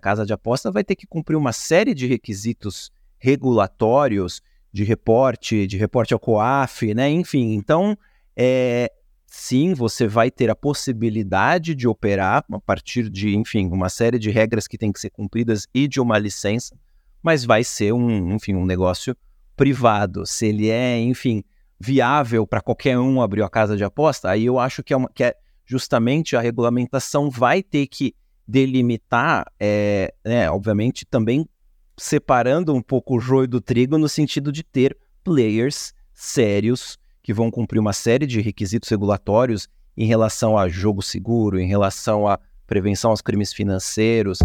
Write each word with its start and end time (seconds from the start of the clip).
Casa 0.00 0.24
de 0.24 0.32
aposta 0.32 0.70
vai 0.70 0.84
ter 0.84 0.94
que 0.94 1.08
cumprir 1.08 1.34
uma 1.34 1.52
série 1.52 1.92
de 1.92 2.06
requisitos 2.06 2.92
regulatórios 3.18 4.40
de 4.72 4.84
reporte, 4.84 5.66
de 5.66 5.76
reporte 5.76 6.14
ao 6.14 6.20
COAF, 6.20 6.94
né? 6.94 7.10
Enfim, 7.10 7.54
então, 7.54 7.98
é, 8.36 8.92
sim, 9.26 9.74
você 9.74 10.06
vai 10.06 10.30
ter 10.30 10.50
a 10.50 10.54
possibilidade 10.54 11.74
de 11.74 11.88
operar 11.88 12.44
a 12.48 12.60
partir 12.60 13.10
de, 13.10 13.34
enfim, 13.34 13.66
uma 13.66 13.88
série 13.88 14.20
de 14.20 14.30
regras 14.30 14.68
que 14.68 14.78
têm 14.78 14.92
que 14.92 15.00
ser 15.00 15.10
cumpridas 15.10 15.66
e 15.74 15.88
de 15.88 16.00
uma 16.00 16.16
licença, 16.16 16.76
mas 17.20 17.44
vai 17.44 17.64
ser 17.64 17.92
um, 17.92 18.32
enfim, 18.32 18.54
um 18.54 18.64
negócio 18.64 19.16
privado. 19.56 20.24
Se 20.24 20.46
ele 20.46 20.70
é, 20.70 20.96
enfim, 21.00 21.42
viável 21.80 22.46
para 22.46 22.60
qualquer 22.60 22.96
um 23.00 23.20
abrir 23.20 23.42
a 23.42 23.50
casa 23.50 23.76
de 23.76 23.82
aposta, 23.82 24.30
aí 24.30 24.46
eu 24.46 24.60
acho 24.60 24.80
que 24.84 24.92
é, 24.92 24.96
uma, 24.96 25.08
que 25.08 25.24
é 25.24 25.34
justamente 25.66 26.36
a 26.36 26.40
regulamentação 26.40 27.28
vai 27.28 27.64
ter 27.64 27.88
que 27.88 28.14
delimitar, 28.48 29.44
é, 29.60 30.14
né, 30.24 30.50
obviamente, 30.50 31.04
também 31.04 31.46
separando 31.98 32.74
um 32.74 32.80
pouco 32.80 33.16
o 33.16 33.20
joio 33.20 33.46
do 33.46 33.60
trigo 33.60 33.98
no 33.98 34.08
sentido 34.08 34.50
de 34.50 34.62
ter 34.62 34.96
players 35.22 35.92
sérios 36.14 36.98
que 37.22 37.34
vão 37.34 37.50
cumprir 37.50 37.78
uma 37.78 37.92
série 37.92 38.26
de 38.26 38.40
requisitos 38.40 38.88
regulatórios 38.88 39.68
em 39.94 40.06
relação 40.06 40.56
a 40.56 40.66
jogo 40.66 41.02
seguro, 41.02 41.60
em 41.60 41.66
relação 41.66 42.26
à 42.26 42.38
prevenção 42.66 43.10
aos 43.10 43.20
crimes 43.20 43.52
financeiros. 43.52 44.38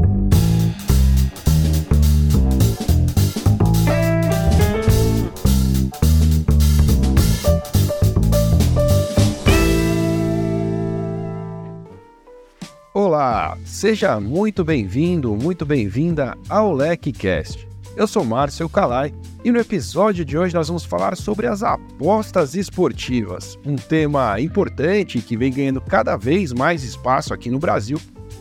Olá, 13.14 13.56
seja 13.64 14.20
muito 14.20 14.64
bem-vindo, 14.64 15.36
muito 15.36 15.68
bem-vinda 15.68 16.36
ao 16.50 16.74
LecCast. 16.74 17.68
Eu 17.96 18.08
sou 18.08 18.26
Márcio 18.26 18.68
Calai 18.68 19.14
e 19.44 19.52
no 19.52 19.60
episódio 19.60 20.26
de 20.26 20.36
hoje 20.36 20.56
nós 20.56 20.68
vamos 20.68 20.84
falar 20.84 21.16
sobre 21.16 21.46
as 21.46 21.62
apostas 21.62 22.56
esportivas, 22.56 23.56
um 23.64 23.76
tema 23.76 24.42
importante 24.42 25.22
que 25.22 25.38
vem 25.38 25.54
ganhando 25.54 25.80
cada 25.80 26.18
vez 26.18 26.52
mais 26.52 26.84
espaço 26.84 27.36
aqui 27.36 27.52
no 27.52 27.60
Brasil, 27.60 28.00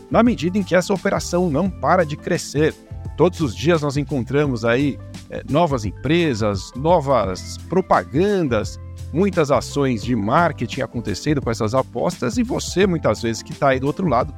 na 0.09 0.23
medida 0.23 0.57
em 0.57 0.63
que 0.63 0.75
essa 0.75 0.91
operação 0.91 1.51
não 1.51 1.69
para 1.69 2.03
de 2.03 2.17
crescer. 2.17 2.73
Todos 3.15 3.41
os 3.41 3.55
dias 3.55 3.83
nós 3.83 3.95
encontramos 3.95 4.65
aí 4.65 4.97
é, 5.29 5.43
novas 5.47 5.85
empresas, 5.85 6.71
novas 6.75 7.59
propagandas, 7.69 8.79
muitas 9.13 9.51
ações 9.51 10.03
de 10.03 10.15
marketing 10.15 10.81
acontecendo 10.81 11.43
com 11.43 11.51
essas 11.51 11.75
apostas 11.75 12.39
e 12.39 12.43
você, 12.43 12.87
muitas 12.87 13.21
vezes, 13.21 13.43
que 13.43 13.51
está 13.51 13.69
aí 13.69 13.79
do 13.79 13.85
outro 13.85 14.07
lado, 14.07 14.33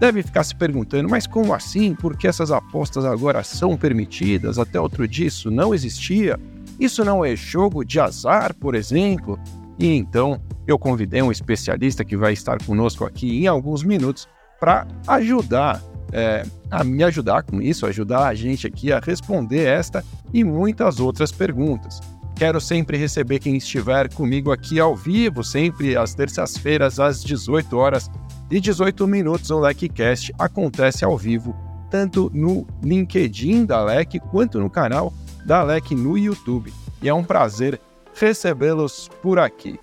deve 0.00 0.22
ficar 0.22 0.44
se 0.44 0.54
perguntando: 0.54 1.08
mas 1.08 1.26
como 1.26 1.54
assim? 1.54 1.94
Por 1.94 2.16
que 2.16 2.26
essas 2.26 2.50
apostas 2.50 3.04
agora 3.04 3.42
são 3.42 3.76
permitidas? 3.76 4.58
Até 4.58 4.80
outro 4.80 5.06
dia 5.06 5.26
isso 5.26 5.50
não 5.50 5.74
existia? 5.74 6.38
Isso 6.78 7.04
não 7.04 7.24
é 7.24 7.34
jogo 7.34 7.84
de 7.84 7.98
azar, 7.98 8.54
por 8.54 8.74
exemplo? 8.74 9.38
E 9.78 9.94
então 9.94 10.40
eu 10.66 10.78
convidei 10.78 11.22
um 11.22 11.32
especialista 11.32 12.04
que 12.04 12.16
vai 12.16 12.32
estar 12.32 12.62
conosco 12.64 13.04
aqui 13.04 13.42
em 13.42 13.46
alguns 13.46 13.82
minutos 13.82 14.28
para 14.58 14.86
ajudar, 15.06 15.82
é, 16.12 16.44
a 16.70 16.82
me 16.82 17.04
ajudar 17.04 17.42
com 17.42 17.60
isso, 17.60 17.86
ajudar 17.86 18.26
a 18.26 18.34
gente 18.34 18.66
aqui 18.66 18.92
a 18.92 18.98
responder 18.98 19.66
esta 19.66 20.04
e 20.32 20.42
muitas 20.42 20.98
outras 20.98 21.30
perguntas. 21.30 22.00
Quero 22.34 22.60
sempre 22.60 22.98
receber 22.98 23.38
quem 23.38 23.56
estiver 23.56 24.12
comigo 24.12 24.52
aqui 24.52 24.78
ao 24.78 24.94
vivo, 24.94 25.42
sempre 25.42 25.96
às 25.96 26.14
terças-feiras, 26.14 27.00
às 27.00 27.22
18 27.22 27.76
horas, 27.76 28.10
e 28.50 28.60
18 28.60 29.06
minutos 29.06 29.50
o 29.50 29.58
LecCast 29.58 30.32
acontece 30.38 31.04
ao 31.04 31.18
vivo, 31.18 31.54
tanto 31.90 32.30
no 32.32 32.66
LinkedIn 32.82 33.64
da 33.64 33.82
Lec 33.82 34.20
quanto 34.30 34.60
no 34.60 34.70
canal 34.70 35.12
da 35.44 35.62
Lec 35.62 35.94
no 35.94 36.16
YouTube. 36.16 36.72
E 37.02 37.08
é 37.08 37.14
um 37.14 37.24
prazer 37.24 37.80
recebê-los 38.14 39.08
por 39.20 39.38
aqui. 39.38 39.78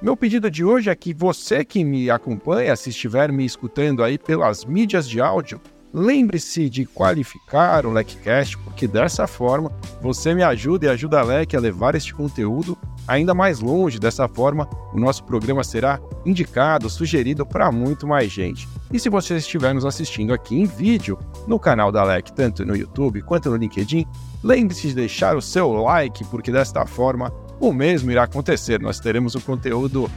Meu 0.00 0.16
pedido 0.16 0.50
de 0.50 0.64
hoje 0.64 0.90
é 0.90 0.94
que 0.96 1.14
você 1.14 1.64
que 1.64 1.84
me 1.84 2.10
acompanha, 2.10 2.74
se 2.74 2.90
estiver 2.90 3.30
me 3.30 3.44
escutando 3.44 4.02
aí 4.02 4.18
pelas 4.18 4.64
mídias 4.64 5.08
de 5.08 5.20
áudio, 5.20 5.60
lembre-se 5.92 6.70
de 6.70 6.86
qualificar 6.86 7.84
o 7.84 7.92
LecCast, 7.92 8.56
porque 8.58 8.88
dessa 8.88 9.26
forma 9.26 9.70
você 10.00 10.34
me 10.34 10.42
ajuda 10.42 10.86
e 10.86 10.88
ajuda 10.88 11.20
a 11.20 11.22
Lec 11.22 11.54
a 11.54 11.60
levar 11.60 11.94
este 11.94 12.14
conteúdo 12.14 12.78
ainda 13.06 13.34
mais 13.34 13.60
longe. 13.60 13.98
Dessa 13.98 14.28
forma, 14.28 14.68
o 14.92 14.98
nosso 14.98 15.24
programa 15.24 15.62
será 15.62 16.00
indicado, 16.24 16.88
sugerido 16.88 17.44
para 17.44 17.70
muito 17.70 18.06
mais 18.06 18.30
gente. 18.30 18.68
E 18.92 18.98
se 18.98 19.08
você 19.08 19.36
estiver 19.36 19.74
nos 19.74 19.84
assistindo 19.84 20.32
aqui 20.32 20.58
em 20.58 20.64
vídeo, 20.64 21.18
no 21.46 21.58
canal 21.58 21.90
da 21.90 22.04
LEC, 22.04 22.32
tanto 22.32 22.64
no 22.64 22.76
YouTube 22.76 23.22
quanto 23.22 23.50
no 23.50 23.56
LinkedIn, 23.56 24.06
lembre-se 24.42 24.88
de 24.88 24.94
deixar 24.94 25.36
o 25.36 25.42
seu 25.42 25.72
like, 25.72 26.24
porque 26.26 26.52
desta 26.52 26.86
forma 26.86 27.32
o 27.62 27.72
mesmo 27.72 28.10
irá 28.10 28.24
acontecer. 28.24 28.80
Nós 28.80 28.98
teremos 28.98 29.36
o 29.36 29.40
conteúdo 29.40 30.10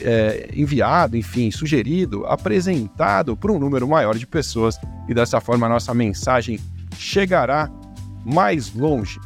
é, 0.00 0.48
enviado, 0.54 1.14
enfim, 1.14 1.50
sugerido, 1.50 2.24
apresentado 2.24 3.36
para 3.36 3.52
um 3.52 3.58
número 3.58 3.86
maior 3.86 4.16
de 4.16 4.26
pessoas 4.26 4.78
e 5.06 5.12
dessa 5.12 5.42
forma 5.42 5.66
a 5.66 5.68
nossa 5.68 5.92
mensagem 5.92 6.58
chegará 6.96 7.70
mais 8.24 8.72
longe. 8.72 9.20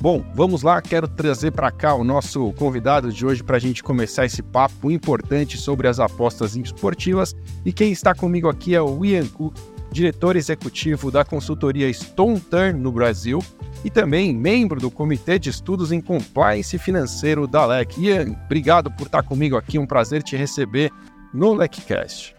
Bom, 0.00 0.24
vamos 0.32 0.62
lá, 0.62 0.80
quero 0.80 1.08
trazer 1.08 1.50
para 1.50 1.72
cá 1.72 1.94
o 1.94 2.04
nosso 2.04 2.52
convidado 2.52 3.10
de 3.10 3.26
hoje 3.26 3.42
para 3.42 3.56
a 3.56 3.60
gente 3.60 3.82
começar 3.82 4.24
esse 4.24 4.42
papo 4.42 4.92
importante 4.92 5.56
sobre 5.56 5.88
as 5.88 5.98
apostas 5.98 6.54
esportivas. 6.54 7.34
E 7.64 7.72
quem 7.72 7.90
está 7.90 8.14
comigo 8.14 8.48
aqui 8.48 8.76
é 8.76 8.82
o 8.82 9.04
Ian 9.04 9.26
Ku, 9.26 9.52
diretor 9.94 10.34
executivo 10.34 11.08
da 11.08 11.24
consultoria 11.24 11.90
Stone 11.94 12.40
Turn 12.40 12.80
no 12.80 12.90
Brasil 12.90 13.38
e 13.84 13.90
também 13.90 14.34
membro 14.34 14.80
do 14.80 14.90
Comitê 14.90 15.38
de 15.38 15.50
Estudos 15.50 15.92
em 15.92 16.00
Compliance 16.00 16.76
Financeiro 16.78 17.46
da 17.46 17.64
LEC. 17.64 17.98
Ian, 17.98 18.36
obrigado 18.44 18.90
por 18.90 19.06
estar 19.06 19.22
comigo 19.22 19.56
aqui, 19.56 19.78
um 19.78 19.86
prazer 19.86 20.20
te 20.20 20.36
receber 20.36 20.90
no 21.32 21.54
LECcast. 21.54 22.34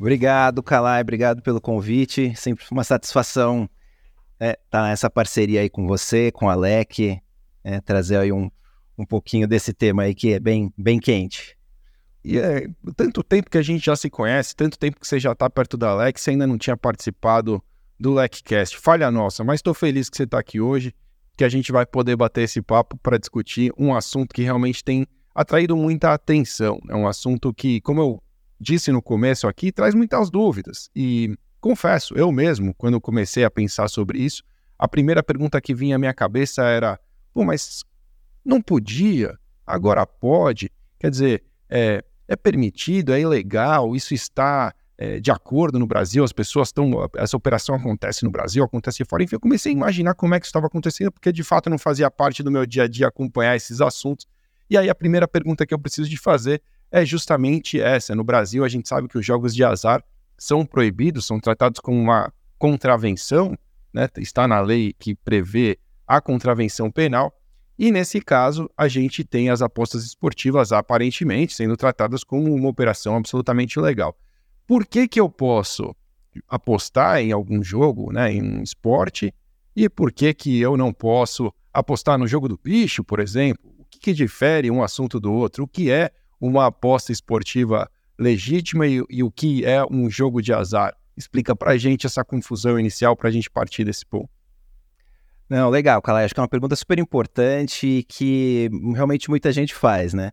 Obrigado, 0.00 0.60
Calai, 0.60 1.00
obrigado 1.00 1.42
pelo 1.42 1.60
convite, 1.60 2.34
sempre 2.34 2.64
uma 2.72 2.82
satisfação 2.82 3.70
é, 4.40 4.58
tá 4.68 4.82
nessa 4.82 5.08
parceria 5.08 5.60
aí 5.60 5.70
com 5.70 5.86
você, 5.86 6.32
com 6.32 6.48
a 6.48 6.54
Alec, 6.54 7.20
é, 7.62 7.80
trazer 7.80 8.18
aí 8.18 8.32
um, 8.32 8.50
um 8.98 9.06
pouquinho 9.06 9.46
desse 9.46 9.72
tema 9.72 10.02
aí 10.02 10.14
que 10.14 10.32
é 10.32 10.40
bem, 10.40 10.72
bem 10.76 10.98
quente. 10.98 11.56
E 12.24 12.38
é 12.38 12.68
tanto 12.96 13.22
tempo 13.22 13.50
que 13.50 13.58
a 13.58 13.62
gente 13.62 13.84
já 13.84 13.96
se 13.96 14.10
conhece, 14.10 14.54
tanto 14.54 14.78
tempo 14.78 15.00
que 15.00 15.06
você 15.06 15.18
já 15.18 15.32
está 15.32 15.48
perto 15.48 15.76
da 15.76 15.90
Alex, 15.90 16.20
você 16.20 16.30
ainda 16.30 16.46
não 16.46 16.58
tinha 16.58 16.76
participado 16.76 17.62
do 17.98 18.14
LecCast. 18.14 18.78
Falha 18.78 19.10
nossa, 19.10 19.44
mas 19.44 19.58
estou 19.58 19.74
feliz 19.74 20.10
que 20.10 20.16
você 20.16 20.24
está 20.24 20.38
aqui 20.38 20.60
hoje, 20.60 20.94
que 21.36 21.44
a 21.44 21.48
gente 21.48 21.72
vai 21.72 21.86
poder 21.86 22.16
bater 22.16 22.42
esse 22.42 22.60
papo 22.60 22.96
para 22.98 23.18
discutir 23.18 23.72
um 23.78 23.94
assunto 23.94 24.34
que 24.34 24.42
realmente 24.42 24.82
tem 24.84 25.06
atraído 25.34 25.76
muita 25.76 26.12
atenção. 26.12 26.80
É 26.88 26.94
um 26.96 27.06
assunto 27.06 27.54
que, 27.54 27.80
como 27.80 28.00
eu 28.00 28.22
disse 28.60 28.90
no 28.90 29.00
começo 29.00 29.46
aqui, 29.46 29.70
traz 29.70 29.94
muitas 29.94 30.30
dúvidas. 30.30 30.90
E 30.94 31.36
Confesso, 31.60 32.14
eu 32.14 32.30
mesmo, 32.30 32.72
quando 32.74 33.00
comecei 33.00 33.42
a 33.42 33.50
pensar 33.50 33.88
sobre 33.88 34.20
isso, 34.20 34.44
a 34.78 34.86
primeira 34.86 35.22
pergunta 35.22 35.60
que 35.60 35.74
vinha 35.74 35.96
à 35.96 35.98
minha 35.98 36.14
cabeça 36.14 36.62
era: 36.62 36.98
pô, 37.34 37.44
mas 37.44 37.84
não 38.44 38.62
podia, 38.62 39.36
agora 39.66 40.06
pode? 40.06 40.70
Quer 41.00 41.10
dizer, 41.10 41.44
é, 41.68 42.02
é 42.26 42.36
permitido, 42.36 43.12
é 43.12 43.20
ilegal, 43.20 43.94
isso 43.94 44.14
está 44.14 44.74
é, 44.98 45.20
de 45.20 45.30
acordo 45.30 45.78
no 45.78 45.86
Brasil, 45.86 46.24
as 46.24 46.32
pessoas 46.32 46.68
estão. 46.68 47.08
Essa 47.16 47.36
operação 47.36 47.76
acontece 47.76 48.24
no 48.24 48.30
Brasil, 48.30 48.64
acontece 48.64 49.04
fora. 49.04 49.22
Enfim, 49.22 49.36
eu 49.36 49.40
comecei 49.40 49.72
a 49.72 49.74
imaginar 49.74 50.14
como 50.14 50.34
é 50.34 50.40
que 50.40 50.46
isso 50.46 50.50
estava 50.50 50.66
acontecendo, 50.66 51.12
porque 51.12 51.32
de 51.32 51.44
fato 51.44 51.70
não 51.70 51.78
fazia 51.78 52.10
parte 52.10 52.42
do 52.42 52.50
meu 52.50 52.66
dia 52.66 52.82
a 52.82 52.88
dia 52.88 53.06
acompanhar 53.06 53.54
esses 53.54 53.80
assuntos. 53.80 54.26
E 54.68 54.76
aí 54.76 54.90
a 54.90 54.94
primeira 54.94 55.28
pergunta 55.28 55.64
que 55.64 55.72
eu 55.72 55.78
preciso 55.78 56.10
de 56.10 56.16
fazer 56.16 56.60
é 56.90 57.04
justamente 57.04 57.80
essa. 57.80 58.14
No 58.14 58.24
Brasil, 58.24 58.64
a 58.64 58.68
gente 58.68 58.88
sabe 58.88 59.06
que 59.06 59.16
os 59.16 59.24
jogos 59.24 59.54
de 59.54 59.62
azar 59.62 60.02
são 60.36 60.66
proibidos, 60.66 61.26
são 61.26 61.38
tratados 61.38 61.80
como 61.80 61.98
uma 62.00 62.32
contravenção, 62.58 63.56
né? 63.92 64.08
está 64.18 64.48
na 64.48 64.60
lei 64.60 64.92
que 64.98 65.14
prevê 65.14 65.78
a 66.06 66.20
contravenção 66.20 66.90
penal, 66.90 67.32
e 67.78 67.92
nesse 67.92 68.20
caso 68.20 68.68
a 68.76 68.88
gente 68.88 69.22
tem 69.22 69.50
as 69.50 69.62
apostas 69.62 70.04
esportivas 70.04 70.72
aparentemente 70.72 71.54
sendo 71.54 71.76
tratadas 71.76 72.24
como 72.24 72.52
uma 72.52 72.68
operação 72.68 73.16
absolutamente 73.16 73.78
ilegal. 73.78 74.18
Por 74.66 74.84
que, 74.84 75.06
que 75.06 75.20
eu 75.20 75.30
posso 75.30 75.94
apostar 76.48 77.20
em 77.20 77.32
algum 77.32 77.62
jogo, 77.62 78.12
né, 78.12 78.32
em 78.32 78.42
um 78.42 78.62
esporte, 78.62 79.32
e 79.74 79.88
por 79.88 80.12
que, 80.12 80.34
que 80.34 80.58
eu 80.58 80.76
não 80.76 80.92
posso 80.92 81.52
apostar 81.72 82.18
no 82.18 82.26
jogo 82.26 82.48
do 82.48 82.58
bicho, 82.62 83.04
por 83.04 83.20
exemplo? 83.20 83.72
O 83.78 83.84
que, 83.84 83.98
que 84.00 84.12
difere 84.12 84.70
um 84.70 84.82
assunto 84.82 85.20
do 85.20 85.32
outro? 85.32 85.64
O 85.64 85.68
que 85.68 85.90
é 85.90 86.10
uma 86.40 86.66
aposta 86.66 87.12
esportiva 87.12 87.88
legítima 88.18 88.86
e, 88.86 89.02
e 89.08 89.22
o 89.22 89.30
que 89.30 89.64
é 89.64 89.84
um 89.84 90.10
jogo 90.10 90.42
de 90.42 90.52
azar. 90.52 90.96
Explica 91.16 91.54
para 91.54 91.72
a 91.72 91.78
gente 91.78 92.06
essa 92.06 92.24
confusão 92.24 92.78
inicial 92.78 93.16
para 93.16 93.28
a 93.28 93.32
gente 93.32 93.48
partir 93.48 93.84
desse 93.84 94.04
ponto. 94.04 94.28
Não, 95.48 95.70
legal, 95.70 96.02
Calai. 96.02 96.24
Acho 96.24 96.34
que 96.34 96.40
é 96.40 96.42
uma 96.42 96.48
pergunta 96.48 96.76
super 96.76 96.98
importante 96.98 98.04
que 98.08 98.68
realmente 98.94 99.30
muita 99.30 99.50
gente 99.50 99.74
faz, 99.74 100.12
né? 100.12 100.30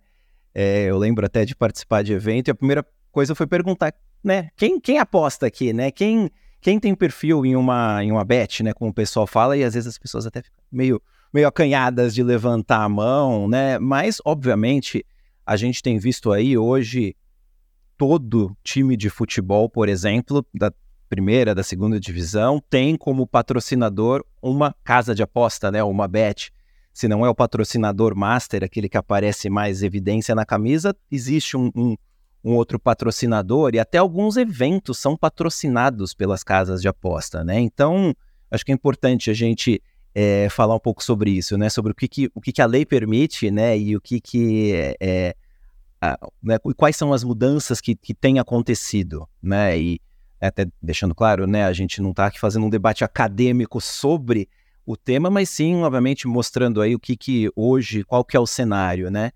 É, 0.54 0.84
eu 0.86 0.98
lembro 0.98 1.26
até 1.26 1.46
de 1.46 1.56
participar 1.56 2.04
de 2.04 2.14
evento 2.14 2.50
e 2.50 2.52
a 2.52 2.56
primeira 2.56 2.86
coisa 3.12 3.34
foi 3.34 3.48
perguntar, 3.48 3.94
né? 4.24 4.50
Quem, 4.58 4.80
quem 4.80 5.00
aposta 5.00 5.46
aqui, 5.46 5.72
né? 5.72 5.90
Quem, 5.90 6.30
quem 6.60 6.80
tem 6.80 6.94
perfil 6.94 7.46
em 7.46 7.56
uma, 7.56 8.04
em 8.04 8.12
uma 8.12 8.26
bet, 8.26 8.62
né, 8.62 8.74
como 8.74 8.92
o 8.92 8.94
pessoal 8.94 9.26
fala, 9.26 9.56
e 9.56 9.64
às 9.64 9.74
vezes 9.74 9.88
as 9.88 9.98
pessoas 9.98 10.26
até 10.26 10.42
ficam 10.42 10.60
meio, 10.72 11.02
meio 11.34 11.48
acanhadas 11.48 12.14
de 12.14 12.24
levantar 12.24 12.84
a 12.84 12.90
mão, 12.90 13.48
né? 13.48 13.80
Mas, 13.80 14.22
obviamente, 14.26 15.06
a 15.46 15.56
gente 15.56 15.82
tem 15.82 15.98
visto 15.98 16.32
aí 16.32 16.58
hoje 16.58 17.16
todo 17.98 18.56
time 18.64 18.98
de 18.98 19.10
futebol, 19.10 19.70
por 19.70 19.88
exemplo, 19.88 20.46
da 20.54 20.72
primeira, 21.16 21.56
da 21.56 21.64
segunda 21.64 21.98
divisão, 21.98 22.62
tem 22.70 22.98
como 22.98 23.26
patrocinador 23.26 24.22
uma 24.42 24.76
casa 24.84 25.16
de 25.16 25.24
aposta, 25.24 25.72
né? 25.72 25.82
Uma 25.82 26.10
bet. 26.10 26.52
Se 26.94 27.08
não 27.08 27.26
é 27.26 27.30
o 27.30 27.34
patrocinador 27.34 28.14
master, 28.18 28.66
aquele 28.66 28.90
que 28.90 28.98
aparece 28.98 29.50
mais 29.50 29.82
evidência 29.82 30.36
na 30.36 30.46
camisa, 30.46 30.94
existe 31.10 31.56
um, 31.56 31.72
um, 31.74 31.96
um 32.44 32.54
outro 32.56 32.78
patrocinador 32.78 33.74
e 33.74 33.80
até 33.80 33.98
alguns 33.98 34.36
eventos 34.36 34.98
são 34.98 35.16
patrocinados 35.16 36.14
pelas 36.14 36.44
casas 36.44 36.82
de 36.82 36.90
aposta, 36.90 37.46
né? 37.46 37.62
Então, 37.62 38.14
acho 38.52 38.66
que 38.66 38.74
é 38.74 38.76
importante 38.76 39.32
a 39.32 39.34
gente 39.34 39.82
é, 40.14 40.50
falar 40.50 40.76
um 40.76 40.80
pouco 40.80 41.02
sobre 41.02 41.32
isso, 41.32 41.58
né? 41.58 41.70
Sobre 41.70 41.94
o 41.94 41.96
que, 41.96 42.10
que 42.10 42.30
o 42.36 42.42
que, 42.42 42.52
que 42.52 42.62
a 42.62 42.66
lei 42.66 42.86
permite, 42.86 43.50
né? 43.50 43.78
E 43.78 43.96
o 43.96 44.02
que, 44.02 44.20
que 44.20 44.74
é, 45.00 45.34
a, 46.02 46.20
né? 46.44 46.58
quais 46.76 46.98
são 46.98 47.14
as 47.14 47.24
mudanças 47.24 47.80
que, 47.80 47.96
que 47.96 48.14
têm 48.14 48.38
acontecido, 48.38 49.26
né? 49.42 49.80
E 49.80 50.02
até 50.48 50.68
deixando 50.82 51.16
claro, 51.16 51.48
né? 51.48 51.66
A 51.66 51.74
gente 51.74 52.02
não 52.02 52.12
está 52.12 52.28
aqui 52.28 52.40
fazendo 52.40 52.66
um 52.66 52.70
debate 52.70 53.04
acadêmico 53.04 53.80
sobre 53.82 54.50
o 54.86 54.96
tema, 54.96 55.30
mas 55.30 55.50
sim, 55.50 55.82
obviamente, 55.82 56.28
mostrando 56.28 56.82
aí 56.82 56.94
o 56.94 57.00
que, 57.00 57.18
que 57.18 57.50
hoje, 57.56 58.04
qual 58.04 58.24
que 58.24 58.38
é 58.38 58.40
o 58.40 58.46
cenário, 58.46 59.10
né? 59.10 59.32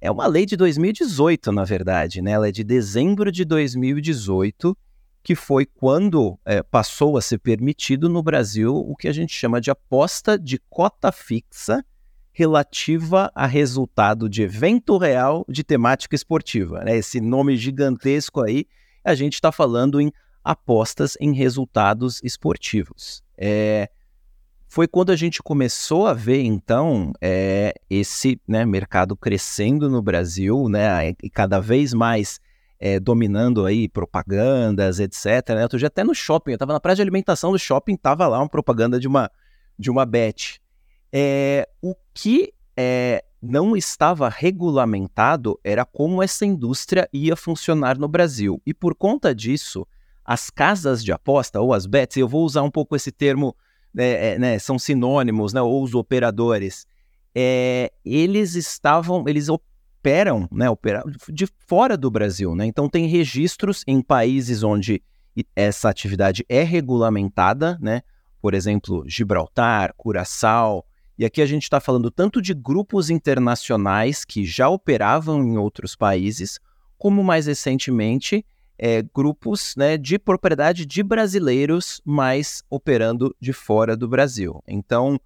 É 0.00 0.10
uma 0.10 0.26
lei 0.26 0.44
de 0.44 0.56
2018, 0.56 1.52
na 1.52 1.64
verdade, 1.64 2.20
né? 2.20 2.32
Ela 2.32 2.48
é 2.48 2.52
de 2.52 2.64
dezembro 2.64 3.30
de 3.30 3.44
2018, 3.44 4.76
que 5.22 5.34
foi 5.34 5.64
quando 5.64 6.38
é, 6.44 6.62
passou 6.62 7.16
a 7.16 7.22
ser 7.22 7.38
permitido 7.38 8.08
no 8.08 8.22
Brasil 8.22 8.74
o 8.74 8.96
que 8.96 9.06
a 9.06 9.12
gente 9.12 9.32
chama 9.32 9.60
de 9.60 9.70
aposta 9.70 10.38
de 10.38 10.58
cota 10.68 11.12
fixa 11.12 11.84
relativa 12.32 13.30
a 13.34 13.46
resultado 13.46 14.28
de 14.28 14.42
evento 14.42 14.96
real 14.96 15.44
de 15.48 15.62
temática 15.62 16.16
esportiva. 16.16 16.82
Né? 16.82 16.96
Esse 16.96 17.20
nome 17.20 17.56
gigantesco 17.56 18.42
aí, 18.42 18.66
a 19.04 19.14
gente 19.14 19.34
está 19.34 19.52
falando 19.52 20.00
em 20.00 20.10
apostas 20.44 21.16
em 21.20 21.32
resultados 21.32 22.20
esportivos. 22.22 23.22
É, 23.36 23.88
foi 24.68 24.88
quando 24.88 25.10
a 25.10 25.16
gente 25.16 25.42
começou 25.42 26.06
a 26.06 26.14
ver, 26.14 26.42
então, 26.42 27.12
é, 27.20 27.74
esse 27.90 28.40
né, 28.48 28.64
mercado 28.64 29.16
crescendo 29.16 29.90
no 29.90 30.00
Brasil, 30.00 30.68
né, 30.68 31.10
e 31.22 31.28
cada 31.28 31.60
vez 31.60 31.92
mais 31.92 32.40
é, 32.80 32.98
dominando 32.98 33.64
aí 33.64 33.88
propagandas, 33.88 34.98
etc. 34.98 35.50
Né? 35.50 35.62
Outro 35.62 35.78
dia 35.78 35.88
até 35.88 36.02
no 36.02 36.14
shopping, 36.14 36.52
eu 36.52 36.56
estava 36.56 36.72
na 36.72 36.80
praia 36.80 36.96
de 36.96 37.02
alimentação 37.02 37.52
do 37.52 37.58
shopping, 37.58 37.94
estava 37.94 38.26
lá 38.26 38.38
uma 38.38 38.48
propaganda 38.48 38.98
de 38.98 39.06
uma, 39.06 39.30
de 39.78 39.90
uma 39.90 40.04
bet. 40.04 40.60
É, 41.12 41.68
o 41.80 41.94
que 42.12 42.52
é, 42.76 43.22
não 43.40 43.76
estava 43.76 44.28
regulamentado 44.28 45.60
era 45.62 45.84
como 45.84 46.22
essa 46.22 46.46
indústria 46.46 47.08
ia 47.12 47.36
funcionar 47.36 47.98
no 47.98 48.08
Brasil. 48.08 48.60
E 48.66 48.72
por 48.72 48.94
conta 48.94 49.34
disso, 49.34 49.86
as 50.24 50.50
casas 50.50 51.02
de 51.04 51.12
aposta, 51.12 51.60
ou 51.60 51.72
as 51.72 51.86
bets, 51.86 52.16
eu 52.16 52.28
vou 52.28 52.44
usar 52.44 52.62
um 52.62 52.70
pouco 52.70 52.94
esse 52.94 53.10
termo, 53.10 53.56
é, 53.96 54.34
é, 54.34 54.38
né, 54.38 54.58
são 54.58 54.78
sinônimos, 54.78 55.52
né, 55.52 55.60
ou 55.60 55.82
os 55.82 55.94
operadores, 55.94 56.86
é, 57.34 57.92
eles 58.04 58.54
estavam, 58.54 59.24
eles 59.26 59.48
operam, 59.48 60.48
né, 60.52 60.66
de 61.28 61.46
fora 61.66 61.96
do 61.96 62.10
Brasil, 62.10 62.54
né, 62.54 62.66
então 62.66 62.88
tem 62.88 63.06
registros 63.06 63.82
em 63.86 64.00
países 64.00 64.62
onde 64.62 65.02
essa 65.56 65.88
atividade 65.88 66.44
é 66.48 66.62
regulamentada, 66.62 67.78
né, 67.80 68.02
por 68.40 68.54
exemplo, 68.54 69.04
Gibraltar, 69.06 69.92
Curaçao, 69.96 70.84
e 71.18 71.24
aqui 71.24 71.42
a 71.42 71.46
gente 71.46 71.64
está 71.64 71.78
falando 71.78 72.10
tanto 72.10 72.40
de 72.40 72.54
grupos 72.54 73.10
internacionais 73.10 74.24
que 74.24 74.44
já 74.44 74.68
operavam 74.68 75.42
em 75.42 75.58
outros 75.58 75.94
países, 75.94 76.58
como 76.96 77.22
mais 77.22 77.46
recentemente 77.46 78.44
é, 78.78 79.02
grupos 79.02 79.74
né, 79.76 79.96
de 79.96 80.18
propriedade 80.18 80.84
de 80.86 81.02
brasileiros, 81.02 82.00
mas 82.04 82.62
operando 82.68 83.34
de 83.40 83.52
fora 83.52 83.96
do 83.96 84.08
Brasil. 84.08 84.62
Então, 84.66 85.20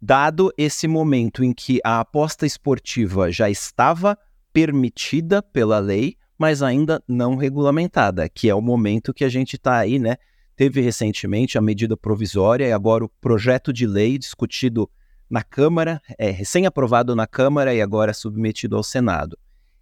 dado 0.00 0.52
esse 0.56 0.86
momento 0.86 1.42
em 1.42 1.52
que 1.52 1.80
a 1.84 2.00
aposta 2.00 2.46
esportiva 2.46 3.30
já 3.30 3.50
estava 3.50 4.18
permitida 4.52 5.42
pela 5.42 5.78
lei, 5.78 6.16
mas 6.38 6.62
ainda 6.62 7.02
não 7.08 7.36
regulamentada, 7.36 8.28
que 8.28 8.48
é 8.48 8.54
o 8.54 8.60
momento 8.60 9.14
que 9.14 9.24
a 9.24 9.28
gente 9.28 9.56
está 9.56 9.78
aí, 9.78 9.98
né? 9.98 10.16
Teve 10.56 10.80
recentemente 10.80 11.58
a 11.58 11.60
medida 11.60 11.96
provisória 11.96 12.66
e 12.66 12.72
agora 12.72 13.04
o 13.04 13.08
projeto 13.08 13.72
de 13.72 13.86
lei 13.86 14.16
discutido 14.18 14.88
na 15.28 15.42
Câmara, 15.42 16.00
é 16.18 16.30
recém-aprovado 16.30 17.16
na 17.16 17.26
Câmara 17.26 17.74
e 17.74 17.80
agora 17.80 18.12
submetido 18.12 18.76
ao 18.76 18.84
Senado. 18.84 19.38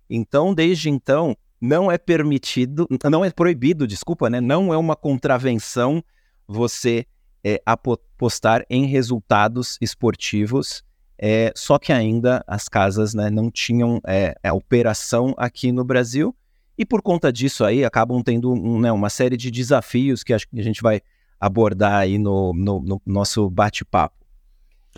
Então, 0.08 0.54
desde 0.54 0.88
então, 0.88 1.36
não 1.62 1.92
é 1.92 1.96
permitido, 1.96 2.88
não 3.08 3.24
é 3.24 3.30
proibido, 3.30 3.86
desculpa, 3.86 4.28
né? 4.28 4.40
Não 4.40 4.74
é 4.74 4.76
uma 4.76 4.96
contravenção 4.96 6.02
você 6.44 7.06
é, 7.44 7.62
apostar 7.64 8.66
em 8.68 8.84
resultados 8.86 9.78
esportivos, 9.80 10.82
é, 11.16 11.52
só 11.54 11.78
que 11.78 11.92
ainda 11.92 12.42
as 12.48 12.68
casas 12.68 13.14
né, 13.14 13.30
não 13.30 13.48
tinham 13.48 14.00
é, 14.04 14.34
a 14.42 14.52
operação 14.52 15.34
aqui 15.36 15.70
no 15.70 15.84
Brasil 15.84 16.34
e 16.76 16.84
por 16.84 17.00
conta 17.00 17.32
disso 17.32 17.64
aí 17.64 17.84
acabam 17.84 18.20
tendo 18.24 18.52
um, 18.52 18.80
né, 18.80 18.90
uma 18.90 19.08
série 19.08 19.36
de 19.36 19.48
desafios 19.48 20.24
que 20.24 20.32
acho 20.32 20.48
que 20.48 20.58
a 20.58 20.64
gente 20.64 20.82
vai 20.82 21.00
abordar 21.38 21.94
aí 21.94 22.18
no, 22.18 22.52
no, 22.52 22.80
no 22.80 23.02
nosso 23.06 23.48
bate-papo. 23.48 24.16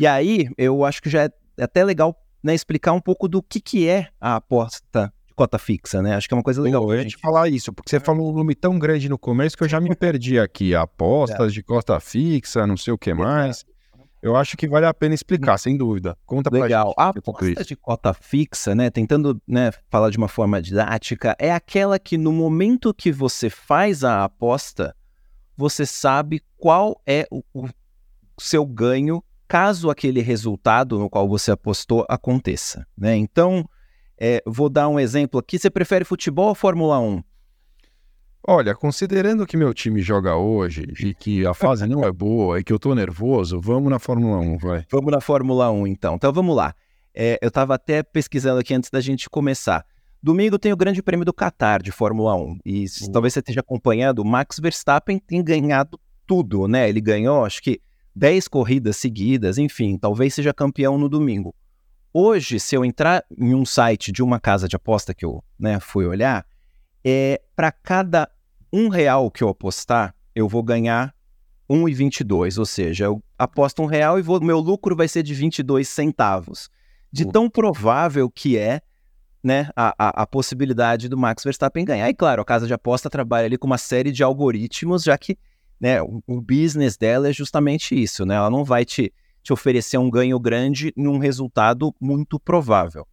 E 0.00 0.06
aí 0.06 0.48
eu 0.56 0.82
acho 0.82 1.02
que 1.02 1.10
já 1.10 1.24
é 1.24 1.30
até 1.62 1.84
legal 1.84 2.18
né, 2.42 2.54
explicar 2.54 2.94
um 2.94 3.00
pouco 3.00 3.28
do 3.28 3.42
que, 3.42 3.60
que 3.60 3.86
é 3.86 4.08
a 4.18 4.36
aposta 4.36 5.12
cota 5.34 5.58
fixa, 5.58 6.00
né? 6.00 6.14
Acho 6.14 6.28
que 6.28 6.34
é 6.34 6.36
uma 6.36 6.42
coisa 6.42 6.62
legal. 6.62 6.90
eu 6.92 6.98
ia 6.98 7.06
te 7.06 7.16
falar 7.16 7.48
isso, 7.48 7.72
porque 7.72 7.90
você 7.90 8.00
falou 8.00 8.30
um 8.30 8.34
nome 8.34 8.54
tão 8.54 8.78
grande 8.78 9.08
no 9.08 9.18
começo 9.18 9.56
que 9.56 9.64
eu 9.64 9.68
já 9.68 9.80
me 9.80 9.94
perdi 9.96 10.38
aqui. 10.38 10.74
Apostas 10.74 11.50
é. 11.50 11.54
de 11.54 11.62
cota 11.62 11.98
fixa, 12.00 12.66
não 12.66 12.76
sei 12.76 12.92
o 12.92 12.98
que 12.98 13.12
mais. 13.12 13.64
Eu 14.22 14.34
acho 14.36 14.56
que 14.56 14.66
vale 14.66 14.86
a 14.86 14.94
pena 14.94 15.14
explicar, 15.14 15.58
sem 15.58 15.76
dúvida. 15.76 16.16
Conta 16.24 16.50
pra 16.50 16.60
Legal. 16.60 16.86
gente. 16.86 16.94
A 16.96 17.08
aposta 17.08 17.62
de 17.62 17.76
cota 17.76 18.14
fixa, 18.14 18.74
né, 18.74 18.88
tentando 18.88 19.38
né, 19.46 19.70
falar 19.90 20.08
de 20.08 20.16
uma 20.16 20.28
forma 20.28 20.62
didática, 20.62 21.36
é 21.38 21.52
aquela 21.52 21.98
que 21.98 22.16
no 22.16 22.32
momento 22.32 22.94
que 22.94 23.12
você 23.12 23.50
faz 23.50 24.02
a 24.02 24.24
aposta, 24.24 24.96
você 25.54 25.84
sabe 25.84 26.42
qual 26.56 26.98
é 27.06 27.26
o, 27.30 27.42
o 27.52 27.68
seu 28.38 28.64
ganho 28.64 29.22
caso 29.46 29.90
aquele 29.90 30.22
resultado 30.22 30.98
no 30.98 31.10
qual 31.10 31.28
você 31.28 31.50
apostou 31.50 32.06
aconteça. 32.08 32.86
Né? 32.96 33.16
Então, 33.16 33.68
é, 34.18 34.42
vou 34.46 34.68
dar 34.68 34.88
um 34.88 34.98
exemplo 34.98 35.40
aqui. 35.40 35.58
Você 35.58 35.70
prefere 35.70 36.04
futebol 36.04 36.48
ou 36.48 36.54
Fórmula 36.54 36.98
1? 36.98 37.22
Olha, 38.46 38.74
considerando 38.74 39.46
que 39.46 39.56
meu 39.56 39.72
time 39.72 40.02
joga 40.02 40.36
hoje 40.36 40.86
e 41.00 41.14
que 41.14 41.46
a 41.46 41.54
fase 41.54 41.86
não 41.86 42.04
é 42.04 42.12
boa 42.12 42.60
e 42.60 42.64
que 42.64 42.72
eu 42.72 42.78
tô 42.78 42.94
nervoso, 42.94 43.58
vamos 43.58 43.90
na 43.90 43.98
Fórmula 43.98 44.38
1, 44.38 44.58
vai. 44.58 44.84
Vamos 44.90 45.10
na 45.10 45.20
Fórmula 45.20 45.70
1, 45.70 45.86
então. 45.86 46.16
Então 46.16 46.30
vamos 46.30 46.54
lá. 46.54 46.74
É, 47.14 47.38
eu 47.40 47.48
estava 47.48 47.74
até 47.74 48.02
pesquisando 48.02 48.60
aqui 48.60 48.74
antes 48.74 48.90
da 48.90 49.00
gente 49.00 49.30
começar. 49.30 49.86
Domingo 50.22 50.58
tem 50.58 50.72
o 50.72 50.76
Grande 50.76 51.02
Prêmio 51.02 51.24
do 51.24 51.32
Qatar 51.32 51.82
de 51.82 51.90
Fórmula 51.90 52.34
1. 52.34 52.58
E 52.66 52.84
uhum. 52.84 53.12
talvez 53.12 53.32
você 53.32 53.40
esteja 53.40 53.60
acompanhando, 53.60 54.18
o 54.18 54.24
Max 54.26 54.58
Verstappen 54.58 55.18
tem 55.18 55.42
ganhado 55.42 55.98
tudo, 56.26 56.68
né? 56.68 56.86
Ele 56.88 57.00
ganhou, 57.00 57.46
acho 57.46 57.62
que 57.62 57.80
10 58.14 58.48
corridas 58.48 58.96
seguidas, 58.96 59.56
enfim, 59.56 59.96
talvez 59.96 60.34
seja 60.34 60.52
campeão 60.52 60.98
no 60.98 61.08
domingo. 61.08 61.54
Hoje, 62.16 62.60
se 62.60 62.76
eu 62.76 62.84
entrar 62.84 63.24
em 63.36 63.56
um 63.56 63.66
site 63.66 64.12
de 64.12 64.22
uma 64.22 64.38
casa 64.38 64.68
de 64.68 64.76
aposta 64.76 65.12
que 65.12 65.24
eu 65.24 65.42
né, 65.58 65.80
fui 65.80 66.06
olhar, 66.06 66.46
é, 67.04 67.42
para 67.56 67.72
cada 67.72 68.30
um 68.72 68.88
real 68.88 69.28
que 69.32 69.42
eu 69.42 69.48
apostar, 69.48 70.14
eu 70.32 70.48
vou 70.48 70.62
ganhar 70.62 71.12
1,22, 71.68 72.56
ou 72.56 72.64
seja, 72.64 73.06
eu 73.06 73.20
aposto 73.36 73.82
um 73.82 73.86
real 73.86 74.16
e 74.16 74.22
vou, 74.22 74.40
meu 74.40 74.60
lucro 74.60 74.94
vai 74.94 75.08
ser 75.08 75.24
de 75.24 75.34
22 75.34 75.88
centavos. 75.88 76.70
De 77.10 77.24
tão 77.26 77.50
provável 77.50 78.30
que 78.30 78.56
é 78.56 78.80
né, 79.42 79.68
a, 79.74 79.94
a, 79.98 80.22
a, 80.22 80.26
possibilidade 80.26 81.08
do 81.08 81.18
Max 81.18 81.42
Verstappen 81.42 81.84
ganhar. 81.84 82.08
E 82.08 82.14
claro, 82.14 82.42
a 82.42 82.44
casa 82.44 82.68
de 82.68 82.74
aposta 82.74 83.10
trabalha 83.10 83.46
ali 83.46 83.58
com 83.58 83.66
uma 83.66 83.78
série 83.78 84.12
de 84.12 84.22
algoritmos, 84.22 85.02
já 85.02 85.18
que 85.18 85.36
né, 85.80 86.00
o, 86.00 86.22
o 86.28 86.40
business 86.40 86.96
dela 86.96 87.28
é 87.28 87.32
justamente 87.32 88.00
isso, 88.00 88.24
né? 88.24 88.36
Ela 88.36 88.50
não 88.50 88.64
vai 88.64 88.84
te 88.84 89.12
te 89.44 89.52
oferecer 89.52 89.98
um 89.98 90.10
ganho 90.10 90.40
grande 90.40 90.92
num 90.96 91.18
resultado 91.18 91.94
muito 92.00 92.40
provável. 92.40 93.06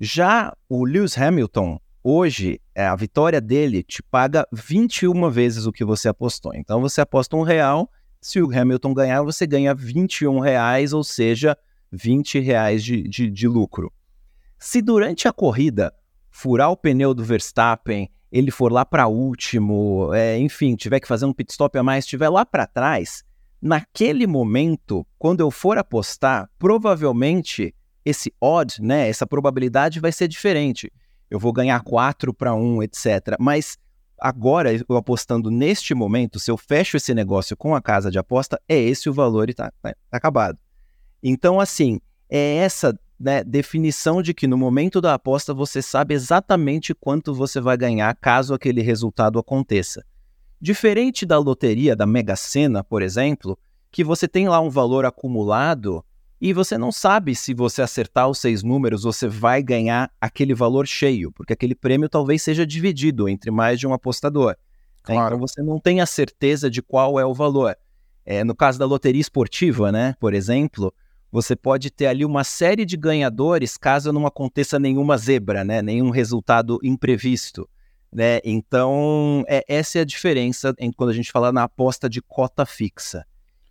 Já 0.00 0.52
o 0.68 0.84
Lewis 0.84 1.16
Hamilton, 1.16 1.78
hoje, 2.02 2.58
é, 2.74 2.86
a 2.86 2.96
vitória 2.96 3.40
dele 3.40 3.82
te 3.82 4.02
paga 4.02 4.48
21 4.50 5.30
vezes 5.30 5.66
o 5.66 5.72
que 5.72 5.84
você 5.84 6.08
apostou. 6.08 6.54
Então 6.54 6.80
você 6.80 7.02
aposta 7.02 7.36
um 7.36 7.42
real, 7.42 7.88
se 8.18 8.40
o 8.40 8.50
Hamilton 8.50 8.94
ganhar, 8.94 9.22
você 9.22 9.46
ganha 9.46 9.74
21 9.74 10.40
reais, 10.40 10.94
ou 10.94 11.04
seja, 11.04 11.56
20 11.92 12.40
reais 12.40 12.82
de, 12.82 13.02
de, 13.02 13.30
de 13.30 13.46
lucro. 13.46 13.92
Se 14.58 14.80
durante 14.80 15.28
a 15.28 15.32
corrida 15.32 15.92
furar 16.30 16.70
o 16.70 16.76
pneu 16.76 17.12
do 17.12 17.22
Verstappen, 17.22 18.10
ele 18.32 18.50
for 18.50 18.72
lá 18.72 18.86
para 18.86 19.06
último, 19.06 20.10
é, 20.14 20.38
enfim, 20.38 20.74
tiver 20.74 20.98
que 20.98 21.06
fazer 21.06 21.26
um 21.26 21.32
pit 21.32 21.52
stop 21.52 21.78
a 21.78 21.82
mais, 21.82 22.04
estiver 22.04 22.30
lá 22.30 22.46
para 22.46 22.66
trás, 22.66 23.22
naquele 23.64 24.26
momento, 24.26 25.06
quando 25.18 25.40
eu 25.40 25.50
for 25.50 25.78
apostar, 25.78 26.50
provavelmente 26.58 27.74
esse 28.04 28.30
odd, 28.38 28.82
né, 28.82 29.08
essa 29.08 29.26
probabilidade 29.26 30.00
vai 30.00 30.12
ser 30.12 30.28
diferente. 30.28 30.92
Eu 31.30 31.38
vou 31.38 31.50
ganhar 31.50 31.80
4 31.80 32.34
para 32.34 32.54
1, 32.54 32.82
etc. 32.82 33.06
Mas 33.40 33.78
agora, 34.20 34.70
eu 34.86 34.96
apostando 34.96 35.50
neste 35.50 35.94
momento, 35.94 36.38
se 36.38 36.50
eu 36.50 36.58
fecho 36.58 36.98
esse 36.98 37.14
negócio 37.14 37.56
com 37.56 37.74
a 37.74 37.80
casa 37.80 38.10
de 38.10 38.18
aposta, 38.18 38.60
é 38.68 38.78
esse 38.78 39.08
o 39.08 39.14
valor 39.14 39.48
e 39.48 39.52
está 39.52 39.72
tá 39.80 39.94
acabado. 40.12 40.58
Então, 41.22 41.58
assim, 41.58 41.98
é 42.28 42.56
essa 42.56 42.94
né, 43.18 43.42
definição 43.42 44.20
de 44.20 44.34
que 44.34 44.46
no 44.46 44.58
momento 44.58 45.00
da 45.00 45.14
aposta 45.14 45.54
você 45.54 45.80
sabe 45.80 46.12
exatamente 46.12 46.94
quanto 46.94 47.34
você 47.34 47.62
vai 47.62 47.78
ganhar 47.78 48.14
caso 48.16 48.52
aquele 48.52 48.82
resultado 48.82 49.38
aconteça. 49.38 50.04
Diferente 50.60 51.26
da 51.26 51.38
loteria, 51.38 51.94
da 51.94 52.06
Mega 52.06 52.36
Sena, 52.36 52.82
por 52.82 53.02
exemplo, 53.02 53.58
que 53.90 54.02
você 54.02 54.26
tem 54.26 54.48
lá 54.48 54.60
um 54.60 54.70
valor 54.70 55.04
acumulado 55.04 56.04
e 56.40 56.52
você 56.52 56.76
não 56.76 56.90
sabe 56.90 57.34
se 57.34 57.54
você 57.54 57.80
acertar 57.80 58.28
os 58.28 58.38
seis 58.38 58.62
números 58.62 59.04
você 59.04 59.28
vai 59.28 59.62
ganhar 59.62 60.10
aquele 60.20 60.54
valor 60.54 60.86
cheio, 60.86 61.32
porque 61.32 61.52
aquele 61.52 61.74
prêmio 61.74 62.08
talvez 62.08 62.42
seja 62.42 62.66
dividido 62.66 63.28
entre 63.28 63.50
mais 63.50 63.78
de 63.78 63.86
um 63.86 63.92
apostador. 63.92 64.50
Né? 64.50 64.56
Claro. 65.14 65.36
Então 65.36 65.38
você 65.38 65.62
não 65.62 65.78
tem 65.78 66.00
a 66.00 66.06
certeza 66.06 66.70
de 66.70 66.82
qual 66.82 67.18
é 67.18 67.24
o 67.24 67.34
valor. 67.34 67.76
É, 68.26 68.42
no 68.42 68.54
caso 68.54 68.78
da 68.78 68.86
loteria 68.86 69.20
esportiva, 69.20 69.92
né, 69.92 70.14
por 70.18 70.34
exemplo, 70.34 70.92
você 71.34 71.56
pode 71.56 71.90
ter 71.90 72.06
ali 72.06 72.24
uma 72.24 72.44
série 72.44 72.84
de 72.84 72.96
ganhadores 72.96 73.76
caso 73.76 74.12
não 74.12 74.24
aconteça 74.24 74.78
nenhuma 74.78 75.18
zebra, 75.18 75.64
né? 75.64 75.82
nenhum 75.82 76.10
resultado 76.10 76.78
imprevisto. 76.80 77.68
Né? 78.14 78.38
Então, 78.44 79.44
é, 79.48 79.64
essa 79.66 79.98
é 79.98 80.02
a 80.02 80.04
diferença 80.04 80.72
em, 80.78 80.92
quando 80.92 81.10
a 81.10 81.14
gente 81.14 81.32
fala 81.32 81.50
na 81.50 81.64
aposta 81.64 82.08
de 82.08 82.22
cota 82.22 82.64
fixa. 82.64 83.26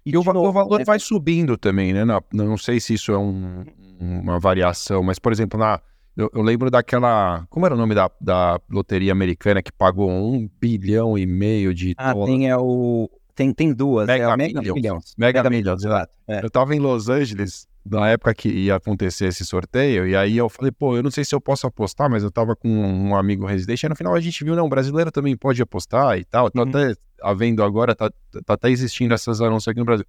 E, 0.05 0.11
e 0.11 0.17
o, 0.17 0.23
novo, 0.23 0.49
o, 0.49 0.51
valor 0.51 0.81
é... 0.81 0.83
vai 0.83 0.99
subindo 0.99 1.57
também, 1.57 1.93
né? 1.93 2.03
Na, 2.03 2.21
não 2.33 2.57
sei 2.57 2.79
se 2.79 2.93
isso 2.93 3.13
é 3.13 3.17
um, 3.17 3.63
uma 3.99 4.37
variação, 4.39 5.01
mas, 5.01 5.17
por 5.17 5.31
exemplo, 5.31 5.57
na, 5.57 5.79
eu, 6.17 6.29
eu, 6.33 6.41
lembro 6.41 6.69
daquela. 6.69 7.45
Como 7.49 7.65
era 7.65 7.73
o 7.73 7.77
nome 7.77 7.95
da, 7.95 8.11
da 8.19 8.59
loteria 8.69 9.13
americana 9.13 9.63
que 9.63 9.71
pagou 9.71 10.09
um 10.09 10.49
bilhão 10.59 11.17
e 11.17 11.25
meio 11.25 11.73
de 11.73 11.95
ah, 11.97 12.11
dólares? 12.11 12.35
Tem 12.35 12.49
é 12.49 12.57
o 12.57 13.09
tem, 13.35 13.53
tem 13.53 13.73
duas. 13.73 14.05
Mega, 14.05 14.31
é 14.31 14.37
Mega 14.37 14.61
Millions. 14.61 15.15
Mega 15.17 15.49
Millions, 15.49 15.83
exato. 15.83 16.13
É. 16.27 16.41
Eu 16.41 16.47
estava 16.47 16.75
em 16.75 16.79
Los 16.79 17.09
Angeles 17.09 17.67
na 17.85 18.09
época 18.09 18.33
que 18.33 18.49
ia 18.49 18.75
acontecer 18.75 19.25
esse 19.25 19.45
sorteio, 19.45 20.07
e 20.07 20.15
aí 20.15 20.37
eu 20.37 20.47
falei, 20.47 20.71
pô, 20.71 20.95
eu 20.95 21.03
não 21.03 21.11
sei 21.11 21.25
se 21.25 21.35
eu 21.35 21.41
posso 21.41 21.67
apostar, 21.67 22.09
mas 22.09 22.23
eu 22.23 22.31
tava 22.31 22.55
com 22.55 22.69
um 22.69 23.15
amigo 23.15 23.45
residente, 23.45 23.85
e 23.85 23.89
no 23.89 23.95
final 23.95 24.15
a 24.15 24.21
gente 24.21 24.43
viu, 24.43 24.55
não, 24.55 24.69
brasileiro 24.69 25.11
também 25.11 25.35
pode 25.35 25.61
apostar 25.61 26.17
e 26.17 26.23
tal, 26.23 26.49
tá 26.49 26.61
uhum. 26.61 26.69
até 26.69 26.95
havendo 27.21 27.63
agora, 27.63 27.93
tá, 27.93 28.09
tá 28.45 28.53
até 28.53 28.69
existindo 28.69 29.13
essas 29.13 29.41
anúncios 29.41 29.67
aqui 29.67 29.79
no 29.79 29.85
Brasil. 29.85 30.05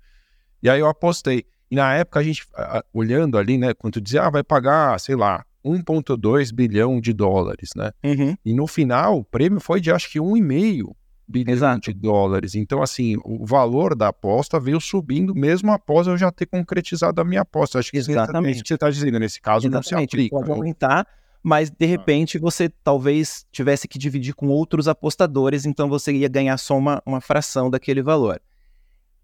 E 0.62 0.68
aí 0.68 0.80
eu 0.80 0.88
apostei. 0.88 1.44
E 1.70 1.76
na 1.76 1.94
época 1.94 2.20
a 2.20 2.22
gente, 2.22 2.46
olhando 2.92 3.38
ali, 3.38 3.58
né, 3.58 3.74
quando 3.74 4.00
dizia, 4.00 4.22
ah, 4.22 4.30
vai 4.30 4.42
pagar, 4.42 4.98
sei 4.98 5.16
lá, 5.16 5.44
1,2 5.64 6.52
bilhão 6.52 7.00
de 7.00 7.12
dólares, 7.12 7.70
né? 7.74 7.90
Uhum. 8.04 8.36
E 8.44 8.52
no 8.52 8.66
final, 8.66 9.18
o 9.18 9.24
prêmio 9.24 9.60
foi 9.60 9.80
de 9.80 9.90
acho 9.90 10.10
que 10.10 10.20
1,5 10.20 10.94
bilhão 11.26 11.54
Exato. 11.54 11.80
de 11.80 11.92
dólares. 11.92 12.54
Então, 12.54 12.82
assim, 12.82 13.16
o 13.24 13.44
valor 13.44 13.96
da 13.96 14.08
aposta 14.08 14.60
veio 14.60 14.80
subindo 14.80 15.34
mesmo 15.34 15.72
após 15.72 16.06
eu 16.06 16.16
já 16.16 16.30
ter 16.30 16.46
concretizado 16.46 17.20
a 17.20 17.24
minha 17.24 17.40
aposta. 17.40 17.78
Acho 17.78 17.90
que 17.90 17.98
Exatamente. 17.98 18.48
é 18.48 18.50
isso 18.52 18.62
que 18.62 18.68
você 18.68 18.74
está 18.74 18.90
dizendo. 18.90 19.18
Nesse 19.18 19.40
caso, 19.40 19.66
Exatamente. 19.66 19.92
não 19.92 19.98
se 19.98 20.04
aplica. 20.04 20.36
Pode 20.36 20.50
aumentar, 20.50 21.06
mas 21.42 21.70
de 21.70 21.84
ah. 21.84 21.88
repente 21.88 22.38
você 22.38 22.68
talvez 22.68 23.46
tivesse 23.50 23.88
que 23.88 23.98
dividir 23.98 24.34
com 24.34 24.48
outros 24.48 24.88
apostadores, 24.88 25.64
então 25.66 25.88
você 25.88 26.12
ia 26.12 26.28
ganhar 26.28 26.56
só 26.58 26.76
uma, 26.76 27.02
uma 27.04 27.20
fração 27.20 27.70
daquele 27.70 28.02
valor. 28.02 28.40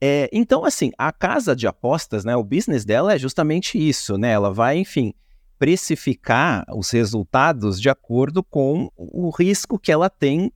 É, 0.00 0.30
então, 0.32 0.64
assim, 0.64 0.90
a 0.96 1.12
casa 1.12 1.54
de 1.54 1.66
apostas, 1.66 2.24
né, 2.24 2.34
o 2.34 2.42
business 2.42 2.86
dela 2.86 3.12
é 3.12 3.18
justamente 3.18 3.76
isso, 3.76 4.16
né? 4.16 4.30
Ela 4.30 4.50
vai, 4.50 4.78
enfim, 4.78 5.12
precificar 5.58 6.64
os 6.74 6.90
resultados 6.90 7.78
de 7.78 7.90
acordo 7.90 8.42
com 8.42 8.90
o 8.96 9.28
risco 9.28 9.78
que 9.78 9.92
ela 9.92 10.08
tem 10.08 10.50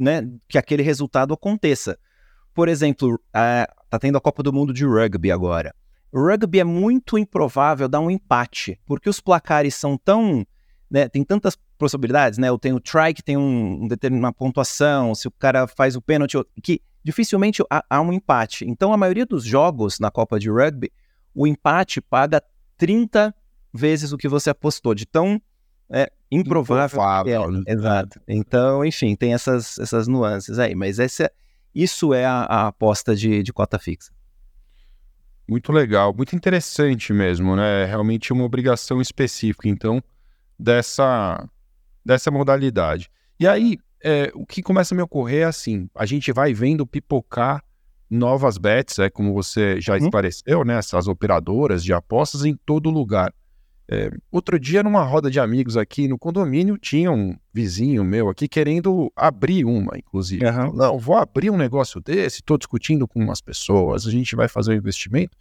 né, 0.00 0.26
que 0.48 0.56
aquele 0.56 0.82
resultado 0.82 1.34
aconteça. 1.34 1.98
Por 2.54 2.68
exemplo, 2.68 3.20
está 3.28 3.98
tendo 4.00 4.16
a 4.16 4.20
Copa 4.20 4.42
do 4.42 4.52
Mundo 4.52 4.72
de 4.72 4.84
Rugby 4.84 5.30
agora. 5.30 5.74
O 6.10 6.20
rugby 6.20 6.58
é 6.58 6.64
muito 6.64 7.18
improvável 7.18 7.88
dar 7.88 8.00
um 8.00 8.10
empate, 8.10 8.80
porque 8.86 9.08
os 9.08 9.20
placares 9.20 9.74
são 9.74 9.96
tão. 9.96 10.44
Né, 10.90 11.08
tem 11.08 11.22
tantas 11.22 11.56
possibilidades, 11.78 12.36
né? 12.36 12.48
Eu 12.48 12.58
tenho 12.58 12.76
o 12.76 12.80
try 12.80 13.14
que 13.14 13.22
tem 13.22 13.36
um, 13.36 13.84
um 13.84 13.86
determinada 13.86 14.34
pontuação, 14.34 15.14
se 15.14 15.28
o 15.28 15.30
cara 15.30 15.68
faz 15.68 15.94
o 15.94 16.02
pênalti, 16.02 16.36
que 16.60 16.82
dificilmente 17.04 17.62
há, 17.70 17.84
há, 17.88 18.00
um 18.00 18.12
empate. 18.12 18.64
Então, 18.68 18.92
a 18.92 18.96
maioria 18.96 19.24
dos 19.24 19.44
jogos 19.44 20.00
na 20.00 20.10
Copa 20.10 20.40
de 20.40 20.50
Rugby, 20.50 20.90
o 21.32 21.46
empate 21.46 22.00
paga 22.00 22.42
30 22.76 23.32
vezes 23.72 24.10
o 24.10 24.18
que 24.18 24.26
você 24.26 24.50
apostou, 24.50 24.92
de 24.94 25.06
tão 25.06 25.40
é, 25.90 26.10
improvável. 26.30 26.86
improvável 26.86 27.42
é, 27.42 27.48
né? 27.50 27.62
Exato. 27.66 28.20
Então, 28.28 28.84
enfim, 28.84 29.16
tem 29.16 29.34
essas, 29.34 29.78
essas 29.78 30.06
nuances 30.06 30.58
aí. 30.58 30.74
Mas 30.74 30.98
essa, 30.98 31.30
isso 31.74 32.14
é 32.14 32.24
a, 32.24 32.42
a 32.42 32.66
aposta 32.68 33.14
de, 33.14 33.42
de 33.42 33.52
cota 33.52 33.78
fixa. 33.78 34.12
Muito 35.48 35.72
legal, 35.72 36.14
muito 36.14 36.36
interessante 36.36 37.12
mesmo, 37.12 37.56
né? 37.56 37.82
É 37.82 37.84
realmente 37.84 38.32
uma 38.32 38.44
obrigação 38.44 39.00
específica, 39.00 39.68
então, 39.68 40.00
dessa, 40.56 41.44
dessa 42.06 42.30
modalidade. 42.30 43.10
E 43.38 43.48
aí, 43.48 43.76
é, 44.00 44.30
o 44.32 44.46
que 44.46 44.62
começa 44.62 44.94
a 44.94 44.96
me 44.96 45.02
ocorrer 45.02 45.42
é 45.42 45.44
assim: 45.46 45.90
a 45.92 46.06
gente 46.06 46.32
vai 46.32 46.54
vendo 46.54 46.86
pipocar 46.86 47.64
novas 48.08 48.58
bets, 48.58 49.00
é 49.00 49.10
como 49.10 49.32
você 49.32 49.80
já 49.80 49.94
hum? 49.94 49.96
esclareceu, 49.96 50.64
né? 50.64 50.78
Essas 50.78 51.08
operadoras 51.08 51.82
de 51.82 51.92
apostas 51.92 52.44
em 52.44 52.54
todo 52.54 52.88
lugar. 52.88 53.34
É, 53.92 54.08
outro 54.30 54.56
dia, 54.56 54.84
numa 54.84 55.02
roda 55.02 55.28
de 55.28 55.40
amigos 55.40 55.76
aqui 55.76 56.06
no 56.06 56.16
condomínio, 56.16 56.78
tinha 56.78 57.10
um 57.10 57.36
vizinho 57.52 58.04
meu 58.04 58.28
aqui 58.28 58.46
querendo 58.46 59.12
abrir 59.16 59.64
uma, 59.64 59.98
inclusive. 59.98 60.46
Uhum. 60.46 60.72
Não, 60.72 60.96
vou 60.96 61.16
abrir 61.16 61.50
um 61.50 61.56
negócio 61.56 62.00
desse, 62.00 62.36
estou 62.36 62.56
discutindo 62.56 63.08
com 63.08 63.18
umas 63.18 63.40
pessoas, 63.40 64.06
a 64.06 64.10
gente 64.12 64.36
vai 64.36 64.46
fazer 64.46 64.70
um 64.70 64.76
investimento. 64.76 65.36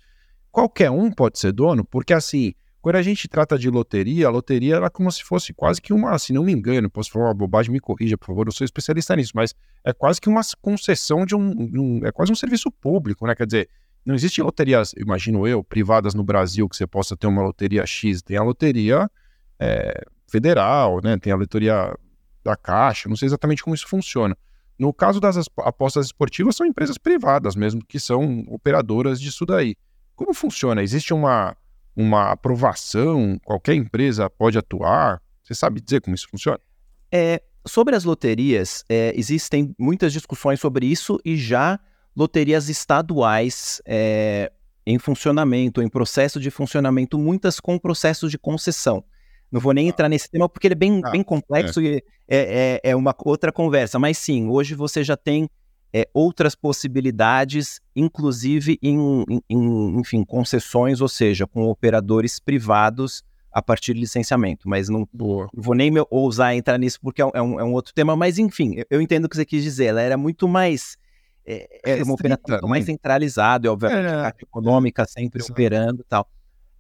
Qualquer 0.52 0.90
um 0.90 1.12
pode 1.12 1.38
ser 1.38 1.52
dono, 1.52 1.86
porque 1.86 2.12
assim, 2.12 2.56
quando 2.82 2.96
a 2.96 3.04
gente 3.04 3.28
trata 3.28 3.56
de 3.56 3.70
loteria, 3.70 4.26
a 4.26 4.32
loteria 4.32 4.78
é 4.78 4.90
como 4.90 5.12
se 5.12 5.24
fosse 5.24 5.54
quase 5.54 5.80
que 5.80 5.94
uma, 5.94 6.18
se 6.18 6.34
não 6.34 6.44
me 6.44 6.52
engano, 6.52 6.90
posso 6.90 7.12
falar 7.12 7.26
uma 7.26 7.36
bobagem, 7.36 7.72
me 7.72 7.80
corrija, 7.80 8.18
por 8.18 8.26
favor, 8.26 8.48
eu 8.48 8.52
sou 8.52 8.66
especialista 8.66 9.16
nisso, 9.16 9.34
mas 9.36 9.54
é 9.86 9.94
quase 9.94 10.20
que 10.20 10.28
uma 10.28 10.42
concessão 10.60 11.24
de 11.24 11.36
um, 11.36 11.68
de 11.68 11.78
um 11.78 12.04
é 12.04 12.12
quase 12.12 12.32
um 12.32 12.36
serviço 12.36 12.72
público, 12.72 13.28
né? 13.28 13.36
Quer 13.36 13.46
dizer, 13.46 13.70
não 14.10 14.16
existe 14.16 14.42
loterias, 14.42 14.92
imagino 14.98 15.48
eu, 15.48 15.64
privadas 15.64 16.16
no 16.16 16.24
Brasil 16.24 16.68
que 16.68 16.76
você 16.76 16.88
possa 16.88 17.16
ter 17.16 17.28
uma 17.28 17.44
loteria 17.44 17.86
X. 17.86 18.24
Tem 18.24 18.38
a 18.38 18.42
loteria 18.42 19.08
é, 19.60 20.04
federal, 20.28 21.00
né? 21.04 21.16
Tem 21.20 21.32
a 21.32 21.36
loteria 21.36 21.96
da 22.44 22.56
Caixa, 22.56 23.08
não 23.08 23.16
sei 23.16 23.28
exatamente 23.28 23.64
como 23.64 23.76
isso 23.76 23.88
funciona. 23.88 24.36
No 24.80 24.92
caso 24.92 25.20
das 25.20 25.38
apostas 25.60 26.08
esportivas, 26.08 26.56
são 26.56 26.66
empresas 26.66 26.98
privadas 26.98 27.56
mesmo, 27.56 27.86
que 27.86 28.00
são 28.00 28.44
operadoras 28.48 29.22
disso 29.22 29.46
daí. 29.46 29.76
Como 30.16 30.34
funciona? 30.34 30.82
Existe 30.82 31.14
uma, 31.14 31.56
uma 31.96 32.32
aprovação? 32.32 33.40
Qualquer 33.44 33.76
empresa 33.76 34.28
pode 34.28 34.58
atuar? 34.58 35.22
Você 35.44 35.54
sabe 35.54 35.82
dizer 35.82 36.02
como 36.02 36.16
isso 36.16 36.28
funciona? 36.32 36.60
É, 37.12 37.44
sobre 37.68 37.96
as 37.96 38.06
loterias, 38.06 38.84
é, 38.90 39.14
existem 39.16 39.76
muitas 39.78 40.12
discussões 40.12 40.60
sobre 40.60 40.88
isso 40.88 41.20
e 41.24 41.38
já 41.38 41.80
loterias 42.20 42.68
estaduais 42.68 43.82
é, 43.86 44.52
em 44.86 45.00
funcionamento, 45.00 45.82
em 45.82 45.88
processo 45.88 46.38
de 46.38 46.52
funcionamento, 46.52 47.18
muitas 47.18 47.62
com 47.62 47.80
processos 47.80 48.30
de 48.30 48.38
concessão. 48.38 49.02
Não 49.50 49.62
vou 49.62 49.72
nem 49.72 49.86
ah. 49.86 49.90
entrar 49.90 50.10
nesse 50.10 50.30
tema 50.30 50.50
porque 50.50 50.68
ele 50.68 50.74
é 50.74 50.76
bem, 50.76 51.02
ah, 51.02 51.12
bem 51.12 51.24
complexo 51.24 51.80
é. 51.80 51.84
e 51.84 52.04
é, 52.28 52.80
é, 52.84 52.90
é, 52.92 52.96
uma 52.96 53.16
outra 53.24 53.54
conversa. 53.54 53.98
Mas 53.98 54.18
sim, 54.18 54.50
hoje 54.50 54.76
você 54.76 55.02
já 55.02 55.16
tem 55.16 55.50
é, 55.94 56.10
outras 56.14 56.56
possibilidades, 56.56 57.80
inclusive 57.96 58.78
em, 58.84 59.24
em, 59.30 59.42
em, 59.50 60.00
enfim, 60.00 60.26
concessões, 60.26 61.00
ou 61.00 61.08
seja, 61.08 61.48
com 61.48 61.70
operadores 61.70 62.38
privados 62.38 63.24
a 63.50 63.62
partir 63.62 63.94
de 63.94 64.02
licenciamento. 64.02 64.68
Mas 64.68 64.90
não, 64.90 65.08
não 65.14 65.48
vou 65.54 65.74
nem 65.74 65.90
me, 65.90 66.06
ousar 66.12 66.54
entrar 66.54 66.78
nisso 66.78 67.00
porque 67.02 67.22
é 67.22 67.26
um, 67.26 67.60
é 67.62 67.64
um, 67.64 67.72
outro 67.72 67.94
tema. 67.94 68.14
Mas 68.18 68.38
enfim, 68.38 68.76
eu, 68.76 68.86
eu 68.90 69.02
entendo 69.02 69.24
o 69.24 69.30
que 69.30 69.38
você 69.38 69.46
quis 69.46 69.64
dizer. 69.64 69.86
Ela 69.86 70.02
era 70.02 70.18
muito 70.18 70.50
mais 70.50 70.98
é, 71.50 72.00
é 72.00 72.04
uma 72.04 72.14
operação 72.14 72.68
mais 72.68 72.86
centralizada, 72.86 73.66
e 73.66 73.70
obviamente 73.70 74.06
é, 74.06 74.26
a 74.26 74.34
econômica 74.40 75.06
sempre 75.06 75.40
Exato. 75.40 75.54
operando 75.54 76.02
e 76.02 76.06
tal. 76.06 76.30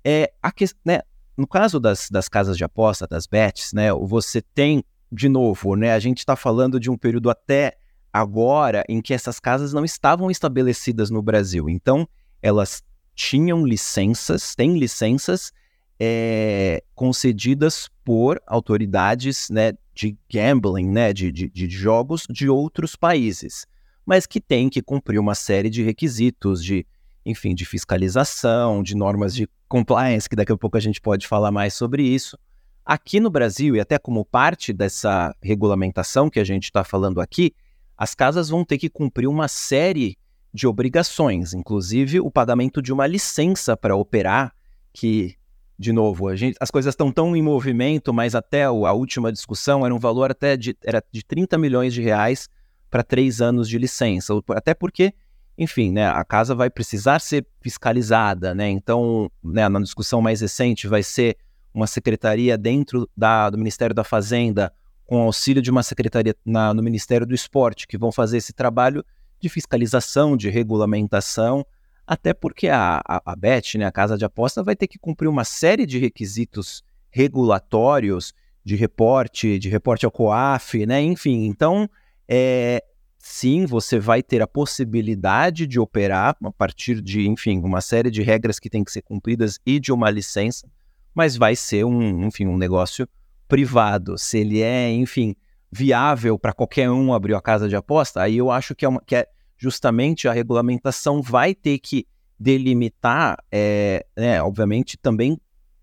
É, 0.06 0.32
a 0.42 0.52
que, 0.52 0.66
né, 0.86 1.02
no 1.36 1.48
caso 1.48 1.80
das, 1.80 2.10
das 2.10 2.30
casas 2.30 2.56
de 2.56 2.64
aposta, 2.64 3.08
das 3.08 3.26
bets, 3.26 3.74
né, 3.74 3.92
você 3.94 4.42
tem, 4.42 4.84
de 5.12 5.28
novo, 5.28 5.76
né, 5.76 5.94
a 5.94 6.00
gente 6.00 6.20
está 6.20 6.36
falando 6.36 6.80
de 6.80 6.90
um 6.90 6.98
período 6.98 7.30
até 7.30 7.78
agora 8.14 8.84
em 8.88 9.02
que 9.02 9.14
essas 9.14 9.40
casas 9.40 9.74
não 9.74 9.84
estavam 9.84 10.30
estabelecidas 10.30 11.10
no 11.10 11.22
Brasil. 11.22 11.68
Então, 11.68 12.08
elas 12.42 12.84
tinham 13.16 13.66
licenças, 13.66 14.56
têm 14.56 14.78
licenças, 14.78 15.52
é, 16.00 16.82
concedidas 16.96 17.90
por 18.06 18.42
autoridades 18.48 19.50
né, 19.50 19.74
de 19.94 20.18
gambling, 20.32 20.90
né, 20.90 21.12
de, 21.12 21.32
de, 21.32 21.50
de 21.50 21.70
jogos 21.70 22.26
de 22.30 22.48
outros 22.48 22.96
países, 22.96 23.66
mas 24.10 24.26
que 24.26 24.42
têm 24.42 24.70
que 24.70 24.82
cumprir 24.82 25.20
uma 25.20 25.36
série 25.36 25.70
de 25.70 25.84
requisitos 25.84 26.64
de, 26.64 26.84
enfim, 27.24 27.54
de 27.54 27.64
fiscalização, 27.64 28.82
de 28.82 28.96
normas 28.96 29.36
de 29.36 29.48
compliance, 29.68 30.28
que 30.28 30.36
daqui 30.36 30.52
a 30.52 30.58
pouco 30.58 30.76
a 30.76 30.80
gente 30.80 31.00
pode 31.00 31.28
falar 31.28 31.52
mais 31.52 31.76
sobre 31.76 32.02
isso. 32.02 32.36
Aqui 32.84 33.20
no 33.20 33.30
Brasil, 33.30 33.76
e 33.76 33.80
até 33.80 34.00
como 34.00 34.26
parte 34.26 34.74
dessa 34.74 35.32
regulamentação 35.40 36.28
que 36.28 36.40
a 36.40 36.44
gente 36.44 36.64
está 36.64 36.84
falando 36.84 37.22
aqui, 37.22 37.54
as 37.96 38.16
casas 38.16 38.50
vão 38.50 38.66
ter 38.66 38.80
que 38.80 38.90
cumprir 38.90 39.28
uma 39.28 39.48
série 39.48 40.18
de 40.52 40.66
obrigações, 40.66 41.54
inclusive 41.54 42.20
o 42.20 42.32
pagamento 42.32 42.82
de 42.82 42.92
uma 42.92 43.06
licença 43.06 43.78
para 43.78 43.96
operar, 43.96 44.56
que 44.92 45.36
de 45.78 45.94
novo, 45.94 46.36
gente, 46.36 46.58
as 46.60 46.72
coisas 46.72 46.94
estão 46.94 47.12
tão 47.12 47.36
em 47.36 47.44
movimento, 47.44 48.12
mas 48.12 48.34
até 48.34 48.64
a 48.64 48.72
última 48.72 49.32
discussão 49.32 49.86
era 49.86 49.94
um 49.94 50.00
valor 50.00 50.32
até 50.32 50.58
de, 50.58 50.76
era 50.84 51.02
de 51.12 51.24
30 51.24 51.60
milhões 51.60 51.94
de 51.94 52.02
reais 52.02 52.50
para 52.90 53.04
três 53.04 53.42
anos 53.42 53.68
de 53.70 53.78
licença. 53.78 54.34
Até 54.50 54.74
porque, 54.74 55.14
enfim, 55.58 55.92
né, 55.92 56.08
a 56.08 56.24
casa 56.24 56.56
vai 56.56 56.70
precisar 56.70 57.20
ser 57.20 57.46
fiscalizada, 57.62 58.54
né? 58.56 58.70
Então, 58.70 59.32
né, 59.44 59.68
na 59.68 59.80
discussão 59.80 60.22
mais 60.22 60.42
recente, 60.42 60.88
vai 60.88 61.04
ser 61.04 61.38
uma 61.74 61.88
secretaria 61.88 62.58
dentro 62.58 63.10
da, 63.16 63.50
do 63.50 63.58
Ministério 63.58 63.96
da 63.96 64.04
Fazenda, 64.04 64.74
com 65.06 65.22
auxílio 65.22 65.62
de 65.62 65.72
uma 65.72 65.84
secretaria 65.84 66.36
na, 66.46 66.74
no 66.74 66.84
Ministério 66.84 67.26
do 67.26 67.34
Esporte, 67.34 67.88
que 67.88 67.98
vão 67.98 68.12
fazer 68.12 68.38
esse 68.38 68.54
trabalho 68.54 69.04
de 69.40 69.50
fiscalização, 69.50 70.36
de 70.36 70.50
regulamentação 70.50 71.66
até 72.10 72.34
porque 72.34 72.68
a, 72.68 73.04
a, 73.08 73.22
a 73.24 73.36
Bet, 73.36 73.78
né, 73.78 73.86
a 73.86 73.92
casa 73.92 74.18
de 74.18 74.26
aposta, 74.26 74.64
vai 74.64 74.76
ter 74.76 74.88
que 74.88 74.98
cumprir 74.98 75.28
uma 75.28 75.44
série 75.44 75.86
de 75.86 76.00
requisitos 76.00 76.84
regulatórios 77.12 78.34
de 78.66 78.76
reporte, 78.76 79.60
de 79.60 79.70
reporte 79.70 80.06
ao 80.08 80.12
COAF, 80.12 80.88
né? 80.88 81.00
Enfim, 81.04 81.46
então, 81.46 81.88
é, 82.32 82.84
sim, 83.18 83.66
você 83.66 84.00
vai 84.00 84.22
ter 84.22 84.40
a 84.40 84.48
possibilidade 84.48 85.66
de 85.66 85.80
operar 85.80 86.38
a 86.44 86.52
partir 86.52 87.02
de, 87.02 87.28
enfim, 87.28 87.60
uma 87.60 87.82
série 87.82 88.12
de 88.12 88.22
regras 88.22 88.60
que 88.60 88.70
têm 88.70 88.84
que 88.84 88.92
ser 88.92 89.02
cumpridas 89.02 89.60
e 89.66 89.80
de 89.80 89.92
uma 89.92 90.12
licença, 90.12 90.70
mas 91.14 91.36
vai 91.36 91.56
ser 91.56 91.84
um, 91.86 92.28
enfim, 92.28 92.46
um 92.46 92.58
negócio 92.58 93.10
privado. 93.48 94.16
Se 94.16 94.38
ele 94.38 94.62
é, 94.62 94.92
enfim, 94.92 95.36
viável 95.72 96.38
para 96.38 96.54
qualquer 96.54 96.92
um 96.92 97.12
abrir 97.12 97.34
a 97.34 97.42
casa 97.42 97.68
de 97.68 97.76
aposta, 97.76 98.22
aí 98.22 98.38
eu 98.38 98.52
acho 98.52 98.76
que 98.76 98.86
é, 98.86 98.88
uma, 98.90 99.02
que 99.02 99.16
é 99.16 99.28
justamente 99.58 100.28
a 100.28 100.32
regulamentação 100.32 101.24
vai 101.24 101.56
ter 101.56 101.80
que 101.80 102.06
delimitar, 102.40 103.44
é, 103.52 104.06
né, 104.16 104.42
obviamente, 104.42 104.98
também 104.98 105.36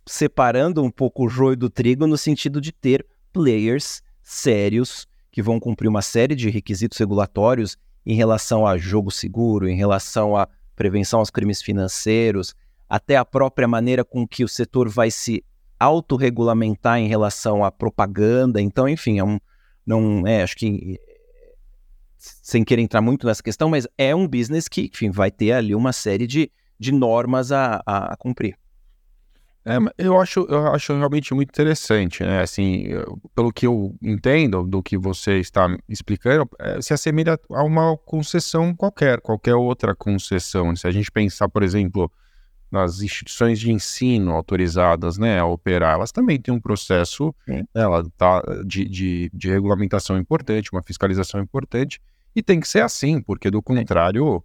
separando 0.06 0.80
um 0.82 0.90
pouco 0.90 1.26
o 1.26 1.28
joio 1.28 1.56
do 1.56 1.68
trigo 1.68 2.06
no 2.06 2.16
sentido 2.16 2.60
de 2.60 2.70
ter 2.70 3.04
players 3.32 4.00
sérios 4.22 5.08
que 5.36 5.42
vão 5.42 5.60
cumprir 5.60 5.86
uma 5.86 6.00
série 6.00 6.34
de 6.34 6.48
requisitos 6.48 6.96
regulatórios 6.96 7.76
em 8.06 8.14
relação 8.14 8.66
a 8.66 8.78
jogo 8.78 9.10
seguro, 9.10 9.68
em 9.68 9.76
relação 9.76 10.34
à 10.34 10.48
prevenção 10.74 11.18
aos 11.18 11.28
crimes 11.28 11.60
financeiros, 11.60 12.54
até 12.88 13.18
a 13.18 13.24
própria 13.24 13.68
maneira 13.68 14.02
com 14.02 14.26
que 14.26 14.42
o 14.42 14.48
setor 14.48 14.88
vai 14.88 15.10
se 15.10 15.44
autorregulamentar 15.78 17.00
em 17.00 17.06
relação 17.06 17.62
à 17.62 17.70
propaganda. 17.70 18.62
Então, 18.62 18.88
enfim, 18.88 19.18
é 19.18 19.24
um, 19.24 19.38
não 19.84 20.26
é, 20.26 20.42
acho 20.42 20.56
que 20.56 20.98
sem 22.16 22.64
querer 22.64 22.80
entrar 22.80 23.02
muito 23.02 23.26
nessa 23.26 23.42
questão, 23.42 23.68
mas 23.68 23.86
é 23.98 24.14
um 24.14 24.26
business 24.26 24.68
que, 24.68 24.90
enfim, 24.90 25.10
vai 25.10 25.30
ter 25.30 25.52
ali 25.52 25.74
uma 25.74 25.92
série 25.92 26.26
de, 26.26 26.50
de 26.80 26.92
normas 26.92 27.52
a, 27.52 27.82
a, 27.84 28.16
cumprir. 28.16 28.56
É, 29.68 29.78
eu 29.98 30.20
acho, 30.20 30.46
eu 30.48 30.68
acho 30.68 30.96
realmente 30.96 31.34
muito 31.34 31.48
interessante, 31.48 32.22
né? 32.22 32.40
Assim, 32.40 32.84
pelo 33.34 33.52
que 33.52 33.66
eu 33.66 33.92
entendo 34.00 34.62
do 34.62 34.80
que 34.80 34.96
você 34.96 35.40
está 35.40 35.66
explicando, 35.88 36.48
é, 36.60 36.80
se 36.80 36.94
assemelha 36.94 37.36
a 37.50 37.64
uma 37.64 37.96
concessão 37.96 38.72
qualquer, 38.72 39.20
qualquer 39.20 39.56
outra 39.56 39.92
concessão. 39.92 40.76
Se 40.76 40.86
a 40.86 40.92
gente 40.92 41.10
pensar, 41.10 41.48
por 41.48 41.64
exemplo, 41.64 42.08
nas 42.70 43.00
instituições 43.00 43.58
de 43.58 43.72
ensino 43.72 44.30
autorizadas 44.30 45.18
né, 45.18 45.40
a 45.40 45.46
operar, 45.46 45.94
elas 45.94 46.12
também 46.12 46.40
têm 46.40 46.54
um 46.54 46.60
processo 46.60 47.34
ela 47.74 48.04
tá, 48.16 48.42
de, 48.64 48.84
de, 48.88 49.30
de, 49.34 49.50
regulamentação 49.50 50.16
importante, 50.16 50.72
uma 50.72 50.82
fiscalização 50.82 51.40
importante, 51.40 52.00
e 52.36 52.42
tem 52.42 52.60
que 52.60 52.68
ser 52.68 52.82
assim, 52.82 53.20
porque 53.20 53.50
do 53.50 53.60
contrário, 53.60 54.44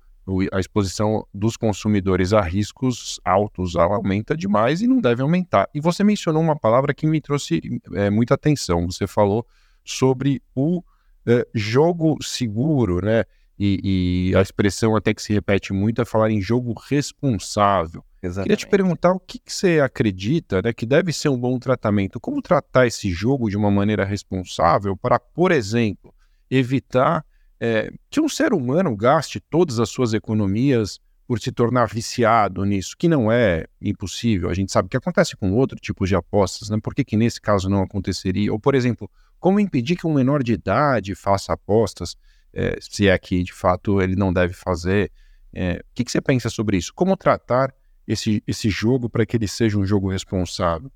a 0.51 0.59
exposição 0.59 1.25
dos 1.33 1.57
consumidores 1.57 2.33
a 2.33 2.41
riscos 2.41 3.19
altos 3.23 3.75
aumenta 3.75 4.35
demais 4.35 4.81
e 4.81 4.87
não 4.87 4.99
deve 4.99 5.21
aumentar. 5.21 5.69
E 5.73 5.79
você 5.79 6.03
mencionou 6.03 6.41
uma 6.41 6.55
palavra 6.55 6.93
que 6.93 7.07
me 7.07 7.19
trouxe 7.21 7.61
é, 7.93 8.09
muita 8.09 8.35
atenção. 8.35 8.85
Você 8.85 9.07
falou 9.07 9.45
sobre 9.83 10.41
o 10.55 10.83
é, 11.25 11.47
jogo 11.53 12.17
seguro, 12.21 13.03
né? 13.03 13.23
E, 13.59 14.31
e, 14.31 14.35
a 14.35 14.41
expressão 14.41 14.95
até 14.95 15.13
que 15.13 15.21
se 15.21 15.31
repete 15.31 15.71
muito 15.71 16.01
é 16.01 16.05
falar 16.05 16.31
em 16.31 16.41
jogo 16.41 16.73
responsável. 16.89 18.03
Exatamente. 18.23 18.43
Queria 18.43 18.57
te 18.57 18.67
perguntar 18.67 19.11
o 19.11 19.19
que, 19.19 19.37
que, 19.37 19.53
você 19.53 19.79
acredita 19.79 20.63
né, 20.63 20.73
que 20.73 20.85
deve 20.85 21.13
ser 21.13 21.29
um 21.29 21.37
bom 21.37 21.59
tratamento. 21.59 22.19
Como 22.19 22.41
tratar 22.41 22.87
esse 22.87 23.11
jogo 23.11 23.49
de 23.49 23.57
uma 23.57 23.69
maneira 23.69 24.03
responsável 24.03 24.97
para, 24.97 25.19
por 25.19 25.51
exemplo, 25.51 26.11
evitar 26.49 27.23
é, 27.61 27.93
que 28.09 28.19
um 28.19 28.27
ser 28.27 28.53
humano 28.53 28.95
gaste 28.95 29.39
todas 29.39 29.79
as 29.79 29.87
suas 29.87 30.15
economias 30.15 30.99
por 31.27 31.39
se 31.39 31.51
tornar 31.51 31.85
viciado 31.85 32.65
nisso, 32.65 32.95
que 32.97 33.07
não 33.07 33.31
é 33.31 33.67
impossível. 33.79 34.49
A 34.49 34.53
gente 34.55 34.71
sabe 34.71 34.89
que 34.89 34.97
acontece 34.97 35.37
com 35.37 35.53
outro 35.53 35.77
tipo 35.79 36.05
de 36.07 36.15
apostas, 36.15 36.69
né? 36.69 36.77
Por 36.81 36.95
que, 36.95 37.05
que 37.05 37.15
nesse 37.15 37.39
caso 37.39 37.69
não 37.69 37.83
aconteceria? 37.83 38.51
Ou, 38.51 38.59
por 38.59 38.73
exemplo, 38.73 39.09
como 39.39 39.59
impedir 39.59 39.95
que 39.95 40.07
um 40.07 40.13
menor 40.13 40.41
de 40.41 40.53
idade 40.53 41.13
faça 41.13 41.53
apostas, 41.53 42.17
é, 42.51 42.77
se 42.81 43.07
é 43.07 43.17
que 43.17 43.43
de 43.43 43.53
fato 43.53 44.01
ele 44.01 44.15
não 44.15 44.33
deve 44.33 44.53
fazer? 44.53 45.11
É, 45.53 45.75
o 45.75 45.93
que, 45.93 46.03
que 46.03 46.11
você 46.11 46.19
pensa 46.19 46.49
sobre 46.49 46.77
isso? 46.77 46.91
Como 46.93 47.15
tratar 47.15 47.73
esse, 48.07 48.43
esse 48.47 48.69
jogo 48.71 49.07
para 49.07 49.25
que 49.25 49.37
ele 49.37 49.47
seja 49.47 49.77
um 49.77 49.85
jogo 49.85 50.09
responsável? 50.09 50.91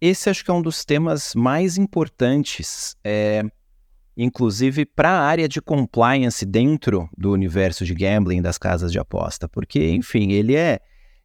Esse 0.00 0.28
acho 0.28 0.44
que 0.44 0.50
é 0.50 0.54
um 0.54 0.62
dos 0.62 0.84
temas 0.84 1.34
mais 1.34 1.78
importantes, 1.78 2.94
é, 3.02 3.42
inclusive 4.16 4.86
para 4.86 5.10
a 5.10 5.20
área 5.20 5.48
de 5.48 5.60
compliance 5.60 6.44
dentro 6.44 7.08
do 7.16 7.32
universo 7.32 7.84
de 7.84 7.94
gambling 7.94 8.40
das 8.40 8.58
casas 8.58 8.92
de 8.92 8.98
aposta, 8.98 9.48
porque, 9.48 9.90
enfim, 9.90 10.32
ele 10.32 10.54
é 10.54 10.80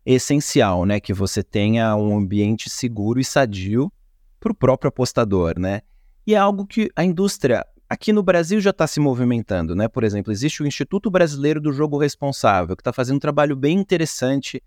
essencial, 0.06 0.86
né, 0.86 1.00
que 1.00 1.14
você 1.14 1.44
tenha 1.44 1.96
um 1.96 2.18
ambiente 2.18 2.70
seguro 2.70 3.20
e 3.20 3.24
sadio 3.24 3.92
para 4.40 4.52
o 4.52 4.56
próprio 4.56 4.90
apostador, 4.90 5.60
né? 5.60 5.82
E 6.26 6.34
é 6.34 6.38
algo 6.38 6.66
que 6.66 6.90
a 6.96 7.04
indústria 7.04 7.66
aqui 7.90 8.14
no 8.14 8.24
Brasil 8.24 8.62
já 8.62 8.70
está 8.70 8.88
se 8.88 9.00
movimentando, 9.00 9.76
né? 9.76 9.88
Por 9.88 10.04
exemplo, 10.04 10.32
existe 10.32 10.64
o 10.64 10.68
Instituto 10.68 11.10
Brasileiro 11.10 11.60
do 11.60 11.72
Jogo 11.72 11.98
Responsável, 11.98 12.76
que 12.76 12.82
está 12.82 12.94
fazendo 12.94 13.18
um 13.18 13.20
trabalho 13.20 13.56
bem 13.56 13.78
interessante 13.78 14.64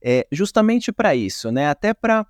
é, 0.00 0.26
justamente 0.30 0.92
para 0.92 1.14
isso, 1.14 1.50
né? 1.50 1.68
Até 1.68 1.92
para 1.92 2.26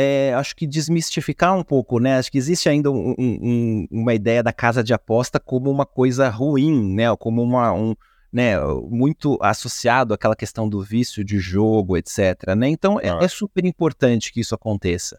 é, 0.00 0.32
acho 0.34 0.54
que 0.54 0.64
desmistificar 0.64 1.58
um 1.58 1.64
pouco, 1.64 1.98
né? 1.98 2.18
Acho 2.18 2.30
que 2.30 2.38
existe 2.38 2.68
ainda 2.68 2.88
um, 2.88 3.16
um, 3.18 3.86
uma 3.90 4.14
ideia 4.14 4.44
da 4.44 4.52
casa 4.52 4.80
de 4.80 4.94
aposta 4.94 5.40
como 5.40 5.68
uma 5.68 5.84
coisa 5.84 6.28
ruim, 6.28 6.94
né? 6.94 7.16
Como 7.16 7.42
uma, 7.42 7.72
um, 7.72 7.96
né? 8.32 8.60
Muito 8.88 9.36
associado 9.42 10.14
àquela 10.14 10.36
questão 10.36 10.68
do 10.68 10.80
vício 10.80 11.24
de 11.24 11.40
jogo, 11.40 11.96
etc. 11.96 12.54
Né? 12.56 12.68
Então 12.68 13.00
é, 13.00 13.10
ah. 13.10 13.18
é 13.20 13.26
super 13.26 13.64
importante 13.64 14.32
que 14.32 14.38
isso 14.38 14.54
aconteça. 14.54 15.18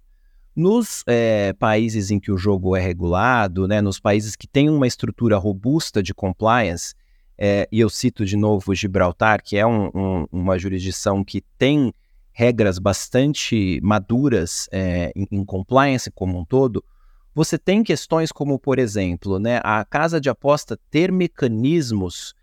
Nos 0.56 1.04
é, 1.06 1.52
países 1.60 2.10
em 2.10 2.18
que 2.18 2.32
o 2.32 2.38
jogo 2.38 2.74
é 2.74 2.80
regulado, 2.80 3.68
né, 3.68 3.82
nos 3.82 4.00
países 4.00 4.36
que 4.36 4.48
têm 4.48 4.70
uma 4.70 4.88
estrutura 4.88 5.38
robusta 5.38 6.02
de 6.02 6.14
compliance, 6.14 6.96
é, 7.38 7.68
e 7.72 7.80
eu 7.80 7.90
cito 7.90 8.26
de 8.26 8.36
novo 8.36 8.74
Gibraltar, 8.74 9.42
que 9.44 9.58
é 9.58 9.66
um, 9.66 9.90
um, 9.94 10.26
uma 10.32 10.58
jurisdição 10.58 11.24
que 11.24 11.42
tem 11.58 11.94
regras 12.32 12.80
bastante 12.80 13.80
maduras 13.82 14.68
é, 14.72 15.12
em, 15.16 15.28
em, 15.32 15.46
compliance 15.46 16.10
como 16.12 16.40
um 16.40 16.46
todo, 16.46 16.84
você 17.34 17.58
tem 17.58 17.84
questões 17.84 18.32
como, 18.32 18.58
por 18.58 18.80
exemplo, 18.80 19.40
né, 19.40 19.62
a 19.64 19.86
casa 19.86 20.20
de 20.20 20.30
aposta 20.30 20.80
ter 20.90 21.12
mecanismos 21.12 22.34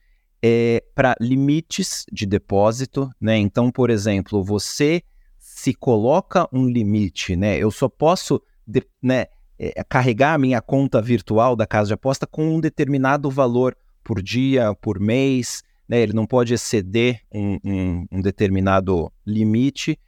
é, 0.43 0.83
para 0.95 1.17
limites 1.21 2.05
de 2.13 2.25
depósito. 2.27 3.11
Né? 3.21 3.37
Então, 3.39 3.71
por 3.71 3.91
exemplo, 3.91 4.45
você 4.45 5.03
se 5.39 5.75
coloca 5.75 6.49
um 6.53 6.67
limite, 6.67 7.35
né? 7.37 7.59
eu 7.59 7.71
só 7.71 7.89
posso 7.89 8.41
de, 8.67 8.83
né, 9.03 9.27
é, 9.59 9.83
carregar 9.85 10.35
a 10.35 10.39
minha 10.39 10.61
conta 10.61 11.01
virtual 11.01 11.57
da 11.57 11.67
casa 11.67 11.89
de 11.89 11.95
aposta 11.95 12.27
com 12.27 12.55
um 12.55 12.61
determinado 12.61 13.31
valor 13.31 13.77
por 14.05 14.23
dia, 14.23 14.75
por 14.75 15.01
mês, 15.01 15.63
né? 15.89 16.01
ele 16.01 16.13
não 16.13 16.27
pode 16.27 16.55
exceder 16.55 17.21
um, 17.33 17.59
um, 17.65 18.07
um 18.13 18.21
determinado 18.21 19.11
limite. 19.27 19.99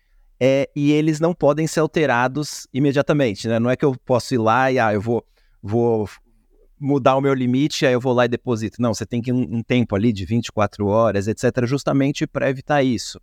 É, 0.41 0.71
e 0.75 0.93
eles 0.93 1.19
não 1.19 1.35
podem 1.35 1.67
ser 1.67 1.81
alterados 1.81 2.69
imediatamente, 2.73 3.49
né? 3.49 3.59
Não 3.59 3.69
é 3.69 3.75
que 3.75 3.85
eu 3.85 3.97
posso 4.05 4.35
ir 4.35 4.38
lá 4.38 4.71
e 4.71 4.79
ah, 4.79 4.95
eu 4.95 5.01
vou, 5.01 5.27
vou 5.61 6.09
mudar 6.79 7.17
o 7.17 7.21
meu 7.21 7.35
limite, 7.35 7.85
aí 7.85 7.93
eu 7.93 8.01
vou 8.01 8.12
lá 8.12 8.25
e 8.25 8.29
deposito. 8.29 8.81
Não, 8.81 8.95
você 8.95 9.05
tem 9.05 9.21
que 9.21 9.33
um, 9.33 9.57
um 9.57 9.62
tempo 9.64 9.97
ali 9.97 10.12
de 10.12 10.25
24 10.25 10.87
horas, 10.87 11.27
etc., 11.27 11.67
justamente 11.67 12.25
para 12.25 12.49
evitar 12.49 12.85
isso. 12.85 13.21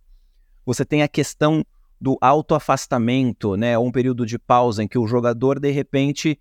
Você 0.66 0.84
tem 0.84 1.02
a 1.02 1.08
questão 1.08 1.64
do 1.98 2.18
autoafastamento, 2.20 3.56
né, 3.56 3.78
um 3.78 3.90
período 3.90 4.26
de 4.26 4.38
pausa 4.38 4.82
em 4.82 4.88
que 4.88 4.98
o 4.98 5.06
jogador 5.06 5.58
de 5.58 5.70
repente 5.70 6.38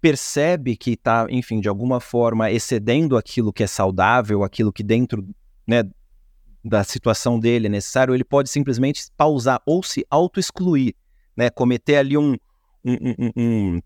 percebe 0.00 0.76
que 0.76 0.92
está, 0.92 1.26
enfim, 1.30 1.60
de 1.60 1.68
alguma 1.68 2.00
forma 2.00 2.50
excedendo 2.50 3.16
aquilo 3.16 3.52
que 3.52 3.62
é 3.62 3.66
saudável, 3.66 4.42
aquilo 4.42 4.72
que 4.72 4.82
dentro, 4.82 5.26
né, 5.66 5.84
da 6.64 6.82
situação 6.84 7.38
dele 7.38 7.66
é 7.66 7.70
necessário, 7.70 8.14
ele 8.14 8.24
pode 8.24 8.50
simplesmente 8.50 9.06
pausar 9.16 9.60
ou 9.64 9.82
se 9.82 10.04
auto-excluir, 10.10 10.94
né, 11.36 11.50
cometer 11.50 11.96
ali 11.96 12.16
um, 12.16 12.36
um, 12.84 12.94
um, 12.94 13.30
um 13.36 13.82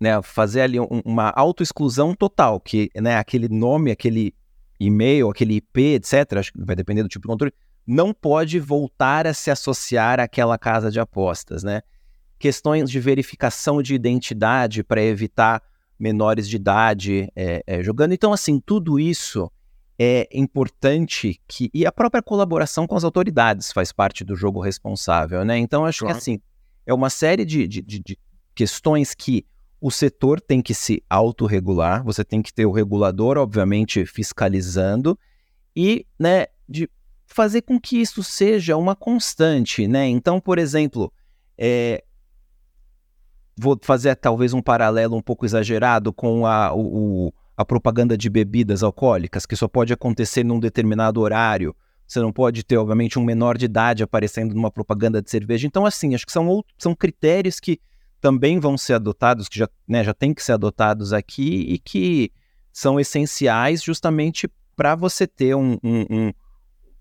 né, 0.00 0.20
fazer 0.22 0.62
ali 0.62 0.78
uma 1.04 1.30
auto-exclusão 1.30 2.14
total, 2.14 2.58
que, 2.58 2.90
né, 2.94 3.16
aquele 3.16 3.48
nome, 3.48 3.90
aquele 3.90 4.34
e-mail, 4.78 5.28
aquele 5.28 5.56
IP, 5.56 5.94
etc., 5.94 6.38
acho 6.38 6.52
que 6.52 6.64
vai 6.64 6.74
depender 6.74 7.02
do 7.02 7.08
tipo 7.08 7.22
de 7.22 7.28
controle, 7.28 7.52
não 7.86 8.14
pode 8.14 8.58
voltar 8.58 9.26
a 9.26 9.34
se 9.34 9.50
associar 9.50 10.18
àquela 10.18 10.56
casa 10.56 10.90
de 10.90 10.98
apostas, 10.98 11.62
né? 11.62 11.82
Questões 12.40 12.90
de 12.90 12.98
verificação 12.98 13.80
de 13.80 13.94
identidade 13.94 14.82
para 14.82 15.00
evitar 15.00 15.62
menores 15.96 16.48
de 16.48 16.56
idade 16.56 17.30
é, 17.36 17.62
é, 17.66 17.82
jogando. 17.82 18.12
Então, 18.14 18.32
assim, 18.32 18.58
tudo 18.58 18.98
isso 18.98 19.48
é 19.98 20.26
importante 20.32 21.38
que 21.46 21.70
e 21.74 21.84
a 21.84 21.92
própria 21.92 22.22
colaboração 22.22 22.86
com 22.86 22.96
as 22.96 23.04
autoridades 23.04 23.70
faz 23.70 23.92
parte 23.92 24.24
do 24.24 24.34
jogo 24.34 24.58
responsável, 24.58 25.44
né? 25.44 25.58
Então, 25.58 25.84
acho 25.84 26.00
claro. 26.00 26.14
que 26.14 26.18
assim 26.18 26.40
é 26.86 26.94
uma 26.94 27.10
série 27.10 27.44
de, 27.44 27.68
de, 27.68 27.82
de, 27.82 28.18
questões 28.54 29.14
que 29.14 29.44
o 29.78 29.90
setor 29.90 30.40
tem 30.40 30.62
que 30.62 30.72
se 30.74 31.02
autorregular, 31.08 32.02
você 32.02 32.24
tem 32.24 32.40
que 32.40 32.52
ter 32.52 32.64
o 32.64 32.72
regulador, 32.72 33.36
obviamente, 33.36 34.04
fiscalizando, 34.06 35.18
e 35.76 36.06
né, 36.18 36.46
de 36.68 36.88
fazer 37.26 37.62
com 37.62 37.78
que 37.78 37.98
isso 37.98 38.22
seja 38.22 38.76
uma 38.76 38.96
constante, 38.96 39.86
né? 39.86 40.08
Então, 40.08 40.40
por 40.40 40.58
exemplo, 40.58 41.12
é, 41.56 42.02
vou 43.60 43.78
fazer 43.82 44.16
talvez 44.16 44.54
um 44.54 44.62
paralelo 44.62 45.14
um 45.14 45.20
pouco 45.20 45.44
exagerado 45.44 46.12
com 46.12 46.46
a, 46.46 46.74
o, 46.74 47.32
a 47.56 47.64
propaganda 47.64 48.16
de 48.16 48.30
bebidas 48.30 48.82
alcoólicas, 48.82 49.44
que 49.44 49.54
só 49.54 49.68
pode 49.68 49.92
acontecer 49.92 50.42
num 50.42 50.58
determinado 50.58 51.20
horário. 51.20 51.76
Você 52.06 52.18
não 52.20 52.32
pode 52.32 52.64
ter, 52.64 52.78
obviamente, 52.78 53.18
um 53.18 53.24
menor 53.24 53.58
de 53.58 53.66
idade 53.66 54.02
aparecendo 54.02 54.54
numa 54.54 54.70
propaganda 54.70 55.20
de 55.20 55.30
cerveja. 55.30 55.66
Então, 55.66 55.84
assim, 55.84 56.14
acho 56.14 56.24
que 56.24 56.32
são, 56.32 56.64
são 56.78 56.94
critérios 56.94 57.60
que 57.60 57.78
também 58.20 58.58
vão 58.58 58.78
ser 58.78 58.94
adotados, 58.94 59.46
que 59.46 59.58
já, 59.58 59.68
né, 59.86 60.02
já 60.02 60.14
tem 60.14 60.32
que 60.32 60.42
ser 60.42 60.52
adotados 60.52 61.12
aqui 61.12 61.66
e 61.68 61.78
que 61.78 62.32
são 62.72 62.98
essenciais 62.98 63.82
justamente 63.82 64.50
para 64.74 64.94
você 64.94 65.26
ter 65.26 65.54
um, 65.54 65.78
um, 65.84 66.06
um 66.10 66.32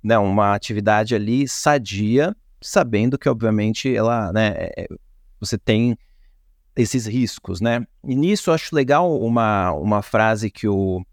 né, 0.03 0.17
uma 0.17 0.53
atividade 0.53 1.15
ali 1.15 1.47
sadia, 1.47 2.35
sabendo 2.61 3.17
que, 3.17 3.29
obviamente, 3.29 3.93
ela, 3.93 4.31
né, 4.33 4.53
é, 4.57 4.83
é, 4.83 4.87
você 5.39 5.57
tem 5.57 5.97
esses 6.81 7.05
riscos, 7.05 7.59
né? 7.59 7.85
E 8.05 8.15
nisso 8.15 8.49
eu 8.49 8.53
acho 8.53 8.73
legal 8.73 9.19
uma, 9.19 9.73
uma 9.73 10.01
frase 10.01 10.49
que 10.49 10.65
o 10.65 11.05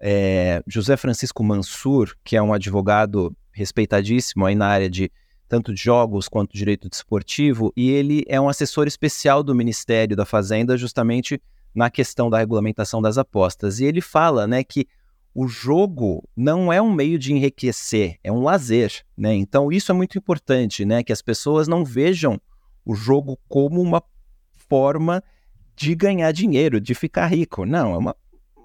é, 0.00 0.60
José 0.66 0.96
Francisco 0.96 1.44
Mansur, 1.44 2.16
que 2.24 2.36
é 2.36 2.42
um 2.42 2.52
advogado 2.52 3.34
respeitadíssimo 3.52 4.44
aí 4.44 4.56
na 4.56 4.66
área 4.66 4.90
de 4.90 5.10
tanto 5.48 5.72
de 5.72 5.80
jogos 5.80 6.28
quanto 6.28 6.56
direito 6.56 6.88
desportivo, 6.88 7.72
e 7.76 7.90
ele 7.90 8.24
é 8.26 8.40
um 8.40 8.48
assessor 8.48 8.88
especial 8.88 9.44
do 9.44 9.54
Ministério 9.54 10.16
da 10.16 10.24
Fazenda 10.24 10.76
justamente 10.76 11.40
na 11.72 11.88
questão 11.88 12.28
da 12.28 12.38
regulamentação 12.38 13.00
das 13.00 13.16
apostas. 13.16 13.78
E 13.78 13.84
ele 13.84 14.00
fala, 14.00 14.48
né, 14.48 14.64
que 14.64 14.88
o 15.32 15.46
jogo 15.46 16.28
não 16.36 16.72
é 16.72 16.82
um 16.82 16.92
meio 16.92 17.20
de 17.20 17.32
enriquecer, 17.32 18.18
é 18.24 18.32
um 18.32 18.42
lazer, 18.42 19.04
né? 19.16 19.34
Então 19.34 19.70
isso 19.70 19.92
é 19.92 19.94
muito 19.94 20.18
importante, 20.18 20.84
né? 20.84 21.04
Que 21.04 21.12
as 21.12 21.22
pessoas 21.22 21.68
não 21.68 21.84
vejam 21.84 22.40
o 22.84 22.94
jogo 22.94 23.38
como 23.48 23.80
uma 23.80 24.02
forma 24.68 25.22
de 25.76 25.94
ganhar 25.94 26.32
dinheiro, 26.32 26.80
de 26.80 26.94
ficar 26.94 27.26
rico. 27.26 27.64
Não, 27.66 27.94
é 27.94 27.98
uma, 27.98 28.16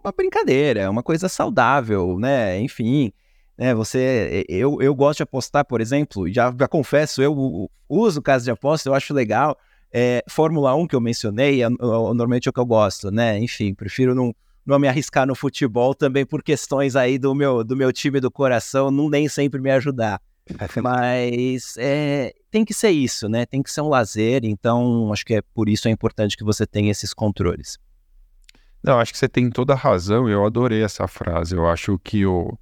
uma 0.04 0.12
brincadeira, 0.12 0.82
é 0.82 0.90
uma 0.90 1.04
coisa 1.04 1.28
saudável, 1.28 2.18
né? 2.20 2.60
Enfim, 2.60 3.12
né? 3.58 3.74
Você, 3.76 4.46
eu, 4.48 4.82
eu 4.82 4.96
gosto 4.96 5.18
de 5.18 5.24
apostar, 5.24 5.66
por 5.66 5.82
exemplo, 5.82 6.32
já, 6.32 6.54
já 6.58 6.68
confesso, 6.68 7.22
eu 7.22 7.70
uso 7.88 8.22
casa 8.22 8.46
de 8.46 8.52
aposta, 8.52 8.90
eu 8.90 8.94
acho 8.94 9.14
legal. 9.14 9.58
É, 9.92 10.24
Fórmula 10.30 10.76
1 10.76 10.88
que 10.88 10.96
eu 10.96 11.02
mencionei, 11.02 11.64
é, 11.64 11.66
é, 11.66 11.70
normalmente 11.70 12.48
é 12.48 12.50
o 12.52 12.54
que 12.54 12.60
eu 12.60 12.66
gosto, 12.66 13.10
né? 13.12 13.40
Enfim, 13.40 13.74
prefiro 13.74 14.14
não 14.16 14.34
não 14.66 14.78
me 14.78 14.88
arriscar 14.88 15.26
no 15.26 15.34
futebol 15.34 15.96
também 15.96 16.24
por 16.24 16.44
questões 16.44 16.96
aí 16.96 17.18
do 17.18 17.34
meu, 17.34 17.64
do 17.64 17.76
meu 17.76 17.92
time 17.92 18.20
do 18.20 18.30
coração, 18.30 18.92
não 18.92 19.10
nem 19.10 19.28
sempre 19.28 19.60
me 19.60 19.72
ajudar. 19.72 20.22
Mas 20.82 21.76
é, 21.78 22.34
tem 22.50 22.66
que 22.66 22.74
ser 22.74 22.92
isso, 22.92 23.30
né? 23.30 23.46
Tem 23.46 23.62
que 23.62 23.72
ser 23.72 23.82
um 23.82 23.90
lazer, 23.90 24.44
então 24.44 25.12
acho 25.14 25.26
que 25.26 25.36
é 25.36 25.42
por 25.42 25.70
isso 25.70 25.88
é 25.88 25.92
importante 25.92 26.38
que 26.38 26.44
você 26.44 26.66
tenha 26.66 26.92
esses 26.92 27.14
controles. 27.14 27.78
Não, 28.84 29.00
acho 29.00 29.12
que 29.12 29.18
você 29.18 29.28
tem 29.28 29.50
toda 29.50 29.74
a 29.74 29.76
razão, 29.76 30.30
eu 30.30 30.46
adorei 30.46 30.84
essa 30.84 31.08
frase. 31.08 31.56
Eu 31.56 31.68
acho 31.68 32.00
que 32.00 32.26
o, 32.26 32.58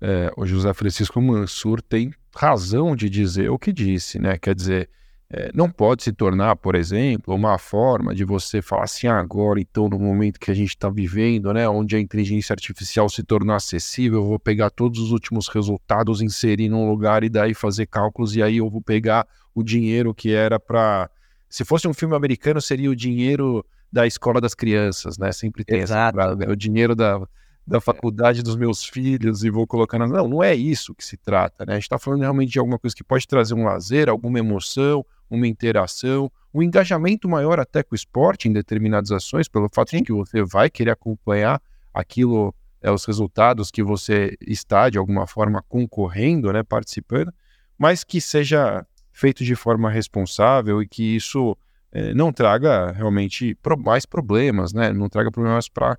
é, 0.00 0.30
o 0.36 0.46
José 0.46 0.72
Francisco 0.74 1.20
Mansur 1.20 1.80
tem 1.80 2.12
razão 2.34 2.94
de 2.94 3.08
dizer 3.08 3.50
o 3.50 3.58
que 3.58 3.72
disse, 3.72 4.18
né? 4.18 4.38
Quer 4.38 4.54
dizer, 4.54 4.90
é, 5.34 5.50
não 5.54 5.70
pode 5.70 6.02
se 6.02 6.12
tornar, 6.12 6.56
por 6.56 6.74
exemplo, 6.74 7.34
uma 7.34 7.56
forma 7.56 8.14
de 8.14 8.22
você 8.22 8.60
falar 8.60 8.84
assim, 8.84 9.06
ah, 9.06 9.18
agora, 9.18 9.58
então, 9.58 9.88
no 9.88 9.98
momento 9.98 10.38
que 10.38 10.50
a 10.50 10.54
gente 10.54 10.68
está 10.68 10.90
vivendo, 10.90 11.50
né, 11.54 11.66
onde 11.66 11.96
a 11.96 12.00
inteligência 12.00 12.52
artificial 12.52 13.08
se 13.08 13.22
tornou 13.22 13.56
acessível, 13.56 14.18
eu 14.18 14.26
vou 14.26 14.38
pegar 14.38 14.68
todos 14.68 15.00
os 15.00 15.10
últimos 15.10 15.48
resultados, 15.48 16.20
inserir 16.20 16.68
num 16.68 16.86
lugar 16.86 17.24
e 17.24 17.30
daí 17.30 17.54
fazer 17.54 17.86
cálculos, 17.86 18.36
e 18.36 18.42
aí 18.42 18.58
eu 18.58 18.68
vou 18.68 18.82
pegar 18.82 19.26
o 19.54 19.62
dinheiro 19.62 20.12
que 20.14 20.34
era 20.34 20.60
para. 20.60 21.08
Se 21.48 21.64
fosse 21.64 21.88
um 21.88 21.94
filme 21.94 22.14
americano, 22.14 22.60
seria 22.60 22.90
o 22.90 22.96
dinheiro 22.96 23.64
da 23.90 24.06
escola 24.06 24.38
das 24.38 24.54
crianças, 24.54 25.16
né? 25.16 25.32
Sempre 25.32 25.64
tem 25.64 25.80
Exato. 25.80 26.20
essa, 26.20 26.50
o 26.50 26.56
dinheiro 26.56 26.94
da, 26.94 27.20
da 27.66 27.80
faculdade 27.80 28.42
dos 28.42 28.56
meus 28.56 28.84
filhos 28.84 29.44
e 29.44 29.50
vou 29.50 29.66
colocar 29.66 29.98
na... 29.98 30.06
Não, 30.06 30.28
não 30.28 30.42
é 30.42 30.54
isso 30.54 30.94
que 30.94 31.04
se 31.04 31.16
trata, 31.16 31.64
né? 31.64 31.74
A 31.74 31.76
gente 31.76 31.84
está 31.84 31.98
falando 31.98 32.20
realmente 32.20 32.50
de 32.50 32.58
alguma 32.58 32.78
coisa 32.78 32.94
que 32.94 33.04
pode 33.04 33.26
trazer 33.26 33.54
um 33.54 33.64
lazer, 33.64 34.08
alguma 34.08 34.38
emoção, 34.38 35.04
uma 35.30 35.46
interação, 35.46 36.30
um 36.52 36.62
engajamento 36.62 37.28
maior 37.28 37.58
até 37.58 37.82
com 37.82 37.94
o 37.94 37.96
esporte 37.96 38.48
em 38.48 38.52
determinadas 38.52 39.10
ações, 39.10 39.48
pelo 39.48 39.68
fato 39.72 39.90
Sim. 39.90 39.98
de 39.98 40.04
que 40.04 40.12
você 40.12 40.42
vai 40.42 40.68
querer 40.68 40.90
acompanhar 40.90 41.62
aquilo, 41.94 42.54
é, 42.80 42.90
os 42.90 43.04
resultados 43.04 43.70
que 43.70 43.82
você 43.82 44.36
está, 44.40 44.90
de 44.90 44.98
alguma 44.98 45.26
forma, 45.26 45.62
concorrendo, 45.68 46.52
né, 46.52 46.62
participando, 46.62 47.32
mas 47.78 48.04
que 48.04 48.20
seja 48.20 48.84
feito 49.12 49.44
de 49.44 49.54
forma 49.54 49.90
responsável 49.90 50.82
e 50.82 50.88
que 50.88 51.16
isso 51.16 51.56
é, 51.92 52.12
não 52.12 52.32
traga 52.32 52.90
realmente 52.90 53.56
mais 53.78 54.04
problemas, 54.04 54.72
né, 54.72 54.92
não 54.92 55.08
traga 55.08 55.30
problemas 55.30 55.68
para 55.68 55.98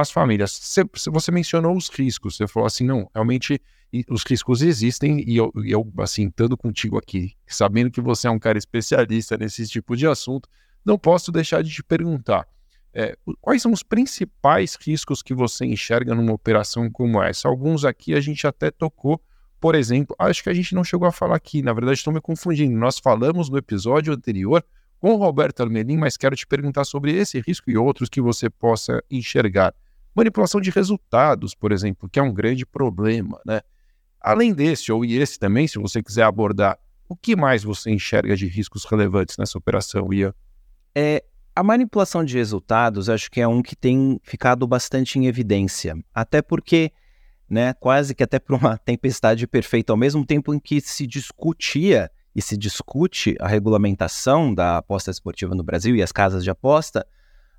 as 0.00 0.10
famílias. 0.10 0.50
Você, 0.50 0.84
você 1.10 1.30
mencionou 1.30 1.76
os 1.76 1.88
riscos, 1.88 2.36
você 2.36 2.46
falou 2.46 2.66
assim, 2.66 2.84
não, 2.84 3.10
realmente 3.14 3.60
os 4.08 4.24
riscos 4.24 4.62
existem 4.62 5.22
e 5.26 5.36
eu, 5.36 5.52
eu, 5.66 5.92
assim, 5.98 6.26
estando 6.26 6.56
contigo 6.56 6.98
aqui, 6.98 7.34
sabendo 7.46 7.90
que 7.90 8.00
você 8.00 8.26
é 8.26 8.30
um 8.30 8.38
cara 8.38 8.56
especialista 8.56 9.36
nesse 9.36 9.66
tipo 9.66 9.96
de 9.96 10.06
assunto, 10.06 10.48
não 10.84 10.98
posso 10.98 11.30
deixar 11.30 11.62
de 11.62 11.70
te 11.70 11.82
perguntar 11.82 12.46
é, 12.94 13.16
quais 13.40 13.62
são 13.62 13.72
os 13.72 13.82
principais 13.82 14.76
riscos 14.76 15.22
que 15.22 15.32
você 15.32 15.64
enxerga 15.64 16.14
numa 16.14 16.32
operação 16.32 16.90
como 16.90 17.22
essa? 17.22 17.48
Alguns 17.48 17.84
aqui 17.84 18.14
a 18.14 18.20
gente 18.20 18.46
até 18.46 18.70
tocou, 18.70 19.20
por 19.58 19.74
exemplo, 19.74 20.14
acho 20.18 20.42
que 20.42 20.50
a 20.50 20.54
gente 20.54 20.74
não 20.74 20.84
chegou 20.84 21.08
a 21.08 21.12
falar 21.12 21.36
aqui, 21.36 21.62
na 21.62 21.72
verdade 21.72 21.98
estou 21.98 22.12
me 22.12 22.20
confundindo. 22.20 22.76
Nós 22.76 22.98
falamos 22.98 23.48
no 23.48 23.56
episódio 23.56 24.12
anterior 24.12 24.62
com 25.02 25.16
Roberto 25.16 25.64
Armelin, 25.64 25.96
mas 25.96 26.16
quero 26.16 26.36
te 26.36 26.46
perguntar 26.46 26.84
sobre 26.84 27.12
esse 27.12 27.40
risco 27.40 27.68
e 27.68 27.76
outros 27.76 28.08
que 28.08 28.20
você 28.20 28.48
possa 28.48 29.02
enxergar. 29.10 29.74
Manipulação 30.14 30.60
de 30.60 30.70
resultados, 30.70 31.56
por 31.56 31.72
exemplo, 31.72 32.08
que 32.08 32.20
é 32.20 32.22
um 32.22 32.32
grande 32.32 32.64
problema, 32.64 33.40
né? 33.44 33.62
Além 34.20 34.54
desse, 34.54 34.92
ou 34.92 35.04
esse 35.04 35.40
também, 35.40 35.66
se 35.66 35.76
você 35.76 36.00
quiser 36.00 36.22
abordar, 36.22 36.78
o 37.08 37.16
que 37.16 37.34
mais 37.34 37.64
você 37.64 37.90
enxerga 37.90 38.36
de 38.36 38.46
riscos 38.46 38.84
relevantes 38.84 39.36
nessa 39.36 39.58
operação, 39.58 40.12
Ian? 40.12 40.32
É, 40.94 41.24
a 41.52 41.64
manipulação 41.64 42.24
de 42.24 42.38
resultados 42.38 43.10
acho 43.10 43.28
que 43.28 43.40
é 43.40 43.48
um 43.48 43.60
que 43.60 43.74
tem 43.74 44.20
ficado 44.22 44.68
bastante 44.68 45.18
em 45.18 45.26
evidência. 45.26 45.96
Até 46.14 46.40
porque, 46.40 46.92
né, 47.50 47.74
quase 47.74 48.14
que 48.14 48.22
até 48.22 48.38
por 48.38 48.54
uma 48.54 48.78
tempestade 48.86 49.48
perfeita, 49.48 49.92
ao 49.92 49.96
mesmo 49.96 50.24
tempo 50.24 50.54
em 50.54 50.60
que 50.60 50.80
se 50.80 51.08
discutia 51.08 52.08
e 52.34 52.40
se 52.40 52.56
discute 52.56 53.36
a 53.40 53.46
regulamentação 53.46 54.54
da 54.54 54.78
aposta 54.78 55.10
esportiva 55.10 55.54
no 55.54 55.62
Brasil 55.62 55.94
e 55.94 56.02
as 56.02 56.12
casas 56.12 56.42
de 56.42 56.50
aposta, 56.50 57.06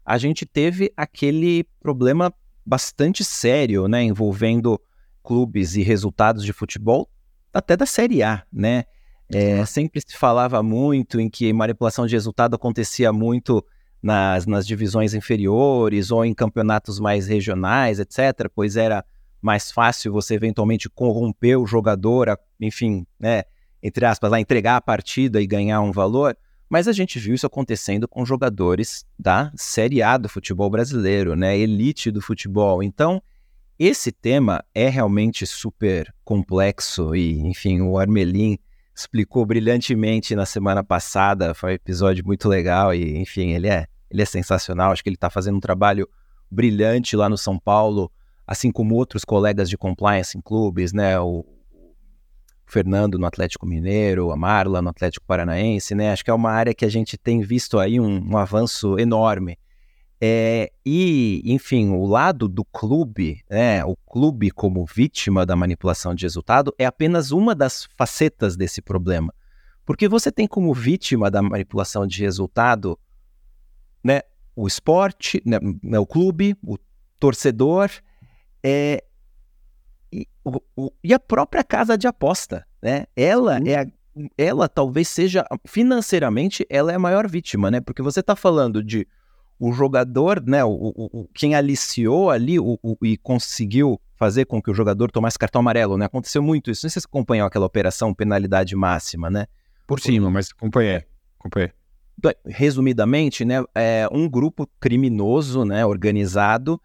a 0.05 0.17
gente 0.17 0.45
teve 0.45 0.91
aquele 0.97 1.63
problema 1.79 2.33
bastante 2.65 3.23
sério, 3.23 3.87
né, 3.87 4.03
envolvendo 4.03 4.79
clubes 5.21 5.75
e 5.75 5.83
resultados 5.83 6.43
de 6.43 6.51
futebol, 6.51 7.09
até 7.53 7.77
da 7.77 7.85
Série 7.85 8.23
A, 8.23 8.43
né? 8.51 8.83
É, 9.29 9.65
sempre 9.65 10.01
se 10.05 10.17
falava 10.17 10.61
muito 10.61 11.19
em 11.19 11.29
que 11.29 11.51
manipulação 11.53 12.05
de 12.05 12.13
resultado 12.13 12.55
acontecia 12.55 13.11
muito 13.13 13.65
nas, 14.01 14.45
nas 14.45 14.67
divisões 14.67 15.13
inferiores 15.13 16.11
ou 16.11 16.25
em 16.25 16.33
campeonatos 16.33 16.99
mais 16.99 17.27
regionais, 17.27 17.99
etc., 17.99 18.49
pois 18.53 18.75
era 18.75 19.03
mais 19.41 19.71
fácil 19.71 20.11
você 20.11 20.35
eventualmente 20.35 20.89
corromper 20.89 21.59
o 21.59 21.65
jogador, 21.65 22.37
enfim, 22.59 23.05
né? 23.19 23.43
Entre 23.83 24.05
aspas, 24.05 24.31
lá 24.31 24.39
entregar 24.39 24.77
a 24.77 24.81
partida 24.81 25.41
e 25.41 25.45
ganhar 25.45 25.81
um 25.81 25.91
valor, 25.91 26.37
mas 26.69 26.87
a 26.87 26.93
gente 26.93 27.19
viu 27.19 27.35
isso 27.35 27.45
acontecendo 27.45 28.07
com 28.07 28.25
jogadores 28.25 29.05
da 29.19 29.51
Série 29.55 30.01
A 30.01 30.17
do 30.17 30.29
futebol 30.29 30.69
brasileiro, 30.69 31.35
né? 31.35 31.57
Elite 31.57 32.09
do 32.09 32.21
futebol. 32.21 32.81
Então, 32.81 33.21
esse 33.77 34.11
tema 34.11 34.63
é 34.73 34.87
realmente 34.87 35.45
super 35.45 36.13
complexo 36.23 37.13
e, 37.13 37.41
enfim, 37.41 37.81
o 37.81 37.97
Armelin 37.97 38.57
explicou 38.95 39.45
brilhantemente 39.45 40.33
na 40.33 40.45
semana 40.45 40.83
passada. 40.83 41.53
Foi 41.53 41.71
um 41.71 41.75
episódio 41.75 42.25
muito 42.25 42.47
legal 42.47 42.93
e, 42.95 43.17
enfim, 43.17 43.51
ele 43.51 43.67
é, 43.67 43.85
ele 44.09 44.21
é 44.21 44.25
sensacional. 44.25 44.91
Acho 44.91 45.03
que 45.03 45.09
ele 45.09 45.15
está 45.15 45.29
fazendo 45.29 45.57
um 45.57 45.61
trabalho 45.61 46.07
brilhante 46.49 47.15
lá 47.17 47.27
no 47.27 47.37
São 47.37 47.59
Paulo, 47.59 48.09
assim 48.47 48.71
como 48.71 48.95
outros 48.95 49.25
colegas 49.25 49.69
de 49.69 49.77
compliance 49.77 50.37
em 50.37 50.41
clubes, 50.41 50.93
né? 50.93 51.19
O, 51.19 51.45
Fernando 52.73 53.19
no 53.19 53.27
Atlético 53.27 53.67
Mineiro, 53.67 54.31
a 54.31 54.35
Marla 54.35 54.81
no 54.81 54.89
Atlético 54.89 55.25
Paranaense, 55.27 55.93
né? 55.93 56.11
Acho 56.11 56.25
que 56.25 56.31
é 56.31 56.33
uma 56.33 56.49
área 56.49 56.73
que 56.73 56.83
a 56.83 56.89
gente 56.89 57.15
tem 57.17 57.39
visto 57.41 57.77
aí 57.77 57.99
um, 57.99 58.31
um 58.31 58.35
avanço 58.35 58.97
enorme. 58.97 59.59
É, 60.19 60.71
e, 60.83 61.41
enfim, 61.45 61.89
o 61.89 62.05
lado 62.05 62.47
do 62.47 62.65
clube, 62.65 63.43
né, 63.49 63.83
o 63.85 63.95
clube 63.95 64.49
como 64.49 64.85
vítima 64.85 65.45
da 65.45 65.55
manipulação 65.55 66.15
de 66.15 66.25
resultado, 66.25 66.73
é 66.79 66.85
apenas 66.85 67.31
uma 67.31 67.53
das 67.53 67.87
facetas 67.95 68.55
desse 68.55 68.81
problema. 68.81 69.33
Porque 69.85 70.07
você 70.07 70.31
tem 70.31 70.47
como 70.47 70.73
vítima 70.73 71.29
da 71.29 71.41
manipulação 71.41 72.07
de 72.07 72.21
resultado 72.21 72.97
né, 74.03 74.21
o 74.55 74.65
esporte, 74.65 75.41
né, 75.45 75.59
né 75.83 75.99
o 75.99 76.05
clube, 76.05 76.55
o 76.65 76.77
torcedor, 77.19 77.91
é, 78.63 79.03
e, 80.13 80.27
o, 80.45 80.61
o, 80.75 80.91
e 81.03 81.13
a 81.13 81.19
própria 81.19 81.63
casa 81.63 81.97
de 81.97 82.05
aposta, 82.05 82.65
né? 82.81 83.05
Ela 83.15 83.59
uhum. 83.59 83.67
é 83.67 83.75
a, 83.79 83.87
ela 84.37 84.69
talvez 84.69 85.07
seja 85.07 85.43
financeiramente 85.65 86.65
ela 86.69 86.91
é 86.91 86.95
a 86.95 86.99
maior 86.99 87.27
vítima, 87.27 87.71
né? 87.71 87.81
Porque 87.81 88.01
você 88.01 88.19
está 88.19 88.35
falando 88.35 88.83
de 88.83 89.07
o 89.59 89.71
jogador, 89.71 90.41
né? 90.45 90.63
O, 90.63 90.93
o, 90.95 91.27
quem 91.33 91.55
aliciou 91.55 92.29
ali 92.29 92.59
o, 92.59 92.77
e 93.01 93.17
conseguiu 93.17 93.99
fazer 94.15 94.45
com 94.45 94.61
que 94.61 94.69
o 94.69 94.73
jogador 94.73 95.11
tomasse 95.11 95.39
cartão 95.39 95.61
amarelo, 95.61 95.97
né? 95.97 96.05
Aconteceu 96.05 96.43
muito 96.43 96.69
isso. 96.69 96.85
Não 96.85 96.89
sei 96.89 97.01
se 97.01 97.01
você 97.01 97.07
acompanhou 97.07 97.47
aquela 97.47 97.65
operação 97.65 98.13
penalidade 98.13 98.75
máxima, 98.75 99.29
né? 99.29 99.47
Por 99.87 99.99
cima, 99.99 100.29
mas 100.29 100.49
acompanhei, 100.51 101.03
acompanhei. 101.39 101.71
Resumidamente, 102.45 103.43
né? 103.43 103.63
É 103.73 104.07
um 104.11 104.29
grupo 104.29 104.69
criminoso, 104.79 105.65
né? 105.65 105.85
Organizado 105.85 106.79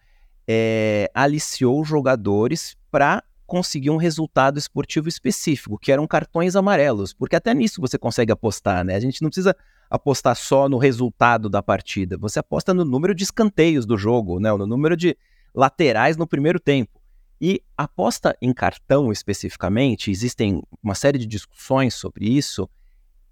é, 0.48 1.11
aliciou 1.12 1.84
jogadores 1.84 2.74
para 2.90 3.22
conseguir 3.46 3.90
um 3.90 3.96
resultado 3.98 4.58
esportivo 4.58 5.08
específico, 5.08 5.78
que 5.78 5.92
eram 5.92 6.06
cartões 6.06 6.56
amarelos, 6.56 7.12
porque 7.12 7.37
até 7.37 7.52
nisso 7.52 7.80
você 7.80 7.98
consegue 7.98 8.32
apostar, 8.32 8.84
né? 8.84 8.94
A 8.94 9.00
gente 9.00 9.20
não 9.22 9.28
precisa 9.28 9.54
apostar 9.90 10.37
só 10.37 10.68
no 10.68 10.78
resultado 10.78 11.48
da 11.48 11.62
partida, 11.62 12.16
você 12.18 12.38
aposta 12.38 12.74
no 12.74 12.84
número 12.84 13.14
de 13.14 13.24
escanteios 13.24 13.87
do 13.87 13.96
jogo, 13.96 14.40
né? 14.40 14.52
no 14.52 14.66
número 14.66 14.96
de 14.96 15.16
laterais 15.54 16.16
no 16.16 16.26
primeiro 16.26 16.61
tempo. 16.61 17.00
E 17.40 17.62
aposta 17.76 18.37
em 18.42 18.52
cartão 18.52 19.12
especificamente, 19.12 20.11
existem 20.11 20.62
uma 20.82 20.94
série 20.94 21.18
de 21.18 21.26
discussões 21.26 21.94
sobre 21.94 22.28
isso, 22.28 22.68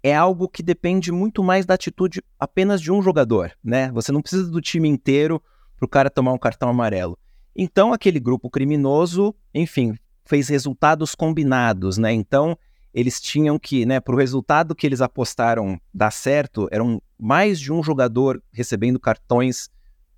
é 0.01 0.15
algo 0.15 0.47
que 0.47 0.63
depende 0.63 1.11
muito 1.11 1.43
mais 1.43 1.65
da 1.65 1.73
atitude 1.73 2.23
apenas 2.39 2.81
de 2.81 2.91
um 2.91 3.01
jogador, 3.01 3.51
né? 3.63 3.91
Você 3.91 4.11
não 4.11 4.21
precisa 4.21 4.49
do 4.49 4.61
time 4.61 4.87
inteiro 4.87 5.41
para 5.77 5.85
o 5.85 5.89
cara 5.89 6.09
tomar 6.09 6.33
um 6.33 6.37
cartão 6.37 6.69
amarelo. 6.69 7.17
Então, 7.55 7.93
aquele 7.93 8.19
grupo 8.19 8.49
criminoso, 8.49 9.33
enfim, 9.53 9.95
fez 10.25 10.49
resultados 10.49 11.15
combinados, 11.15 11.97
né? 11.97 12.11
Então, 12.11 12.57
eles 12.93 13.21
tinham 13.21 13.57
que, 13.57 13.85
né, 13.85 13.99
para 13.99 14.13
o 14.13 14.17
resultado 14.17 14.75
que 14.75 14.85
eles 14.85 15.01
apostaram 15.01 15.79
dar 15.93 16.11
certo, 16.11 16.67
eram 16.71 17.01
mais 17.17 17.59
de 17.59 17.71
um 17.71 17.81
jogador 17.81 18.41
recebendo 18.51 18.99
cartões 18.99 19.69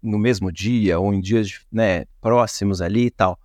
no 0.01 0.17
mesmo 0.17 0.51
dia 0.51 0.99
ou 0.99 1.13
em 1.13 1.19
dias 1.19 1.65
né, 1.71 2.05
próximos 2.21 2.81
ali 2.81 3.07
e 3.07 3.11
tal. 3.11 3.37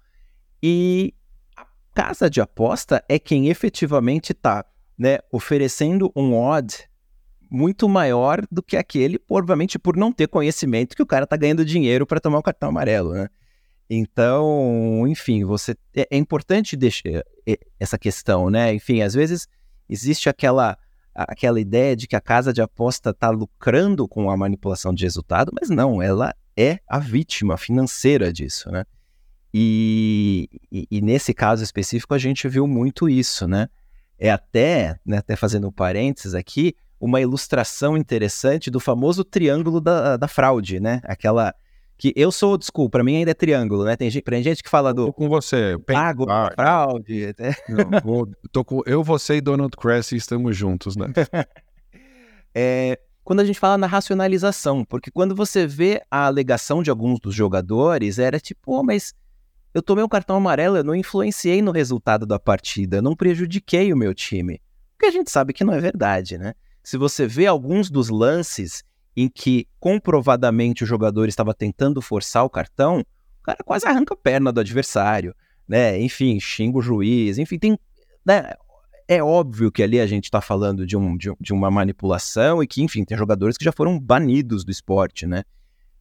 E 0.62 1.14
a 1.57 1.66
casa 1.92 2.31
de 2.31 2.40
aposta 2.40 3.05
é 3.09 3.18
quem 3.18 3.48
efetivamente 3.48 4.33
está 4.33 4.64
né, 4.96 5.18
oferecendo 5.33 6.12
um 6.14 6.35
odd 6.35 6.88
muito 7.51 7.89
maior 7.89 8.43
do 8.51 8.63
que 8.63 8.77
aquele, 8.77 9.19
provavelmente 9.19 9.79
por 9.79 9.97
não 9.97 10.13
ter 10.13 10.29
conhecimento 10.29 10.97
que 10.97 11.03
o 11.03 11.07
cara 11.07 11.27
tá 11.27 11.37
ganhando 11.37 11.65
dinheiro 11.65 12.07
para 12.07 12.21
tomar 12.21 12.39
o 12.39 12.43
cartão 12.43 12.69
amarelo, 12.69 13.13
né? 13.13 13.29
Então, 13.89 15.07
enfim, 15.07 15.45
você 15.45 15.77
é, 15.95 16.09
é 16.11 16.17
importante 16.17 16.77
deixar 16.77 17.23
essa 17.79 17.99
questão, 17.99 18.49
né? 18.49 18.75
Enfim, 18.75 19.03
às 19.03 19.15
vezes 19.15 19.47
existe 19.89 20.29
aquela 20.29 20.77
aquela 21.15 21.61
ideia 21.61 21.95
de 21.95 22.09
que 22.09 22.17
a 22.17 22.21
casa 22.21 22.53
de 22.53 22.61
aposta 22.61 23.11
está 23.11 23.31
lucrando 23.31 24.09
com 24.09 24.29
a 24.29 24.37
manipulação 24.37 24.93
de 24.93 25.05
resultado, 25.05 25.53
mas 25.55 25.71
não, 25.71 26.03
ela 26.03 26.35
é 26.57 26.81
a 26.89 26.99
vítima 26.99 27.57
financeira 27.57 28.33
disso, 28.33 28.69
né? 28.71 28.85
E, 29.53 30.49
e, 30.73 30.89
e 30.91 31.01
nesse 31.01 31.33
caso 31.33 31.63
específico 31.63 32.13
a 32.13 32.19
gente 32.19 32.49
viu 32.49 32.67
muito 32.67 33.09
isso, 33.09 33.47
né? 33.47 33.69
É 34.19 34.29
até, 34.31 34.99
né, 35.07 35.19
até 35.19 35.37
fazendo 35.37 35.71
parênteses 35.71 36.35
aqui, 36.35 36.75
uma 37.05 37.21
ilustração 37.21 37.99
interessante 37.99 38.71
do 38.71 38.81
famoso 38.81 39.23
triângulo 39.23 39.79
da, 39.79 40.17
da 40.17 40.27
fraude, 40.27 40.81
né? 40.81 41.03
Aquela 41.05 41.55
que 41.99 42.14
eu 42.17 42.33
sou, 42.33 42.57
desculpa, 42.57 42.93
para 42.93 43.05
mim 43.05 43.17
ainda 43.17 43.31
é 43.31 43.35
triângulo, 43.35 43.85
né? 43.85 43.95
Tem 43.95 44.09
gente, 44.09 44.25
tem 44.25 44.43
gente 44.43 44.62
que 44.62 44.71
fala 44.71 44.93
do. 44.93 45.07
Tô 45.07 45.12
com 45.12 45.29
você. 45.29 45.77
Pago, 45.87 46.27
ah, 46.31 46.51
fraude. 46.55 47.35
Né? 47.38 47.55
Não, 47.69 48.01
vou, 48.01 48.29
tô 48.51 48.64
com, 48.64 48.83
eu, 48.87 49.05
você 49.05 49.37
e 49.37 49.40
Donald 49.43 49.77
Cressy 49.77 50.17
estamos 50.17 50.57
juntos, 50.57 50.97
né? 50.97 51.07
é, 52.55 52.99
quando 53.23 53.40
a 53.40 53.45
gente 53.45 53.61
fala 53.61 53.77
na 53.77 53.87
racionalização, 53.87 54.83
porque 54.83 55.11
quando 55.11 55.35
você 55.35 55.67
vê 55.67 56.03
a 56.11 56.25
alegação 56.25 56.83
de 56.83 56.88
alguns 56.88 57.21
dos 57.21 57.35
jogadores, 57.35 58.19
era 58.19 58.40
tipo, 58.40 58.79
oh, 58.79 58.83
mas 58.83 59.12
eu 59.75 59.83
tomei 59.83 60.03
um 60.03 60.09
cartão 60.09 60.37
amarelo, 60.37 60.79
eu 60.79 60.85
não 60.85 60.95
influenciei 60.95 61.61
no 61.61 61.71
resultado 61.71 62.25
da 62.25 62.38
partida, 62.38 62.97
eu 62.97 63.03
não 63.03 63.14
prejudiquei 63.14 63.93
o 63.93 63.97
meu 63.97 64.14
time. 64.14 64.61
Porque 64.97 65.07
a 65.07 65.11
gente 65.11 65.31
sabe 65.31 65.53
que 65.53 65.64
não 65.64 65.75
é 65.75 65.81
verdade, 65.81 66.38
né? 66.38 66.55
Se 66.85 66.99
você 66.99 67.27
vê 67.27 67.47
alguns 67.47 67.90
dos 67.90 68.11
lances 68.11 68.85
em 69.16 69.29
que 69.29 69.66
comprovadamente 69.81 70.85
o 70.85 70.87
jogador 70.87 71.29
estava 71.29 71.55
tentando 71.55 72.03
forçar 72.03 72.44
o 72.44 72.51
cartão, 72.51 73.01
o 73.01 73.42
cara 73.42 73.59
quase 73.64 73.87
arranca 73.87 74.12
a 74.12 74.16
perna 74.16 74.53
do 74.53 74.61
adversário, 74.61 75.35
né? 75.66 75.99
Enfim, 75.99 76.38
xinga 76.38 76.79
o 76.79 76.83
juiz, 76.83 77.38
enfim, 77.38 77.59
tem. 77.59 77.79
Né? 78.25 78.53
É 79.09 79.23
óbvio 79.23 79.73
que 79.73 79.83
ali 79.83 79.99
a 79.99 80.07
gente 80.07 80.25
está 80.25 80.40
falando 80.40 80.87
de, 80.87 80.97
um, 80.97 81.16
de, 81.16 81.33
de, 81.40 81.53
uma 81.53 81.70
manipulação 81.70 82.62
e 82.62 82.66
que, 82.66 82.83
enfim, 82.83 83.05
tem 83.05 83.16
jogadores 83.16 83.57
que 83.57 83.64
já 83.64 83.73
foram 83.73 83.99
banidos 83.99 84.64
do 84.64 84.70
esporte, 84.70 85.27
né? 85.27 85.42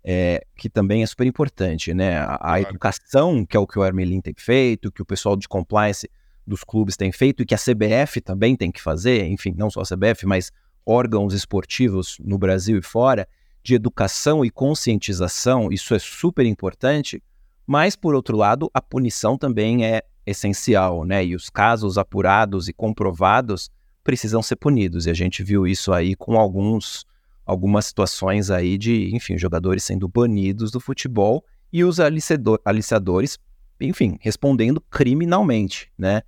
É, 0.06 0.46
que 0.58 0.70
também 0.70 1.02
é 1.02 1.06
super 1.06 1.26
importante, 1.26 1.94
né? 1.94 2.18
A, 2.18 2.54
a 2.54 2.62
educação, 2.62 3.46
que 3.46 3.56
é 3.56 3.60
o 3.60 3.68
que 3.68 3.80
o 3.80 3.84
Armelin 3.84 4.20
tem 4.20 4.34
feito, 4.38 4.92
que 4.92 5.02
o 5.02 5.06
pessoal 5.06 5.38
de 5.38 5.48
compliance 5.48 6.10
dos 6.46 6.64
clubes 6.64 6.98
tem 6.98 7.12
feito 7.12 7.42
e 7.42 7.46
que 7.46 7.56
a 7.56 7.58
CBF 7.58 8.20
também 8.20 8.56
tem 8.56 8.70
que 8.70 8.82
fazer, 8.82 9.26
enfim, 9.28 9.54
não 9.56 9.70
só 9.70 9.82
a 9.82 9.86
CBF, 9.86 10.26
mas 10.26 10.52
órgãos 10.86 11.34
esportivos 11.34 12.18
no 12.24 12.38
Brasil 12.38 12.78
e 12.78 12.82
fora 12.82 13.28
de 13.64 13.76
educação 13.76 14.44
e 14.44 14.50
conscientização, 14.50 15.72
isso 15.72 15.96
é 15.96 16.00
super 16.00 16.46
importante, 16.46 17.24
mas, 17.66 17.96
por 17.96 18.14
outro 18.14 18.36
lado, 18.36 18.70
a 18.74 18.82
punição 18.82 19.38
também 19.38 19.86
é 19.86 20.04
essencial, 20.26 21.06
né? 21.06 21.26
E 21.26 21.36
os 21.36 21.50
casos 21.50 21.98
apurados 21.98 22.68
e 22.68 22.74
comprovados 22.74 23.70
precisam 24.04 24.42
ser 24.42 24.58
punidos. 24.58 25.06
E 25.06 25.10
a 25.10 25.14
gente 25.14 25.44
viu 25.44 25.66
isso 25.66 25.94
aí 25.94 26.16
com 26.16 26.38
alguns, 26.38 27.06
algumas 27.46 27.86
situações 27.86 28.52
aí 28.52 28.78
de, 28.78 29.16
enfim, 29.16 29.38
jogadores 29.38 29.84
sendo 29.84 30.08
banidos 30.08 30.72
do 30.72 30.80
futebol 30.80 31.44
e 31.72 31.84
os 31.84 32.00
aliciadores, 32.00 33.40
enfim, 33.80 34.18
respondendo 34.20 34.82
criminalmente, 34.82 35.92
né? 35.98 36.22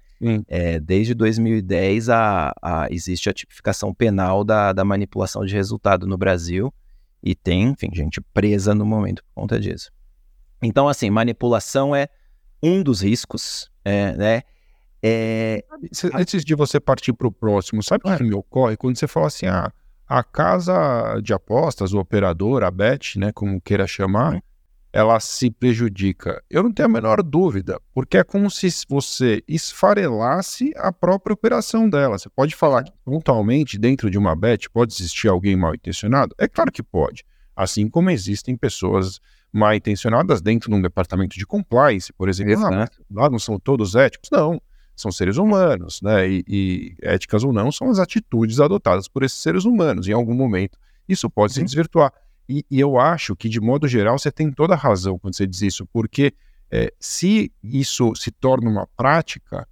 É, 0.47 0.79
desde 0.79 1.13
2010 1.13 2.09
a, 2.09 2.53
a, 2.61 2.88
existe 2.89 3.29
a 3.29 3.33
tipificação 3.33 3.93
penal 3.93 4.43
da, 4.43 4.73
da 4.73 4.83
manipulação 4.83 5.45
de 5.45 5.53
resultado 5.53 6.07
no 6.07 6.17
Brasil 6.17 6.73
e 7.21 7.35
tem, 7.35 7.63
enfim, 7.69 7.89
gente 7.93 8.21
presa 8.33 8.75
no 8.75 8.85
momento 8.85 9.23
por 9.23 9.41
conta 9.41 9.59
disso. 9.59 9.91
Então, 10.61 10.88
assim, 10.88 11.09
manipulação 11.09 11.95
é 11.95 12.07
um 12.61 12.81
dos 12.81 13.01
riscos, 13.01 13.69
é, 13.83 14.15
né? 14.15 14.41
É... 15.03 15.63
Antes 16.13 16.43
de 16.43 16.55
você 16.55 16.79
partir 16.79 17.13
para 17.13 17.27
o 17.27 17.31
próximo, 17.31 17.83
sabe 17.83 18.03
o 18.05 18.17
que 18.17 18.23
me 18.23 18.33
ocorre? 18.33 18.75
Quando 18.75 18.97
você 18.97 19.07
fala 19.07 19.27
assim, 19.27 19.45
ah, 19.45 19.71
a 20.07 20.23
casa 20.23 21.19
de 21.21 21.33
apostas, 21.33 21.93
o 21.93 21.99
operador, 21.99 22.63
a 22.63 22.71
bet, 22.71 23.19
né, 23.19 23.31
como 23.31 23.61
queira 23.61 23.85
chamar, 23.85 24.41
ela 24.95 25.19
se 25.19 25.51
prejudica? 25.51 26.41
Eu 26.49 26.63
não 26.63 26.71
tenho 26.71 26.88
a 26.88 26.91
menor 26.91 27.21
dúvida, 27.21 27.81
porque 27.93 28.17
é 28.17 28.23
como 28.23 28.49
se 28.49 28.69
você 28.88 29.43
esfarelasse 29.45 30.71
a 30.77 30.89
própria 30.89 31.34
operação 31.34 31.89
dela. 31.89 32.17
Você 32.17 32.29
pode 32.29 32.55
falar 32.55 32.84
que 32.84 32.93
pontualmente 33.03 33.77
dentro 33.77 34.10
de 34.10 34.17
uma 34.17 34.34
bet 34.38 34.69
pode 34.69 34.93
existir 34.93 35.27
alguém 35.27 35.53
mal 35.53 35.75
intencionado? 35.75 36.34
É 36.38 36.47
claro 36.47 36.71
que 36.71 36.81
pode. 36.81 37.25
Assim 37.53 37.89
como 37.89 38.10
existem 38.10 38.55
pessoas 38.55 39.19
mal 39.51 39.75
intencionadas 39.75 40.41
dentro 40.41 40.69
de 40.69 40.75
um 40.77 40.81
departamento 40.81 41.38
de 41.38 41.45
compliance, 41.45 42.13
por 42.13 42.29
exemplo. 42.29 42.65
Ah, 42.65 42.88
lá 43.12 43.29
não 43.29 43.39
são 43.39 43.60
todos 43.60 43.95
éticos? 43.95 44.29
Não. 44.31 44.62
são 44.95 45.12
seres 45.12 45.36
humanos, 45.36 46.01
né? 46.01 46.25
E, 46.25 46.45
e, 46.47 46.95
éticas 47.01 47.43
ou 47.43 47.51
não 47.51 47.69
são 47.69 47.89
as 47.89 47.99
atitudes 47.99 48.62
adotadas 48.62 49.10
por 49.10 49.23
esses 49.23 49.39
seres 49.39 49.65
humanos. 49.65 50.08
Em 50.08 50.13
algum 50.13 50.34
momento, 50.34 50.79
isso 51.05 51.29
pode 51.29 51.51
se 51.51 51.62
desvirtuar. 51.62 52.13
E, 52.47 52.65
e, 52.69 52.79
eu 52.79 52.99
acho 52.99 53.36
que, 53.36 53.49
de 53.49 53.60
modo 53.60 53.88
geral, 53.88 54.19
você 54.19 54.31
tem 54.31 54.51
toda 54.51 54.73
a 54.73 54.77
razão 54.77 55.17
quando 55.17 55.36
você 55.36 55.47
diz 55.47 55.62
isso, 55.62 55.86
porque 55.88 56.34
é, 56.71 56.93
se 56.99 57.51
isso 57.63 58.13
se 58.15 58.31
torna 58.31 58.69
uma 58.69 58.88
prática, 58.95 59.67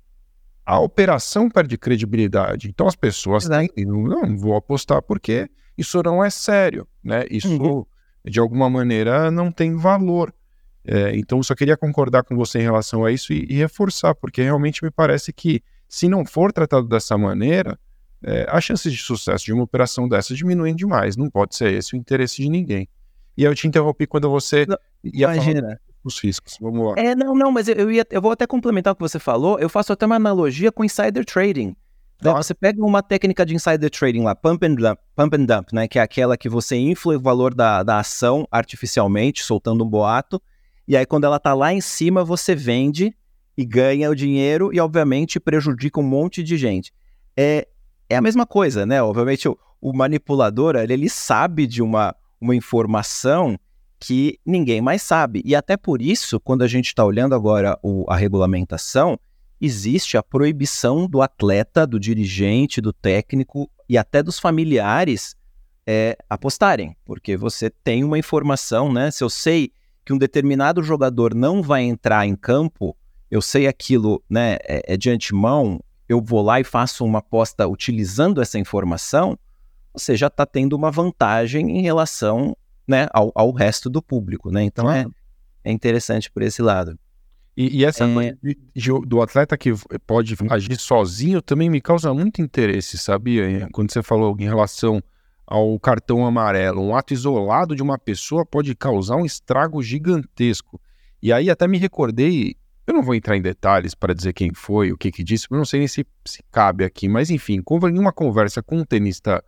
a 0.66 0.80
operação 0.80 1.50
perde 1.50 1.78
credibilidade. 1.78 2.70
Então 2.70 2.88
as 2.88 2.96
pessoas 2.96 3.48
têm, 3.48 3.70
não, 3.86 4.04
não 4.04 4.38
vou 4.38 4.56
apostar 4.56 5.02
porque 5.02 5.50
isso 5.78 6.02
não 6.04 6.24
é 6.24 6.30
sério, 6.30 6.88
né? 7.04 7.26
Isso, 7.30 7.62
uhum. 7.62 7.86
de 8.26 8.40
alguma 8.40 8.70
maneira, 8.70 9.30
não 9.30 9.52
tem 9.52 9.76
valor. 9.76 10.34
É, 10.86 11.16
então, 11.16 11.40
eu 11.40 11.44
só 11.44 11.56
queria 11.56 11.78
concordar 11.78 12.24
com 12.24 12.36
você 12.36 12.60
em 12.60 12.64
relação 12.64 13.06
a 13.06 13.12
isso 13.12 13.32
e, 13.32 13.46
e, 13.50 13.56
reforçar, 13.56 14.14
porque 14.14 14.42
realmente 14.42 14.84
me 14.84 14.92
parece 14.92 15.32
que, 15.32 15.64
se 15.88 16.10
não 16.10 16.26
for 16.26 16.52
tratado 16.52 16.88
dessa 16.88 17.18
maneira, 17.18 17.80
é, 18.24 18.46
as 18.50 18.64
chances 18.64 18.92
de 18.92 19.00
sucesso 19.00 19.46
de 19.46 19.54
uma 19.54 19.64
operação 19.64 20.08
dessa 20.08 20.34
diminuem 20.34 20.76
demais. 20.76 21.16
Não 21.16 21.30
pode 21.30 21.56
ser 21.56 21.74
esse 21.74 21.94
o 21.94 21.98
interesse 21.98 22.42
de 22.42 22.50
ninguém. 22.50 22.88
E 23.38 23.44
eu 23.44 23.54
te 23.56 23.68
interrompi 23.68 24.06
quando 24.06 24.30
você 24.30 24.66
não, 24.66 24.78
ia 25.04 25.34
imagina. 25.34 25.62
falar 25.62 25.80
os 26.04 26.20
riscos. 26.20 26.58
Vamos 26.60 26.88
lá. 26.88 26.94
É, 26.98 27.16
não, 27.16 27.34
não, 27.34 27.52
mas 27.52 27.68
eu, 27.68 27.76
eu, 27.76 27.92
ia, 27.92 28.06
eu 28.10 28.22
vou 28.22 28.32
até 28.32 28.46
complementar 28.46 28.94
o 28.94 28.96
que 28.96 29.02
você 29.02 29.20
falou. 29.20 29.58
Eu 29.60 29.70
faço 29.70 29.94
até 29.94 30.06
uma 30.06 30.16
analogia 30.16 30.72
com 30.72 30.84
insider 30.84 31.26
trading. 31.26 31.76
Né? 32.22 32.32
Você 32.34 32.54
pega 32.54 32.84
uma 32.84 33.02
técnica 33.02 33.46
de 33.46 33.56
insider 33.56 33.90
trading 33.90 34.24
lá, 34.24 34.36
pump 34.36 34.66
and, 34.66 34.76
dump, 34.76 35.00
pump 35.16 35.36
and 35.36 35.46
dump, 35.46 35.74
né? 35.74 35.88
Que 35.88 36.00
é 36.00 36.02
aquela 36.02 36.38
que 36.38 36.48
você 36.48 36.76
infla 36.76 37.16
o 37.16 37.20
valor 37.20 37.54
da, 37.54 37.84
da 37.84 38.00
ação 38.00 38.48
artificialmente, 38.52 39.44
soltando 39.44 39.84
um 39.84 39.90
boato 39.90 40.42
e 40.88 40.98
aí, 40.98 41.06
quando 41.06 41.24
ela 41.24 41.40
tá 41.40 41.54
lá 41.54 41.74
em 41.74 41.80
cima, 41.80 42.24
você 42.24 42.54
vende 42.54 43.16
e 43.58 43.66
ganha 43.66 44.10
o 44.10 44.16
dinheiro 44.16 44.72
e, 44.74 44.80
obviamente, 44.80 45.40
prejudica 45.40 46.00
um 46.00 46.04
monte 46.04 46.44
de 46.44 46.58
gente. 46.58 46.92
É, 47.38 47.68
é 48.13 48.17
a 48.17 48.21
mesma 48.21 48.45
coisa, 48.45 48.86
né? 48.86 49.02
Obviamente, 49.02 49.47
o, 49.47 49.58
o 49.82 49.93
manipulador, 49.93 50.76
ele, 50.76 50.93
ele 50.93 51.10
sabe 51.10 51.67
de 51.67 51.82
uma, 51.82 52.15
uma 52.39 52.56
informação 52.56 53.58
que 53.99 54.39
ninguém 54.45 54.82
mais 54.82 55.02
sabe. 55.02 55.41
E 55.45 55.56
até 55.56 55.78
por 55.78 56.02
isso, 56.02 56.39
quando 56.39 56.62
a 56.62 56.67
gente 56.67 56.88
está 56.88 57.06
olhando 57.06 57.34
agora 57.36 57.78
o, 57.82 58.06
a 58.10 58.15
regulamentação, 58.15 59.17
existe 59.62 60.17
a 60.17 60.23
proibição 60.23 61.08
do 61.08 61.21
atleta, 61.21 61.88
do 61.88 61.99
dirigente, 61.99 62.82
do 62.82 62.91
técnico 62.91 63.69
e 63.88 63.97
até 63.97 64.21
dos 64.21 64.38
familiares 64.39 65.36
é, 65.88 66.17
apostarem, 66.30 66.95
porque 67.06 67.38
você 67.38 67.69
tem 67.69 68.04
uma 68.04 68.17
informação, 68.17 68.91
né? 68.91 69.10
Se 69.12 69.23
eu 69.23 69.30
sei 69.30 69.71
que 70.06 70.12
um 70.12 70.17
determinado 70.17 70.84
jogador 70.84 71.34
não 71.34 71.62
vai 71.62 71.84
entrar 71.84 72.28
em 72.28 72.36
campo, 72.36 72.95
eu 73.32 73.41
sei 73.41 73.67
aquilo 73.67 74.21
né, 74.30 74.58
é, 74.67 74.93
é 74.93 74.97
de 74.97 75.10
antemão, 75.10 75.80
eu 76.08 76.22
vou 76.22 76.42
lá 76.42 76.60
e 76.60 76.63
faço 76.63 77.06
uma 77.06 77.20
aposta 77.20 77.68
utilizando 77.68 78.42
essa 78.42 78.60
informação, 78.60 79.38
você 79.94 80.16
já 80.16 80.28
está 80.28 80.46
tendo 80.46 80.74
uma 80.74 80.92
vantagem 80.92 81.78
em 81.78 81.82
relação 81.82 82.56
né, 82.88 83.08
ao, 83.13 83.32
ao, 83.36 83.52
resto 83.52 83.89
do 83.89 84.02
público. 84.02 84.52
Né? 84.52 84.63
Então 84.63 84.92
é, 84.92 85.06
é 85.63 85.72
interessante 85.72 86.32
por 86.32 86.42
esse 86.42 86.62
lado. 86.62 86.98
E, 87.56 87.82
e 87.82 87.86
essa 87.86 88.06
é... 88.06 88.36
do 89.06 89.22
atleta 89.22 89.56
que 89.56 89.72
pode 90.08 90.36
agir 90.50 90.80
sozinho 90.80 91.42
também 91.42 91.70
me 91.70 91.80
causa 91.80 92.12
muito 92.13 92.42
interesse, 92.42 92.98
sabia? 92.98 93.68
Quando 93.72 93.92
você 93.92 94.02
falou 94.02 94.36
em 94.39 94.46
relação 94.46 95.02
ao 95.46 95.80
cartão 95.80 96.26
amarelo. 96.26 96.82
Um 96.82 96.96
ato 96.96 97.13
isolado 97.13 97.76
de 97.76 97.84
uma 97.84 97.98
pessoa 97.98 98.46
pode 98.46 98.74
causar 98.76 99.18
um 99.18 99.26
estrago 99.26 99.84
gigantesco. 99.84 100.82
E 101.22 101.32
aí 101.32 101.50
até 101.50 101.68
me 101.68 101.78
recordei, 101.78 102.56
eu 102.86 102.93
não 102.93 103.02
vou 103.02 103.15
entrar 103.15 103.38
em 103.38 103.41
detalhes 103.41 103.96
para 103.96 104.13
dizer 104.13 104.34
quem 104.34 104.54
foi, 104.54 104.91
o 104.91 104.98
que 104.98 105.12
que 105.12 105.24
disse, 105.24 105.48
eu 105.50 105.58
não 105.58 105.65
sei 105.65 105.80
nem 105.80 105.88
se, 105.88 106.06
se 106.26 106.43
cabe 106.52 106.84
aqui, 106.84 107.08
mas 107.08 107.30
enfim, 107.30 107.62
em 107.62 108.00
uma 108.00 108.12
conversa 108.12 108.62
com 108.62 108.80
um 108.80 108.86
tenista, 108.86 109.43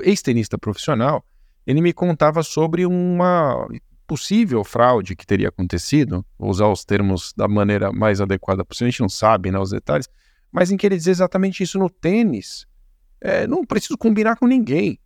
ex-tenista 0.00 0.58
profissional, 0.58 1.24
ele 1.66 1.80
me 1.80 1.92
contava 1.92 2.42
sobre 2.42 2.84
uma 2.84 3.68
possível 4.06 4.64
fraude 4.64 5.14
que 5.14 5.24
teria 5.24 5.48
acontecido, 5.48 6.26
vou 6.36 6.50
usar 6.50 6.66
os 6.66 6.84
termos 6.84 7.32
da 7.36 7.46
maneira 7.46 7.92
mais 7.92 8.20
adequada 8.20 8.64
possível, 8.64 8.88
a 8.88 8.90
gente 8.90 9.00
não 9.00 9.08
sabe 9.08 9.52
né, 9.52 9.58
os 9.58 9.70
detalhes, 9.70 10.08
mas 10.50 10.72
em 10.72 10.76
que 10.76 10.84
ele 10.84 10.96
dizia 10.96 11.12
exatamente 11.12 11.62
isso 11.62 11.78
no 11.78 11.88
tênis. 11.88 12.66
É, 13.20 13.46
não 13.46 13.64
preciso 13.64 13.96
combinar 13.96 14.36
com 14.36 14.46
ninguém. 14.46 14.98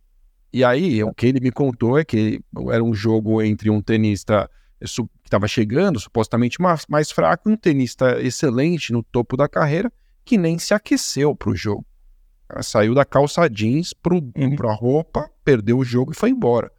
E 0.51 0.63
aí, 0.63 1.03
o 1.03 1.13
que 1.13 1.27
ele 1.27 1.39
me 1.39 1.51
contou 1.51 1.99
é 1.99 2.05
que 2.05 2.41
era 2.71 2.83
um 2.83 2.93
jogo 2.93 3.41
entre 3.41 3.69
um 3.69 3.81
tenista 3.81 4.49
que 4.79 5.09
estava 5.23 5.47
chegando, 5.47 5.99
supostamente 5.99 6.61
mais, 6.61 6.85
mais 6.87 7.11
fraco, 7.11 7.49
e 7.49 7.53
um 7.53 7.57
tenista 7.57 8.21
excelente 8.21 8.91
no 8.91 9.03
topo 9.03 9.37
da 9.37 9.47
carreira, 9.47 9.91
que 10.23 10.37
nem 10.37 10.57
se 10.59 10.73
aqueceu 10.73 11.35
para 11.35 11.49
o 11.49 11.55
jogo. 11.55 11.85
saiu 12.61 12.93
da 12.93 13.05
calça 13.05 13.47
jeans 13.49 13.93
para 13.93 14.13
uhum. 14.15 14.69
a 14.69 14.73
roupa, 14.73 15.29
perdeu 15.43 15.77
o 15.77 15.85
jogo 15.85 16.11
e 16.11 16.15
foi 16.15 16.29
embora. 16.29 16.71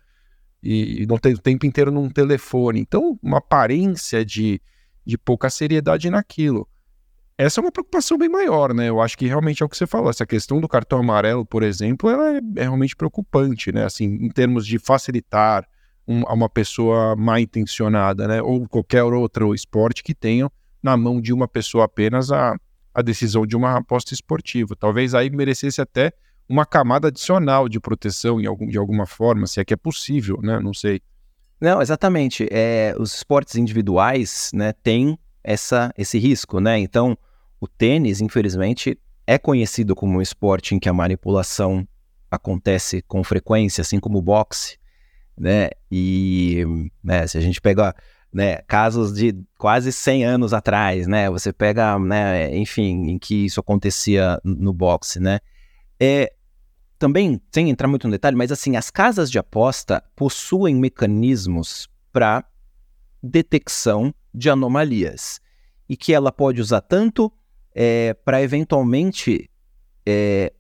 E, 0.62 1.02
e 1.02 1.06
não 1.06 1.18
tem 1.18 1.32
o 1.32 1.38
tempo 1.38 1.64
inteiro 1.64 1.90
num 1.90 2.08
telefone. 2.08 2.80
Então, 2.80 3.18
uma 3.22 3.38
aparência 3.38 4.24
de, 4.24 4.60
de 5.04 5.16
pouca 5.16 5.48
seriedade 5.48 6.10
naquilo 6.10 6.68
essa 7.38 7.60
é 7.60 7.62
uma 7.62 7.72
preocupação 7.72 8.16
bem 8.16 8.30
maior, 8.30 8.72
né? 8.72 8.88
Eu 8.88 9.00
acho 9.00 9.16
que 9.18 9.26
realmente 9.26 9.62
é 9.62 9.66
o 9.66 9.68
que 9.68 9.76
você 9.76 9.86
falou. 9.86 10.08
Essa 10.08 10.24
questão 10.24 10.58
do 10.58 10.66
cartão 10.66 10.98
amarelo, 10.98 11.44
por 11.44 11.62
exemplo, 11.62 12.08
ela 12.08 12.36
é, 12.36 12.40
é 12.56 12.62
realmente 12.62 12.96
preocupante, 12.96 13.70
né? 13.70 13.84
Assim, 13.84 14.06
em 14.06 14.30
termos 14.30 14.66
de 14.66 14.78
facilitar 14.78 15.68
um, 16.06 16.22
a 16.26 16.32
uma 16.32 16.48
pessoa 16.48 17.16
mal 17.16 17.38
intencionada, 17.38 18.28
né? 18.28 18.42
Ou 18.42 18.68
qualquer 18.68 19.02
outro 19.02 19.54
esporte 19.54 20.02
que 20.02 20.14
tenha 20.14 20.50
na 20.82 20.96
mão 20.96 21.20
de 21.20 21.32
uma 21.32 21.48
pessoa 21.48 21.84
apenas 21.84 22.30
a, 22.30 22.56
a 22.94 23.02
decisão 23.02 23.46
de 23.46 23.56
uma 23.56 23.76
aposta 23.76 24.14
esportiva. 24.14 24.76
Talvez 24.76 25.14
aí 25.14 25.30
merecesse 25.30 25.80
até 25.80 26.12
uma 26.48 26.64
camada 26.64 27.08
adicional 27.08 27.68
de 27.68 27.80
proteção 27.80 28.40
em 28.40 28.46
algum, 28.46 28.66
de 28.66 28.78
alguma 28.78 29.06
forma, 29.06 29.46
se 29.46 29.60
é 29.60 29.64
que 29.64 29.74
é 29.74 29.76
possível, 29.76 30.38
né? 30.42 30.60
Não 30.60 30.72
sei. 30.72 31.00
Não, 31.60 31.82
exatamente. 31.82 32.46
É, 32.50 32.94
os 32.98 33.14
esportes 33.14 33.56
individuais, 33.56 34.50
né, 34.54 34.72
têm 34.72 35.18
essa, 35.42 35.92
esse 35.96 36.18
risco, 36.18 36.60
né? 36.60 36.78
Então, 36.78 37.16
o 37.60 37.66
tênis, 37.66 38.20
infelizmente, 38.20 38.98
é 39.26 39.38
conhecido 39.38 39.96
como 39.96 40.18
um 40.18 40.22
esporte 40.22 40.74
em 40.74 40.78
que 40.78 40.88
a 40.88 40.92
manipulação 40.92 41.86
acontece 42.30 43.02
com 43.02 43.24
frequência, 43.24 43.82
assim 43.82 43.98
como 43.98 44.18
o 44.18 44.22
boxe, 44.22 44.78
né? 45.36 45.70
E 45.90 46.64
né, 47.02 47.26
se 47.26 47.38
a 47.38 47.40
gente 47.40 47.60
pega 47.60 47.94
né, 48.32 48.56
casos 48.62 49.12
de 49.14 49.34
quase 49.58 49.92
100 49.92 50.24
anos 50.24 50.52
atrás, 50.52 51.06
né? 51.06 51.30
Você 51.30 51.52
pega, 51.52 51.98
né, 51.98 52.54
enfim, 52.56 53.10
em 53.10 53.18
que 53.18 53.46
isso 53.46 53.60
acontecia 53.60 54.40
no 54.44 54.72
boxe, 54.72 55.20
né? 55.20 55.40
É, 55.98 56.32
também, 56.98 57.40
sem 57.52 57.70
entrar 57.70 57.88
muito 57.88 58.06
no 58.06 58.12
detalhe, 58.12 58.36
mas 58.36 58.50
assim, 58.50 58.76
as 58.76 58.90
casas 58.90 59.30
de 59.30 59.38
aposta 59.38 60.02
possuem 60.14 60.74
mecanismos 60.74 61.88
para 62.12 62.44
detecção 63.22 64.14
de 64.34 64.48
anomalias 64.50 65.40
e 65.88 65.96
que 65.96 66.12
ela 66.12 66.32
pode 66.32 66.60
usar 66.60 66.80
tanto 66.80 67.32
é, 67.74 68.14
para 68.24 68.42
eventualmente 68.42 69.50
é, 70.04 70.52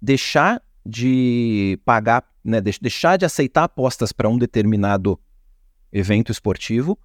deixar 0.00 0.62
de 0.84 1.78
pagar, 1.84 2.24
né, 2.44 2.60
deixar 2.60 3.16
de 3.16 3.24
aceitar 3.24 3.64
apostas 3.64 4.12
para 4.12 4.28
um 4.28 4.36
determinado 4.36 5.18
evento 5.90 6.30
esportivo, 6.30 6.98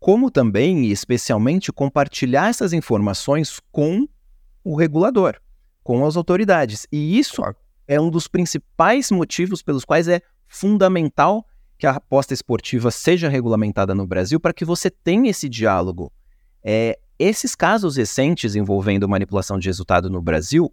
como 0.00 0.30
também 0.30 0.86
e 0.86 0.92
especialmente 0.92 1.72
compartilhar 1.72 2.48
essas 2.48 2.72
informações 2.72 3.60
com 3.70 4.08
o 4.64 4.76
regulador, 4.76 5.36
com 5.82 6.06
as 6.06 6.16
autoridades. 6.16 6.86
E 6.90 7.18
isso 7.18 7.42
é 7.86 8.00
um 8.00 8.08
dos 8.08 8.28
principais 8.28 9.10
motivos 9.10 9.62
pelos 9.62 9.84
quais 9.84 10.08
é 10.08 10.22
fundamental 10.46 11.44
que 11.76 11.86
a 11.86 11.92
aposta 11.92 12.34
esportiva 12.34 12.90
seja 12.90 13.28
regulamentada 13.28 13.94
no 13.94 14.06
Brasil 14.06 14.40
para 14.40 14.52
que 14.52 14.64
você 14.64 14.90
tenha 14.90 15.30
esse 15.30 15.48
diálogo. 15.48 16.12
É, 16.62 16.98
esses 17.18 17.54
casos 17.54 17.96
recentes 17.96 18.54
envolvendo 18.54 19.08
manipulação 19.08 19.58
de 19.58 19.68
resultado 19.68 20.08
no 20.08 20.22
Brasil, 20.22 20.72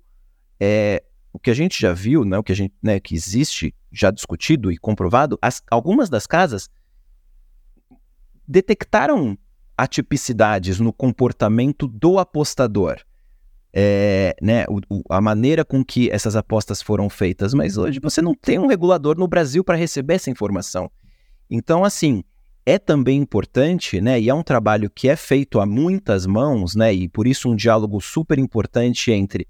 é, 0.60 1.04
o 1.36 1.40
que 1.40 1.52
a 1.52 1.54
gente 1.54 1.82
já 1.82 1.92
viu, 1.92 2.24
né, 2.24 2.38
o 2.38 2.44
que, 2.44 2.54
a 2.54 2.56
gente, 2.56 2.74
né, 2.82 2.98
que 2.98 3.14
existe, 3.14 3.76
já 3.92 4.10
discutido 4.10 4.72
e 4.72 4.78
comprovado, 4.78 5.38
as, 5.42 5.62
algumas 5.70 6.10
das 6.10 6.26
casas 6.26 6.70
detectaram 8.48 9.38
atipicidades 9.78 10.80
no 10.80 10.94
comportamento 10.94 11.90
do 11.90 12.20
apostador. 12.20 13.02
É, 13.74 14.34
né, 14.42 14.64
o, 14.70 14.80
o, 14.90 15.04
a 15.10 15.20
maneira 15.20 15.66
com 15.66 15.84
que 15.84 16.10
essas 16.10 16.38
apostas 16.38 16.82
foram 16.82 17.10
feitas, 17.10 17.54
mas 17.54 17.76
hoje 17.76 18.00
você 18.00 18.22
não 18.22 18.34
tem 18.34 18.58
um 18.58 18.68
regulador 18.68 19.18
no 19.18 19.28
Brasil 19.28 19.62
para 19.62 19.76
receber 19.76 20.14
essa 20.14 20.30
informação. 20.30 20.90
Então, 21.50 21.84
assim, 21.84 22.24
é 22.66 22.80
também 22.80 23.20
importante, 23.20 24.00
né, 24.00 24.22
e 24.22 24.30
é 24.30 24.34
um 24.34 24.42
trabalho 24.42 24.90
que 24.90 25.10
é 25.10 25.18
feito 25.18 25.60
a 25.60 25.66
muitas 25.66 26.26
mãos, 26.26 26.78
né, 26.78 26.94
e 26.94 27.10
por 27.10 27.28
isso 27.28 27.52
um 27.52 27.56
diálogo 27.58 28.00
super 28.00 28.40
importante 28.40 29.12
entre 29.12 29.46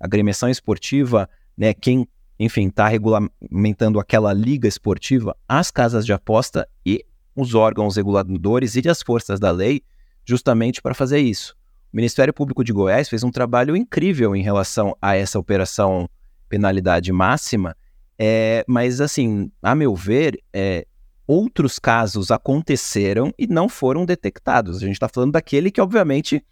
agremiação 0.00 0.48
esportiva, 0.48 1.28
né, 1.56 1.74
quem, 1.74 2.08
enfim, 2.38 2.68
está 2.68 2.88
regulamentando 2.88 4.00
aquela 4.00 4.32
liga 4.32 4.66
esportiva, 4.66 5.36
as 5.46 5.70
casas 5.70 6.06
de 6.06 6.12
aposta 6.12 6.66
e 6.84 7.04
os 7.36 7.54
órgãos 7.54 7.96
reguladores 7.96 8.74
e 8.74 8.88
as 8.88 9.02
forças 9.02 9.38
da 9.38 9.50
lei, 9.50 9.82
justamente 10.24 10.80
para 10.80 10.94
fazer 10.94 11.18
isso. 11.18 11.54
Ministério 11.92 12.32
Público 12.32 12.64
de 12.64 12.72
Goiás 12.72 13.08
fez 13.08 13.22
um 13.24 13.30
trabalho 13.30 13.76
incrível 13.76 14.34
em 14.34 14.42
relação 14.42 14.96
a 15.02 15.16
essa 15.16 15.38
operação 15.38 16.08
penalidade 16.48 17.12
máxima, 17.12 17.76
é, 18.18 18.64
mas 18.66 19.00
assim, 19.00 19.50
a 19.62 19.74
meu 19.74 19.94
ver, 19.94 20.42
é, 20.52 20.86
outros 21.26 21.78
casos 21.78 22.30
aconteceram 22.30 23.32
e 23.38 23.46
não 23.46 23.68
foram 23.68 24.04
detectados. 24.04 24.76
A 24.76 24.80
gente 24.80 24.92
está 24.92 25.08
falando 25.08 25.32
daquele 25.32 25.70
que, 25.70 25.80
obviamente, 25.80 26.44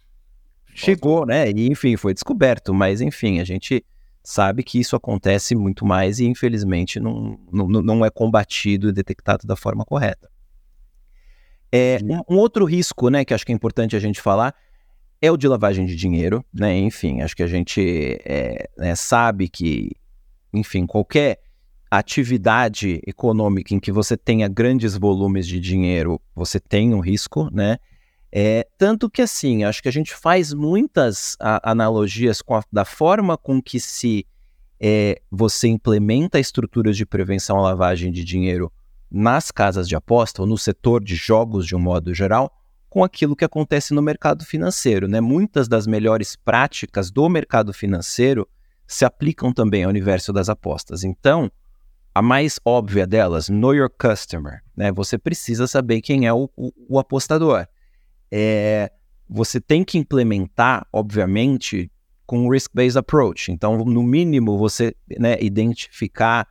chegou, 0.73 1.25
né? 1.25 1.49
E, 1.51 1.67
enfim, 1.67 1.95
foi 1.97 2.13
descoberto. 2.13 2.73
Mas, 2.73 3.01
enfim, 3.01 3.39
a 3.39 3.43
gente 3.43 3.85
sabe 4.23 4.63
que 4.63 4.79
isso 4.79 4.95
acontece 4.95 5.55
muito 5.55 5.85
mais 5.85 6.19
e, 6.19 6.25
infelizmente, 6.25 6.99
não, 6.99 7.39
não, 7.51 7.67
não 7.67 8.05
é 8.05 8.09
combatido 8.09 8.89
e 8.89 8.93
detectado 8.93 9.47
da 9.47 9.55
forma 9.55 9.85
correta. 9.85 10.29
É, 11.71 11.99
um, 12.27 12.37
outro 12.37 12.65
risco, 12.65 13.09
né, 13.09 13.23
que 13.23 13.33
acho 13.33 13.45
que 13.45 13.51
é 13.51 13.55
importante 13.55 13.95
a 13.95 13.99
gente 13.99 14.21
falar, 14.21 14.55
é 15.21 15.31
o 15.31 15.37
de 15.37 15.47
lavagem 15.47 15.85
de 15.85 15.95
dinheiro, 15.95 16.43
né? 16.53 16.77
Enfim, 16.77 17.21
acho 17.21 17.35
que 17.35 17.43
a 17.43 17.47
gente 17.47 18.19
é, 18.25 18.69
né, 18.77 18.95
sabe 18.95 19.49
que, 19.49 19.91
enfim, 20.53 20.85
qualquer 20.85 21.39
atividade 21.91 23.01
econômica 23.05 23.73
em 23.73 23.79
que 23.79 23.91
você 23.91 24.15
tenha 24.15 24.47
grandes 24.47 24.95
volumes 24.95 25.47
de 25.47 25.59
dinheiro, 25.59 26.21
você 26.35 26.59
tem 26.59 26.93
um 26.93 26.99
risco, 26.99 27.49
né? 27.51 27.77
É, 28.31 28.67
tanto 28.77 29.09
que 29.09 29.21
assim, 29.21 29.63
acho 29.63 29.81
que 29.81 29.89
a 29.89 29.91
gente 29.91 30.13
faz 30.13 30.53
muitas 30.53 31.35
a, 31.39 31.71
analogias 31.71 32.43
a, 32.47 32.61
da 32.71 32.85
forma 32.85 33.37
com 33.37 33.61
que 33.61 33.79
se 33.79 34.25
é, 34.79 35.21
você 35.31 35.67
implementa 35.67 36.39
estruturas 36.39 36.95
de 36.95 37.05
prevenção 37.05 37.57
à 37.57 37.61
lavagem 37.61 38.11
de 38.11 38.23
dinheiro 38.23 38.71
nas 39.11 39.49
casas 39.49 39.87
de 39.87 39.95
aposta 39.95 40.41
ou 40.41 40.47
no 40.47 40.57
setor 40.57 41.03
de 41.03 41.15
jogos 41.15 41.65
de 41.65 41.75
um 41.75 41.79
modo 41.79 42.13
geral, 42.13 42.55
com 42.89 43.03
aquilo 43.03 43.35
que 43.35 43.45
acontece 43.45 43.93
no 43.93 44.01
mercado 44.01 44.45
financeiro. 44.45 45.07
Né? 45.07 45.19
Muitas 45.19 45.67
das 45.67 45.87
melhores 45.87 46.35
práticas 46.35 47.09
do 47.11 47.27
mercado 47.27 47.73
financeiro 47.73 48.47
se 48.87 49.05
aplicam 49.05 49.51
também 49.51 49.83
ao 49.83 49.89
universo 49.89 50.31
das 50.31 50.49
apostas. 50.49 51.03
Então, 51.03 51.51
a 52.13 52.21
mais 52.21 52.59
óbvia 52.65 53.05
delas, 53.05 53.49
know 53.49 53.73
your 53.73 53.89
customer. 53.89 54.61
Né? 54.75 54.91
Você 54.91 55.17
precisa 55.17 55.67
saber 55.67 56.01
quem 56.01 56.25
é 56.25 56.33
o, 56.33 56.49
o, 56.55 56.71
o 56.87 56.99
apostador. 56.99 57.67
É, 58.31 58.91
você 59.29 59.61
tem 59.61 59.83
que 59.83 59.97
implementar, 59.97 60.87
obviamente, 60.91 61.91
com 62.25 62.45
um 62.45 62.49
risk-based 62.49 62.97
approach. 62.97 63.51
Então, 63.51 63.83
no 63.83 64.03
mínimo, 64.03 64.57
você 64.57 64.95
né, 65.17 65.37
identificar, 65.41 66.47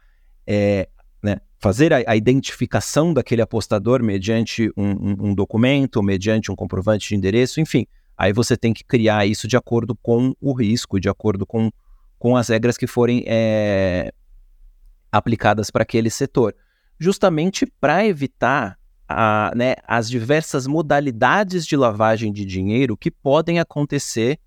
é, 0.46 0.88
né, 1.22 1.40
fazer 1.58 1.92
a, 1.92 2.02
a, 2.06 2.16
identificação 2.16 3.12
daquele 3.12 3.42
apostador 3.42 4.02
mediante 4.02 4.70
um, 4.76 4.90
um, 4.90 5.16
um, 5.28 5.34
documento, 5.34 6.02
mediante 6.02 6.50
um 6.50 6.56
comprovante 6.56 7.08
de 7.08 7.16
endereço, 7.16 7.60
enfim. 7.60 7.86
Aí 8.16 8.32
você 8.32 8.56
tem 8.56 8.72
que 8.72 8.84
criar 8.84 9.26
isso 9.26 9.46
de 9.46 9.56
acordo 9.56 9.94
com 9.94 10.34
o 10.40 10.52
risco, 10.52 11.00
de 11.00 11.08
acordo 11.08 11.44
com, 11.46 11.70
com 12.18 12.36
as 12.36 12.48
regras 12.48 12.76
que 12.76 12.86
forem 12.86 13.24
é, 13.26 14.12
aplicadas 15.10 15.70
para 15.70 15.82
aquele 15.82 16.10
setor, 16.10 16.54
justamente 16.98 17.66
para 17.80 18.04
evitar 18.06 18.77
a, 19.08 19.52
né, 19.56 19.74
as 19.86 20.08
diversas 20.08 20.66
modalidades 20.66 21.66
de 21.66 21.76
lavagem 21.76 22.30
de 22.30 22.44
dinheiro 22.44 22.96
que 22.96 23.10
podem 23.10 23.58
acontecer 23.58 24.38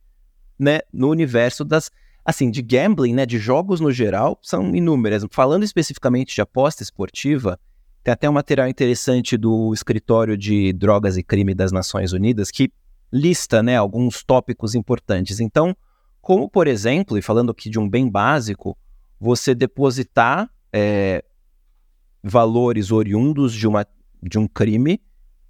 né, 0.59 0.81
no 0.93 1.09
universo 1.09 1.65
das 1.65 1.89
assim 2.23 2.51
de 2.51 2.61
gambling, 2.61 3.13
né, 3.13 3.25
de 3.25 3.39
jogos 3.39 3.79
no 3.79 3.91
geral, 3.91 4.37
são 4.43 4.75
inúmeras. 4.75 5.25
Falando 5.31 5.63
especificamente 5.63 6.35
de 6.35 6.41
aposta 6.41 6.83
esportiva, 6.83 7.59
tem 8.03 8.11
até 8.11 8.29
um 8.29 8.33
material 8.33 8.67
interessante 8.67 9.35
do 9.35 9.73
escritório 9.73 10.37
de 10.37 10.71
drogas 10.73 11.17
e 11.17 11.23
crime 11.23 11.55
das 11.55 11.71
Nações 11.71 12.13
Unidas 12.13 12.51
que 12.51 12.71
lista, 13.11 13.63
né, 13.63 13.75
alguns 13.75 14.23
tópicos 14.23 14.75
importantes. 14.75 15.39
Então, 15.39 15.75
como 16.21 16.47
por 16.47 16.67
exemplo, 16.67 17.17
e 17.17 17.21
falando 17.23 17.51
aqui 17.51 17.69
de 17.69 17.79
um 17.79 17.89
bem 17.89 18.07
básico, 18.07 18.77
você 19.19 19.55
depositar 19.55 20.47
é, 20.71 21.23
valores 22.23 22.91
oriundos 22.91 23.53
de, 23.53 23.67
uma, 23.67 23.85
de 24.21 24.37
um 24.37 24.47
crime 24.47 25.01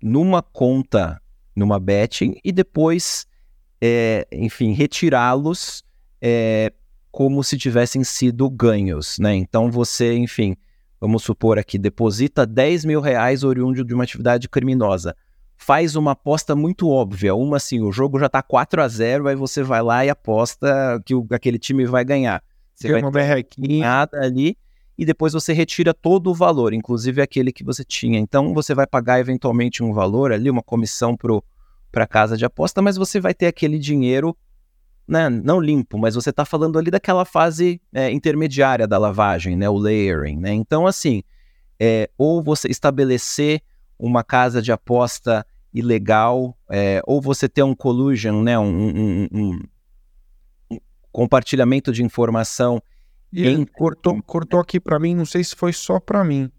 numa 0.02 0.42
conta, 0.42 1.22
numa 1.56 1.80
betting, 1.80 2.36
e 2.44 2.52
depois, 2.52 3.28
é, 3.80 4.28
enfim, 4.32 4.72
retirá-los 4.74 5.84
é, 6.22 6.72
como 7.12 7.44
se 7.44 7.58
tivessem 7.58 8.04
sido 8.04 8.50
ganhos, 8.50 9.20
né? 9.20 9.36
Então 9.36 9.70
você, 9.70 10.16
enfim, 10.16 10.56
vamos 11.00 11.24
supor 11.24 11.60
aqui, 11.60 11.78
deposita 11.78 12.46
10 12.46 12.86
mil 12.86 13.02
reais 13.02 13.44
oriundo 13.44 13.84
de 13.84 13.94
uma 13.94 14.04
atividade 14.04 14.48
criminosa. 14.48 15.16
Faz 15.58 15.96
uma 15.96 16.12
aposta 16.12 16.56
muito 16.56 16.90
óbvia, 16.90 17.36
uma 17.36 17.58
assim, 17.58 17.82
o 17.82 17.92
jogo 17.92 18.18
já 18.18 18.28
tá 18.28 18.42
4 18.42 18.82
a 18.82 18.88
0 18.88 19.28
aí 19.28 19.36
você 19.36 19.62
vai 19.62 19.84
lá 19.84 20.04
e 20.04 20.10
aposta 20.10 21.00
que 21.06 21.14
o, 21.14 21.28
aquele 21.30 21.60
time 21.60 21.86
vai 21.86 22.04
ganhar. 22.04 22.42
Você 22.74 22.88
Tem 22.88 22.94
vai 22.94 23.02
uma 23.02 23.12
berrequinha 23.12 24.10
ali 24.14 24.58
e 24.98 25.06
depois 25.06 25.34
você 25.34 25.54
retira 25.54 25.94
todo 25.94 26.30
o 26.30 26.34
valor, 26.34 26.74
inclusive 26.74 27.22
aquele 27.22 27.52
que 27.52 27.64
você 27.64 27.84
tinha. 27.84 28.20
Então 28.20 28.54
você 28.54 28.76
vai 28.76 28.86
pagar 28.86 29.20
eventualmente 29.20 29.84
um 29.84 29.94
valor 29.94 30.32
ali, 30.32 30.50
uma 30.50 30.62
comissão 30.64 31.16
para 31.16 32.04
a 32.04 32.08
casa 32.08 32.38
de 32.38 32.46
aposta, 32.46 32.82
mas 32.82 32.98
você 32.98 33.20
vai 33.20 33.34
ter 33.34 33.48
aquele 33.48 33.80
dinheiro 33.80 34.36
né, 35.08 35.30
não 35.30 35.60
limpo, 35.60 35.98
mas 35.98 36.16
você 36.16 36.30
está 36.30 36.46
falando 36.46 36.80
ali 36.80 36.90
daquela 36.90 37.26
fase 37.26 37.82
é, 37.92 38.10
intermediária 38.12 38.88
da 38.88 38.98
lavagem, 38.98 39.58
né, 39.58 39.70
o 39.70 39.78
layering. 39.78 40.38
Né? 40.38 40.54
Então, 40.54 40.88
assim, 40.88 41.22
é, 41.80 42.10
ou 42.18 42.42
você 42.42 42.70
estabelecer 42.70 43.62
uma 44.00 44.24
casa 44.24 44.62
de 44.62 44.72
aposta 44.72 45.46
ilegal, 45.74 46.58
é, 46.70 47.02
ou 47.06 47.22
você 47.22 47.50
ter 47.50 47.64
um 47.64 47.76
collusion, 47.76 48.42
né, 48.42 48.58
um, 48.58 48.66
um, 48.66 49.28
um, 49.32 49.60
um 50.72 50.80
compartilhamento 51.12 51.92
de 51.92 52.04
informação 52.04 52.82
ele 53.34 53.66
cortou, 53.66 54.22
cortou 54.24 54.60
aqui 54.60 54.80
para 54.80 55.00
mim, 55.00 55.16
não 55.16 55.26
sei 55.26 55.44
se 55.44 55.56
foi 55.56 55.72
só 55.72 56.00
para 56.00 56.24
mim. 56.24 56.52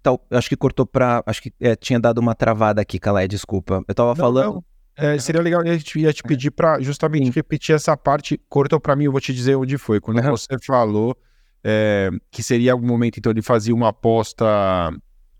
Então, 0.00 0.18
acho 0.30 0.48
que 0.48 0.56
cortou 0.56 0.86
para, 0.86 1.22
acho 1.26 1.42
que 1.42 1.52
é, 1.60 1.76
tinha 1.76 2.00
dado 2.00 2.18
uma 2.18 2.34
travada 2.34 2.80
aqui, 2.80 2.98
Calé, 2.98 3.28
desculpa. 3.28 3.84
Eu 3.86 3.94
tava 3.94 4.10
não, 4.10 4.16
falando. 4.16 4.54
Não. 4.54 4.64
É, 4.96 5.18
seria 5.18 5.40
legal, 5.40 5.60
a 5.60 5.64
gente 5.64 5.98
ia 5.98 6.12
te 6.12 6.22
pedir 6.22 6.50
para 6.50 6.80
justamente 6.80 7.26
Sim. 7.26 7.32
repetir 7.32 7.74
essa 7.74 7.96
parte. 7.96 8.40
Cortou 8.48 8.80
para 8.80 8.96
mim, 8.96 9.04
eu 9.04 9.12
vou 9.12 9.20
te 9.20 9.32
dizer 9.32 9.56
onde 9.56 9.76
foi. 9.78 10.00
Quando 10.00 10.18
uhum. 10.18 10.30
você 10.30 10.58
falou 10.64 11.16
é, 11.62 12.10
que 12.30 12.42
seria 12.42 12.72
algum 12.72 12.86
momento, 12.86 13.18
então, 13.18 13.32
ele 13.32 13.42
fazia 13.42 13.74
uma 13.74 13.88
aposta 13.88 14.46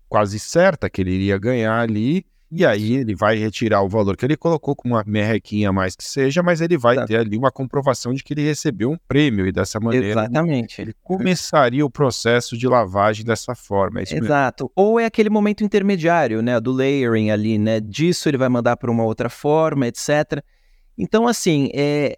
quase 0.07 0.39
certa 0.39 0.89
que 0.89 1.01
ele 1.01 1.11
iria 1.11 1.37
ganhar 1.37 1.79
ali, 1.79 2.25
e 2.51 2.65
aí 2.65 2.95
ele 2.95 3.15
vai 3.15 3.37
retirar 3.37 3.81
o 3.81 3.87
valor 3.87 4.17
que 4.17 4.25
ele 4.25 4.35
colocou 4.35 4.75
com 4.75 4.89
uma 4.89 5.03
merrequinha 5.07 5.71
mais 5.71 5.95
que 5.95 6.03
seja, 6.03 6.43
mas 6.43 6.59
ele 6.59 6.77
vai 6.77 6.95
Exato. 6.95 7.07
ter 7.07 7.17
ali 7.17 7.37
uma 7.37 7.49
comprovação 7.49 8.13
de 8.13 8.21
que 8.21 8.33
ele 8.33 8.43
recebeu 8.43 8.91
um 8.91 8.97
prêmio 9.07 9.47
e 9.47 9.53
dessa 9.53 9.79
maneira 9.79 10.07
Exatamente. 10.07 10.81
ele 10.81 10.93
começaria 11.01 11.85
o 11.85 11.89
processo 11.89 12.57
de 12.57 12.67
lavagem 12.67 13.23
dessa 13.23 13.55
forma. 13.55 14.01
É 14.01 14.03
Exato. 14.03 14.65
Mesmo. 14.65 14.73
Ou 14.75 14.99
é 14.99 15.05
aquele 15.05 15.29
momento 15.29 15.63
intermediário, 15.63 16.41
né, 16.41 16.59
do 16.59 16.73
layering 16.73 17.31
ali, 17.31 17.57
né, 17.57 17.79
disso 17.79 18.27
ele 18.27 18.37
vai 18.37 18.49
mandar 18.49 18.75
para 18.75 18.91
uma 18.91 19.05
outra 19.05 19.29
forma, 19.29 19.87
etc. 19.87 20.43
Então, 20.97 21.27
assim, 21.27 21.69
é, 21.73 22.17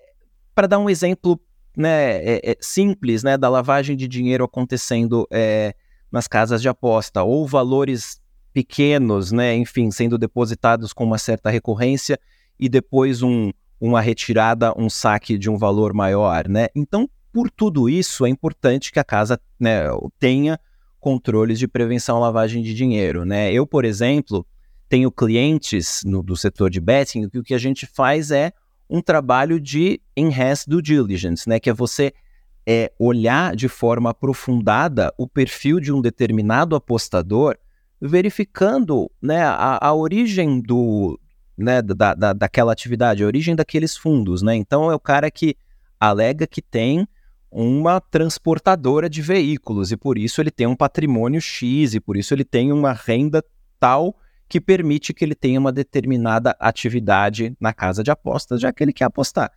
para 0.55 0.65
dar 0.65 0.79
um 0.79 0.89
exemplo 0.89 1.39
né, 1.77 2.17
é, 2.17 2.51
é, 2.51 2.57
simples, 2.59 3.21
né, 3.21 3.37
da 3.37 3.49
lavagem 3.49 3.95
de 3.95 4.07
dinheiro 4.07 4.43
acontecendo 4.43 5.27
é, 5.31 5.75
nas 6.11 6.27
casas 6.27 6.59
de 6.59 6.69
aposta, 6.69 7.21
ou 7.21 7.47
valores 7.47 8.22
pequenos, 8.53 9.31
né, 9.31 9.55
enfim, 9.55 9.89
sendo 9.89 10.17
depositados 10.17 10.93
com 10.93 11.03
uma 11.03 11.17
certa 11.17 11.49
recorrência 11.49 12.19
e 12.59 12.69
depois 12.69 13.21
um, 13.21 13.51
uma 13.81 13.99
retirada, 13.99 14.73
um 14.77 14.89
saque 14.89 15.37
de 15.37 15.49
um 15.49 15.57
valor 15.57 15.93
maior, 15.93 16.47
né? 16.47 16.67
Então, 16.75 17.09
por 17.33 17.49
tudo 17.49 17.89
isso, 17.89 18.25
é 18.25 18.29
importante 18.29 18.91
que 18.91 18.99
a 18.99 19.03
casa 19.03 19.39
né, 19.59 19.85
tenha 20.19 20.59
controles 20.99 21.57
de 21.57 21.67
prevenção 21.67 22.17
à 22.17 22.19
lavagem 22.19 22.61
de 22.61 22.73
dinheiro, 22.73 23.25
né? 23.25 23.51
Eu, 23.51 23.65
por 23.65 23.83
exemplo, 23.83 24.45
tenho 24.87 25.11
clientes 25.11 26.01
no, 26.05 26.21
do 26.21 26.37
setor 26.37 26.69
de 26.69 26.79
betting 26.79 27.27
que 27.27 27.39
o 27.39 27.43
que 27.43 27.53
a 27.53 27.57
gente 27.57 27.85
faz 27.87 28.29
é 28.29 28.53
um 28.89 29.01
trabalho 29.01 29.59
de 29.59 29.99
enhanced 30.15 30.69
due 30.69 30.81
diligence, 30.81 31.49
né? 31.49 31.59
Que 31.59 31.71
é 31.71 31.73
você 31.73 32.13
é, 32.65 32.91
olhar 32.97 33.55
de 33.55 33.67
forma 33.67 34.11
aprofundada 34.11 35.13
o 35.17 35.27
perfil 35.27 35.79
de 35.79 35.91
um 35.91 35.99
determinado 35.99 36.75
apostador 36.75 37.57
verificando 38.05 39.09
né, 39.21 39.43
a, 39.43 39.79
a 39.81 39.93
origem 39.93 40.59
do, 40.59 41.17
né, 41.57 41.81
da, 41.81 42.13
da, 42.13 42.33
daquela 42.33 42.73
atividade, 42.73 43.23
a 43.23 43.25
origem 43.25 43.55
daqueles 43.55 43.95
fundos. 43.95 44.41
Né? 44.41 44.55
Então, 44.55 44.91
é 44.91 44.95
o 44.95 44.99
cara 44.99 45.31
que 45.31 45.55
alega 45.97 46.45
que 46.45 46.61
tem 46.61 47.07
uma 47.49 48.01
transportadora 48.01 49.09
de 49.09 49.21
veículos 49.21 49.91
e 49.91 49.95
por 49.97 50.17
isso 50.17 50.41
ele 50.41 50.51
tem 50.51 50.67
um 50.67 50.75
patrimônio 50.75 51.39
X 51.39 51.93
e 51.93 51.99
por 51.99 52.17
isso 52.17 52.33
ele 52.33 52.43
tem 52.43 52.73
uma 52.73 52.91
renda 52.91 53.41
tal 53.79 54.17
que 54.49 54.59
permite 54.59 55.13
que 55.13 55.23
ele 55.23 55.35
tenha 55.35 55.59
uma 55.59 55.71
determinada 55.71 56.55
atividade 56.59 57.55
na 57.59 57.71
casa 57.71 58.03
de 58.03 58.11
apostas, 58.11 58.59
já 58.59 58.73
que 58.73 58.83
ele 58.83 58.91
quer 58.91 59.05
apostar. 59.05 59.51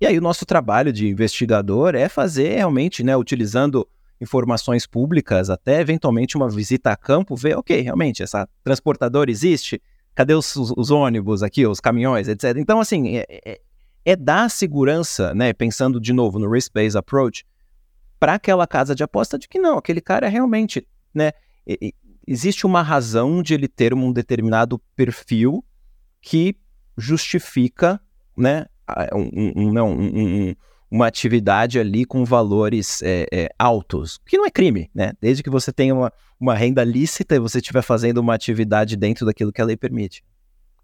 E 0.00 0.06
aí 0.06 0.18
o 0.18 0.22
nosso 0.22 0.44
trabalho 0.44 0.92
de 0.92 1.06
investigador 1.06 1.94
é 1.94 2.08
fazer 2.08 2.56
realmente, 2.56 3.04
né, 3.04 3.16
utilizando 3.16 3.86
informações 4.22 4.86
públicas, 4.86 5.50
até 5.50 5.80
eventualmente 5.80 6.36
uma 6.36 6.48
visita 6.48 6.92
a 6.92 6.96
campo, 6.96 7.34
ver, 7.34 7.56
ok, 7.58 7.80
realmente, 7.80 8.22
essa 8.22 8.48
transportadora 8.62 9.30
existe? 9.30 9.82
Cadê 10.14 10.34
os, 10.34 10.54
os, 10.54 10.90
ônibus 10.90 11.42
aqui, 11.42 11.66
os 11.66 11.80
caminhões, 11.80 12.28
etc. 12.28 12.56
Então, 12.56 12.78
assim, 12.80 13.16
é, 13.16 13.26
é, 13.28 13.60
é 14.04 14.16
dar 14.16 14.48
segurança, 14.48 15.34
né, 15.34 15.52
pensando 15.52 16.00
de 16.00 16.12
novo 16.12 16.38
no 16.38 16.48
risk-based 16.50 16.96
approach, 16.96 17.44
para 18.20 18.34
aquela 18.34 18.66
casa 18.66 18.94
de 18.94 19.02
aposta 19.02 19.36
de 19.38 19.48
que 19.48 19.58
não, 19.58 19.78
aquele 19.78 20.00
cara 20.00 20.28
realmente, 20.28 20.86
né, 21.12 21.32
existe 22.26 22.64
uma 22.64 22.82
razão 22.82 23.42
de 23.42 23.54
ele 23.54 23.66
ter 23.66 23.92
um 23.92 24.12
determinado 24.12 24.78
perfil 24.94 25.64
que 26.20 26.56
justifica, 26.96 28.00
né, 28.36 28.66
um, 29.12 29.68
um, 29.68 29.72
não, 29.72 29.90
um, 29.92 30.54
uma 30.92 31.06
atividade 31.06 31.78
ali 31.78 32.04
com 32.04 32.22
valores 32.22 33.00
é, 33.02 33.26
é, 33.32 33.48
altos, 33.58 34.20
que 34.26 34.36
não 34.36 34.44
é 34.44 34.50
crime, 34.50 34.90
né? 34.94 35.12
Desde 35.18 35.42
que 35.42 35.48
você 35.48 35.72
tenha 35.72 35.94
uma, 35.94 36.12
uma 36.38 36.54
renda 36.54 36.84
lícita 36.84 37.34
e 37.34 37.38
você 37.38 37.60
estiver 37.60 37.80
fazendo 37.80 38.18
uma 38.18 38.34
atividade 38.34 38.94
dentro 38.94 39.24
daquilo 39.24 39.50
que 39.50 39.62
a 39.62 39.64
lei 39.64 39.74
permite. 39.74 40.22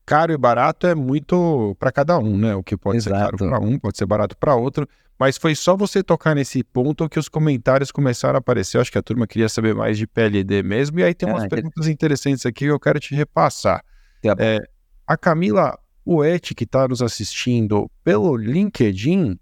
Caro 0.06 0.32
e 0.32 0.38
barato 0.38 0.86
é 0.86 0.94
muito 0.94 1.76
para 1.78 1.92
cada 1.92 2.18
um, 2.18 2.38
né? 2.38 2.56
O 2.56 2.62
que 2.62 2.74
pode 2.74 2.96
Exato. 2.96 3.16
ser 3.16 3.22
caro 3.22 3.36
para 3.36 3.60
um, 3.60 3.78
pode 3.78 3.98
ser 3.98 4.06
barato 4.06 4.34
para 4.34 4.54
outro. 4.54 4.88
Mas 5.20 5.36
foi 5.36 5.54
só 5.54 5.76
você 5.76 6.02
tocar 6.02 6.34
nesse 6.34 6.64
ponto 6.64 7.06
que 7.06 7.18
os 7.18 7.28
comentários 7.28 7.92
começaram 7.92 8.36
a 8.36 8.38
aparecer. 8.38 8.78
Eu 8.78 8.80
acho 8.80 8.90
que 8.90 8.96
a 8.96 9.02
turma 9.02 9.26
queria 9.26 9.48
saber 9.50 9.74
mais 9.74 9.98
de 9.98 10.06
PLD 10.06 10.62
mesmo. 10.62 11.00
E 11.00 11.04
aí 11.04 11.12
tem 11.12 11.28
umas 11.28 11.44
ah, 11.44 11.48
perguntas 11.48 11.86
interessantes 11.86 12.46
aqui 12.46 12.64
que 12.64 12.70
eu 12.70 12.80
quero 12.80 12.98
te 12.98 13.14
repassar. 13.14 13.84
Tá 14.22 14.34
é, 14.38 14.60
a 15.06 15.18
Camila 15.18 15.78
Uete, 16.06 16.54
que 16.54 16.64
está 16.64 16.88
nos 16.88 17.02
assistindo 17.02 17.90
pelo 18.02 18.34
LinkedIn, 18.34 19.38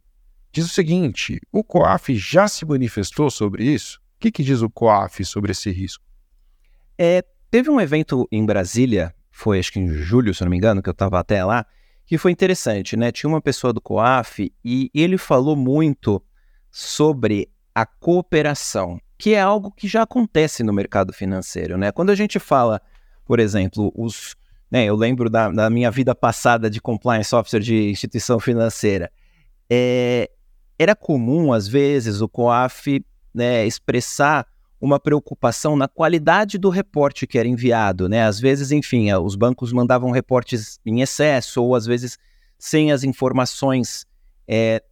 diz 0.57 0.66
o 0.66 0.74
seguinte: 0.74 1.38
o 1.52 1.62
COAF 1.62 2.16
já 2.16 2.48
se 2.48 2.64
manifestou 2.64 3.30
sobre 3.30 3.64
isso? 3.64 4.00
O 4.16 4.20
que, 4.20 4.30
que 4.30 4.42
diz 4.42 4.62
o 4.62 4.70
COAF 4.70 5.22
sobre 5.24 5.52
esse 5.52 5.70
risco? 5.70 6.02
É, 6.96 7.22
teve 7.50 7.68
um 7.68 7.78
evento 7.78 8.26
em 8.32 8.44
Brasília, 8.44 9.14
foi 9.30 9.59
acho 9.59 9.70
que 9.70 9.78
em 9.78 9.88
julho, 9.88 10.34
se 10.34 10.42
não 10.42 10.50
me 10.50 10.57
engano, 10.57 10.82
que 10.82 10.88
eu 10.88 10.92
estava 10.92 11.20
até 11.20 11.44
lá, 11.44 11.66
que 12.07 12.16
foi 12.16 12.32
interessante, 12.32 12.96
né? 12.96 13.12
Tinha 13.12 13.28
uma 13.28 13.42
pessoa 13.42 13.70
do 13.70 13.82
COAF 13.82 14.50
e 14.64 14.90
ele 14.94 15.18
falou 15.18 15.54
muito 15.54 16.22
sobre 16.70 17.50
a 17.74 17.84
cooperação, 17.84 18.98
que 19.18 19.34
é 19.34 19.40
algo 19.40 19.70
que 19.70 19.86
já 19.86 20.02
acontece 20.02 20.62
no 20.62 20.72
mercado 20.72 21.12
financeiro, 21.12 21.76
né? 21.76 21.92
Quando 21.92 22.09
a 22.09 22.14
gente 22.14 22.38
fala, 22.38 22.80
por 23.26 23.38
exemplo, 23.38 23.92
os, 23.94 24.34
né, 24.70 24.86
eu 24.86 24.96
lembro 24.96 25.28
da, 25.28 25.50
da 25.50 25.68
minha 25.68 25.90
vida 25.90 26.14
passada 26.14 26.70
de 26.70 26.80
compliance 26.80 27.34
officer 27.34 27.61
de 27.61 27.90
instituição 27.90 28.40
financeira, 28.40 29.12
é, 29.68 30.30
era 30.78 30.94
comum, 30.94 31.52
às 31.52 31.66
vezes, 31.66 32.20
o 32.20 32.28
COAF 32.28 33.04
né, 33.34 33.66
expressar 33.66 34.46
uma 34.80 35.00
preocupação 35.00 35.74
na 35.74 35.88
qualidade 35.88 36.58
do 36.58 36.68
reporte 36.68 37.26
que 37.26 37.38
era 37.38 37.48
enviado. 37.48 38.08
Né? 38.08 38.22
Às 38.24 38.38
vezes, 38.38 38.70
enfim, 38.70 39.12
os 39.12 39.34
bancos 39.34 39.72
mandavam 39.72 40.10
reportes 40.10 40.78
em 40.84 41.00
excesso 41.00 41.62
ou, 41.62 41.74
às 41.74 41.86
vezes, 41.86 42.18
sem 42.58 42.92
as 42.92 43.04
informações 43.04 44.06
é, 44.46 44.82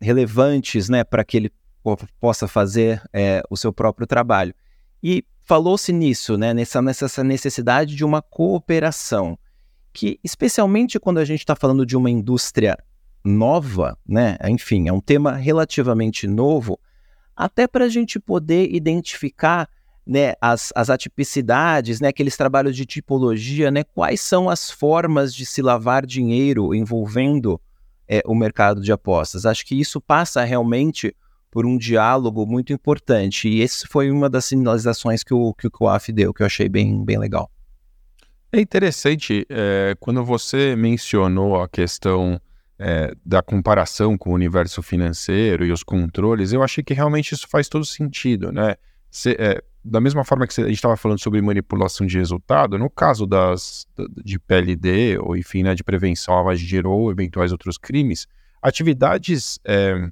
relevantes 0.00 0.88
né, 0.88 1.04
para 1.04 1.24
que 1.24 1.36
ele 1.36 1.52
possa 2.20 2.48
fazer 2.48 3.02
é, 3.12 3.42
o 3.50 3.56
seu 3.56 3.72
próprio 3.72 4.06
trabalho. 4.06 4.54
E 5.02 5.24
falou-se 5.40 5.92
nisso, 5.92 6.36
né, 6.36 6.54
nessa, 6.54 6.80
nessa 6.80 7.24
necessidade 7.24 7.94
de 7.94 8.04
uma 8.04 8.22
cooperação, 8.22 9.38
que, 9.92 10.18
especialmente 10.22 10.98
quando 10.98 11.18
a 11.18 11.24
gente 11.24 11.40
está 11.40 11.56
falando 11.56 11.84
de 11.84 11.96
uma 11.96 12.10
indústria 12.10 12.78
nova, 13.24 13.96
né? 14.06 14.36
Enfim, 14.44 14.88
é 14.88 14.92
um 14.92 15.00
tema 15.00 15.32
relativamente 15.32 16.26
novo, 16.26 16.78
até 17.36 17.66
para 17.66 17.86
a 17.86 17.88
gente 17.88 18.18
poder 18.18 18.74
identificar 18.74 19.68
né, 20.06 20.34
as, 20.40 20.72
as 20.74 20.90
atipicidades, 20.90 22.00
né, 22.00 22.08
aqueles 22.08 22.36
trabalhos 22.36 22.74
de 22.74 22.84
tipologia, 22.84 23.70
né, 23.70 23.84
quais 23.84 24.20
são 24.20 24.48
as 24.48 24.70
formas 24.70 25.34
de 25.34 25.46
se 25.46 25.62
lavar 25.62 26.04
dinheiro 26.04 26.74
envolvendo 26.74 27.60
é, 28.08 28.22
o 28.26 28.34
mercado 28.34 28.80
de 28.80 28.90
apostas. 28.90 29.46
Acho 29.46 29.64
que 29.64 29.78
isso 29.78 30.00
passa 30.00 30.42
realmente 30.42 31.14
por 31.50 31.66
um 31.66 31.76
diálogo 31.76 32.46
muito 32.46 32.72
importante. 32.72 33.48
E 33.48 33.60
esse 33.60 33.86
foi 33.86 34.10
uma 34.10 34.28
das 34.28 34.46
sinalizações 34.46 35.22
que 35.22 35.34
o, 35.34 35.54
que 35.54 35.66
o 35.66 35.70
COAF 35.70 36.12
deu, 36.12 36.32
que 36.32 36.42
eu 36.42 36.46
achei 36.46 36.68
bem, 36.68 37.04
bem 37.04 37.18
legal. 37.18 37.50
É 38.52 38.60
interessante, 38.60 39.46
é, 39.48 39.96
quando 40.00 40.24
você 40.24 40.74
mencionou 40.74 41.60
a 41.60 41.68
questão 41.68 42.40
é, 42.82 43.14
da 43.24 43.42
comparação 43.42 44.16
com 44.16 44.30
o 44.30 44.32
universo 44.34 44.82
financeiro 44.82 45.66
e 45.66 45.70
os 45.70 45.82
controles, 45.82 46.50
eu 46.50 46.62
achei 46.62 46.82
que 46.82 46.94
realmente 46.94 47.34
isso 47.34 47.46
faz 47.46 47.68
todo 47.68 47.84
sentido, 47.84 48.50
né? 48.50 48.76
É, 49.38 49.62
da 49.84 50.00
mesma 50.00 50.24
forma 50.24 50.46
que 50.46 50.58
a 50.60 50.64
gente 50.64 50.76
estava 50.76 50.96
falando 50.96 51.18
sobre 51.18 51.42
manipulação 51.42 52.06
de 52.06 52.16
resultado, 52.16 52.78
no 52.78 52.88
caso 52.88 53.26
das 53.26 53.86
de 54.24 54.38
PLD, 54.38 55.18
ou 55.18 55.36
enfim, 55.36 55.62
né, 55.62 55.74
de 55.74 55.84
prevenção 55.84 56.48
à 56.48 56.54
de 56.54 56.66
dinheiro 56.66 56.90
ou 56.90 57.10
eventuais 57.10 57.52
outros 57.52 57.76
crimes, 57.76 58.26
atividades, 58.62 59.58
é, 59.64 60.08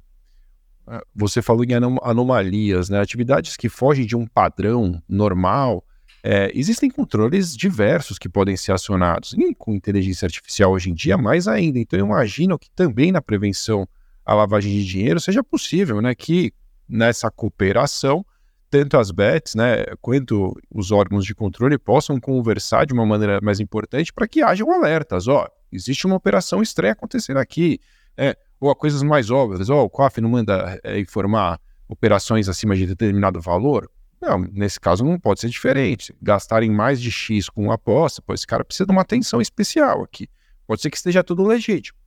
você 1.15 1.41
falou 1.41 1.63
em 1.63 1.73
anom 1.73 1.97
anomalias, 2.03 2.89
né, 2.89 2.99
atividades 2.99 3.57
que 3.57 3.69
fogem 3.69 4.05
de 4.05 4.15
um 4.15 4.27
padrão 4.27 5.01
normal, 5.07 5.83
é, 6.23 6.51
existem 6.53 6.89
controles 6.89 7.55
diversos 7.55 8.17
que 8.17 8.27
podem 8.27 8.57
ser 8.57 8.73
acionados, 8.73 9.33
e 9.33 9.55
com 9.55 9.73
inteligência 9.73 10.25
artificial 10.25 10.71
hoje 10.71 10.89
em 10.89 10.93
dia, 10.93 11.17
mais 11.17 11.47
ainda. 11.47 11.79
Então, 11.79 11.97
eu 11.97 12.05
imagino 12.05 12.57
que 12.57 12.69
também 12.71 13.11
na 13.11 13.21
prevenção 13.21 13.87
à 14.25 14.33
lavagem 14.33 14.71
de 14.71 14.85
dinheiro 14.85 15.19
seja 15.19 15.43
possível 15.43 16.01
né, 16.01 16.13
que 16.13 16.53
nessa 16.87 17.31
cooperação, 17.31 18.25
tanto 18.69 18.97
as 18.97 19.11
BETs 19.11 19.55
né, 19.55 19.85
quanto 20.01 20.55
os 20.69 20.91
órgãos 20.91 21.25
de 21.25 21.33
controle 21.33 21.77
possam 21.77 22.19
conversar 22.19 22.85
de 22.85 22.93
uma 22.93 23.05
maneira 23.05 23.39
mais 23.41 23.59
importante 23.59 24.11
para 24.11 24.27
que 24.27 24.41
hajam 24.41 24.71
alertas. 24.71 25.27
Ó, 25.27 25.47
existe 25.71 26.05
uma 26.05 26.15
operação 26.15 26.61
estranha 26.61 26.93
acontecendo 26.93 27.37
aqui, 27.37 27.79
é, 28.17 28.35
ou 28.59 28.75
coisas 28.75 29.01
mais 29.01 29.31
óbvias. 29.31 29.69
Ó, 29.69 29.83
o 29.85 29.89
COF 29.89 30.19
não 30.19 30.29
manda 30.29 30.79
é, 30.83 30.99
informar 30.99 31.59
operações 31.87 32.49
acima 32.49 32.75
de 32.75 32.85
determinado 32.85 33.39
valor 33.39 33.89
não, 34.21 34.39
nesse 34.39 34.79
caso 34.79 35.03
não 35.03 35.19
pode 35.19 35.39
ser 35.39 35.49
diferente. 35.49 36.13
Gastarem 36.21 36.69
mais 36.69 37.01
de 37.01 37.11
X 37.11 37.49
com 37.49 37.71
aposta, 37.71 38.21
pois 38.21 38.41
esse 38.41 38.47
cara 38.47 38.65
precisa 38.65 38.85
de 38.85 38.91
uma 38.91 39.01
atenção 39.01 39.39
especial 39.39 40.03
aqui. 40.03 40.29
Pode 40.67 40.81
ser 40.81 40.89
que 40.89 40.97
esteja 40.97 41.23
tudo 41.23 41.43
legítimo, 41.43 41.97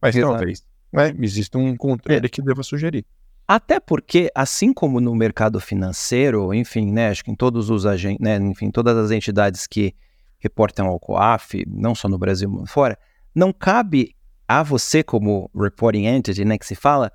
mas 0.00 0.14
Exato. 0.14 0.32
talvez 0.32 0.64
né, 0.92 1.14
exista 1.20 1.58
um 1.58 1.76
controle 1.76 2.26
é. 2.26 2.28
que 2.28 2.42
deva 2.42 2.62
sugerir. 2.62 3.04
Até 3.48 3.80
porque, 3.80 4.30
assim 4.34 4.72
como 4.72 5.00
no 5.00 5.14
mercado 5.14 5.58
financeiro, 5.58 6.54
enfim, 6.54 6.92
né, 6.92 7.08
acho 7.08 7.24
que 7.24 7.30
em 7.30 7.34
todos 7.34 7.70
os 7.70 7.84
agentes, 7.86 8.20
né, 8.20 8.36
enfim, 8.36 8.70
todas 8.70 8.96
as 8.96 9.10
entidades 9.10 9.66
que 9.66 9.94
reportam 10.38 10.86
ao 10.86 11.00
COAF, 11.00 11.64
não 11.66 11.94
só 11.94 12.08
no 12.08 12.18
Brasil, 12.18 12.48
mas 12.48 12.70
fora, 12.70 12.98
não 13.34 13.52
cabe 13.52 14.14
a 14.46 14.62
você 14.62 15.02
como 15.02 15.50
reporting 15.54 16.06
entity, 16.06 16.44
né, 16.44 16.58
que 16.58 16.66
se 16.66 16.74
fala, 16.74 17.10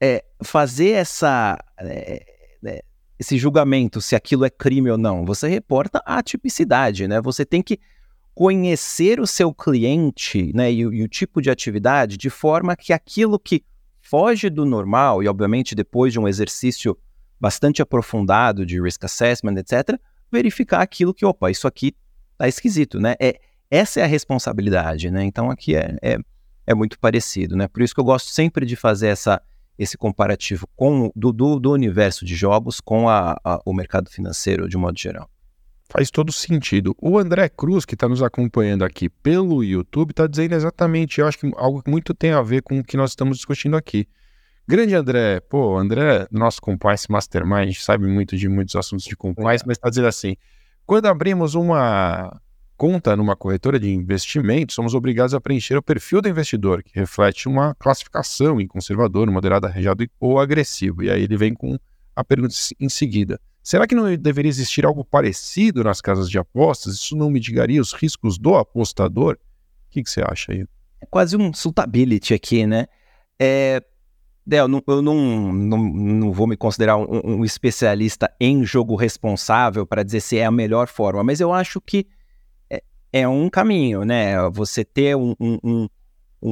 é, 0.00 0.24
fazer 0.42 0.90
essa 0.90 1.58
é, 1.78 2.24
é, 2.64 2.84
esse 3.18 3.36
julgamento 3.36 4.00
se 4.00 4.14
aquilo 4.14 4.44
é 4.44 4.50
crime 4.50 4.90
ou 4.90 4.98
não. 4.98 5.24
Você 5.24 5.48
reporta 5.48 6.00
a 6.04 6.22
tipicidade, 6.22 7.08
né? 7.08 7.20
Você 7.20 7.44
tem 7.44 7.62
que 7.62 7.78
conhecer 8.34 9.18
o 9.18 9.26
seu 9.26 9.52
cliente, 9.52 10.52
né, 10.54 10.70
e, 10.70 10.78
e 10.78 11.02
o 11.02 11.08
tipo 11.08 11.42
de 11.42 11.50
atividade 11.50 12.16
de 12.16 12.30
forma 12.30 12.76
que 12.76 12.92
aquilo 12.92 13.36
que 13.36 13.64
foge 14.00 14.48
do 14.48 14.64
normal 14.64 15.24
e 15.24 15.28
obviamente 15.28 15.74
depois 15.74 16.12
de 16.12 16.20
um 16.20 16.28
exercício 16.28 16.96
bastante 17.40 17.82
aprofundado 17.82 18.64
de 18.64 18.80
risk 18.80 19.04
assessment, 19.04 19.56
etc, 19.56 19.98
verificar 20.30 20.82
aquilo 20.82 21.12
que, 21.12 21.26
opa, 21.26 21.50
isso 21.50 21.66
aqui 21.66 21.96
tá 22.36 22.46
esquisito, 22.46 23.00
né? 23.00 23.16
É, 23.20 23.40
essa 23.68 23.98
é 23.98 24.04
a 24.04 24.06
responsabilidade, 24.06 25.10
né? 25.10 25.24
Então 25.24 25.50
aqui 25.50 25.74
é, 25.74 25.96
é, 26.00 26.18
é 26.64 26.74
muito 26.74 26.96
parecido, 26.98 27.56
né? 27.56 27.66
Por 27.66 27.82
isso 27.82 27.92
que 27.92 28.00
eu 28.00 28.04
gosto 28.04 28.30
sempre 28.30 28.64
de 28.64 28.76
fazer 28.76 29.08
essa 29.08 29.42
esse 29.78 29.96
comparativo 29.96 30.68
com, 30.74 31.10
do, 31.14 31.32
do, 31.32 31.60
do 31.60 31.72
universo 31.72 32.24
de 32.24 32.34
jogos 32.34 32.80
com 32.80 33.08
a, 33.08 33.38
a, 33.44 33.60
o 33.64 33.72
mercado 33.72 34.10
financeiro 34.10 34.68
de 34.68 34.76
um 34.76 34.80
modo 34.80 34.98
geral. 34.98 35.30
Faz 35.90 36.10
todo 36.10 36.32
sentido. 36.32 36.94
O 37.00 37.18
André 37.18 37.48
Cruz, 37.48 37.86
que 37.86 37.94
está 37.94 38.08
nos 38.08 38.22
acompanhando 38.22 38.84
aqui 38.84 39.08
pelo 39.08 39.64
YouTube, 39.64 40.10
está 40.10 40.26
dizendo 40.26 40.54
exatamente, 40.54 41.20
eu 41.20 41.26
acho 41.26 41.38
que 41.38 41.50
algo 41.56 41.82
que 41.82 41.90
muito 41.90 42.12
tem 42.12 42.32
a 42.32 42.42
ver 42.42 42.62
com 42.62 42.78
o 42.78 42.84
que 42.84 42.96
nós 42.96 43.10
estamos 43.10 43.38
discutindo 43.38 43.76
aqui. 43.76 44.06
Grande 44.66 44.94
André, 44.94 45.40
pô, 45.40 45.78
André, 45.78 46.26
nosso 46.30 46.60
compliance 46.60 47.10
mastermind, 47.10 47.74
sabe 47.76 48.06
muito 48.06 48.36
de 48.36 48.48
muitos 48.50 48.76
assuntos 48.76 49.06
de 49.06 49.16
compliance, 49.16 49.64
mas 49.66 49.78
está 49.78 49.88
dizendo 49.88 50.08
assim, 50.08 50.36
quando 50.84 51.06
abrimos 51.06 51.54
uma 51.54 52.38
conta 52.78 53.16
numa 53.16 53.34
corretora 53.34 53.78
de 53.78 53.90
investimentos, 53.92 54.76
somos 54.76 54.94
obrigados 54.94 55.34
a 55.34 55.40
preencher 55.40 55.76
o 55.76 55.82
perfil 55.82 56.22
do 56.22 56.28
investidor, 56.28 56.84
que 56.84 56.92
reflete 56.94 57.48
uma 57.48 57.74
classificação 57.74 58.60
em 58.60 58.68
conservador, 58.68 59.28
moderado, 59.28 59.66
arrejado 59.66 60.06
ou 60.20 60.38
agressivo. 60.38 61.02
E 61.02 61.10
aí 61.10 61.24
ele 61.24 61.36
vem 61.36 61.52
com 61.52 61.76
a 62.14 62.22
pergunta 62.22 62.54
em 62.78 62.88
seguida: 62.88 63.40
será 63.64 63.84
que 63.84 63.96
não 63.96 64.16
deveria 64.16 64.48
existir 64.48 64.86
algo 64.86 65.04
parecido 65.04 65.82
nas 65.82 66.00
casas 66.00 66.30
de 66.30 66.38
apostas? 66.38 66.94
Isso 66.94 67.16
não 67.16 67.28
mitigaria 67.28 67.80
os 67.80 67.92
riscos 67.92 68.38
do 68.38 68.54
apostador? 68.54 69.34
O 69.34 69.90
que, 69.90 70.04
que 70.04 70.10
você 70.10 70.22
acha 70.24 70.52
aí? 70.52 70.64
É 71.00 71.06
quase 71.06 71.36
um 71.36 71.52
suitability 71.52 72.32
aqui, 72.32 72.64
né? 72.64 72.86
É, 73.40 73.82
eu, 74.48 74.68
não, 74.68 74.82
eu 74.86 75.02
não, 75.02 75.52
não, 75.52 75.78
não, 75.78 76.32
vou 76.32 76.46
me 76.46 76.56
considerar 76.56 76.96
um, 76.96 77.40
um 77.40 77.44
especialista 77.44 78.32
em 78.40 78.64
jogo 78.64 78.94
responsável 78.94 79.84
para 79.84 80.04
dizer 80.04 80.20
se 80.20 80.38
é 80.38 80.44
a 80.44 80.50
melhor 80.50 80.86
forma, 80.86 81.24
mas 81.24 81.40
eu 81.40 81.52
acho 81.52 81.80
que 81.80 82.06
é 83.12 83.26
um 83.26 83.48
caminho, 83.48 84.04
né? 84.04 84.36
Você 84.50 84.84
ter 84.84 85.16
um, 85.16 85.34
um, 85.40 85.88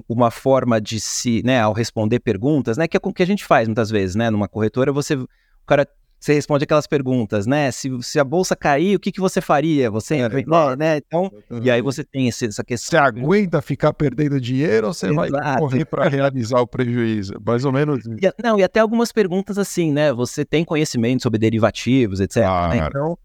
uma 0.08 0.30
forma 0.30 0.80
de 0.80 0.98
se, 1.00 1.42
né, 1.44 1.60
ao 1.60 1.72
responder 1.72 2.20
perguntas, 2.20 2.76
né, 2.76 2.88
que 2.88 2.96
é 2.96 3.00
o 3.02 3.12
que 3.12 3.22
a 3.22 3.26
gente 3.26 3.44
faz 3.44 3.68
muitas 3.68 3.90
vezes, 3.90 4.16
né, 4.16 4.30
numa 4.30 4.48
corretora, 4.48 4.92
você, 4.92 5.14
o 5.14 5.28
cara, 5.64 5.86
você 6.18 6.34
responde 6.34 6.64
aquelas 6.64 6.86
perguntas, 6.86 7.46
né, 7.46 7.70
se, 7.70 7.90
se 8.02 8.18
a 8.18 8.24
bolsa 8.24 8.56
cair, 8.56 8.96
o 8.96 9.00
que, 9.00 9.12
que 9.12 9.20
você 9.20 9.40
faria? 9.40 9.90
Você, 9.90 10.16
é, 10.16 10.28
né, 10.76 10.96
então, 10.96 11.30
e 11.62 11.70
aí 11.70 11.80
você 11.80 12.02
tem 12.02 12.26
esse, 12.26 12.46
essa 12.46 12.64
questão. 12.64 12.98
Você 12.98 13.20
aguenta 13.20 13.62
ficar 13.62 13.92
perdendo 13.92 14.40
dinheiro 14.40 14.88
ou 14.88 14.92
você 14.92 15.06
Exato. 15.06 15.30
vai 15.30 15.58
correr 15.58 15.84
para 15.84 16.08
realizar 16.08 16.60
o 16.60 16.66
prejuízo? 16.66 17.34
Mais 17.44 17.64
ou 17.64 17.70
menos. 17.70 18.04
E, 18.06 18.42
não, 18.42 18.58
e 18.58 18.64
até 18.64 18.80
algumas 18.80 19.12
perguntas 19.12 19.56
assim, 19.56 19.92
né, 19.92 20.12
você 20.12 20.44
tem 20.44 20.64
conhecimento 20.64 21.22
sobre 21.22 21.38
derivativos, 21.38 22.18
etc. 22.18 22.42
Ah, 22.44 22.68
né? 22.68 22.86
Então, 22.88 23.16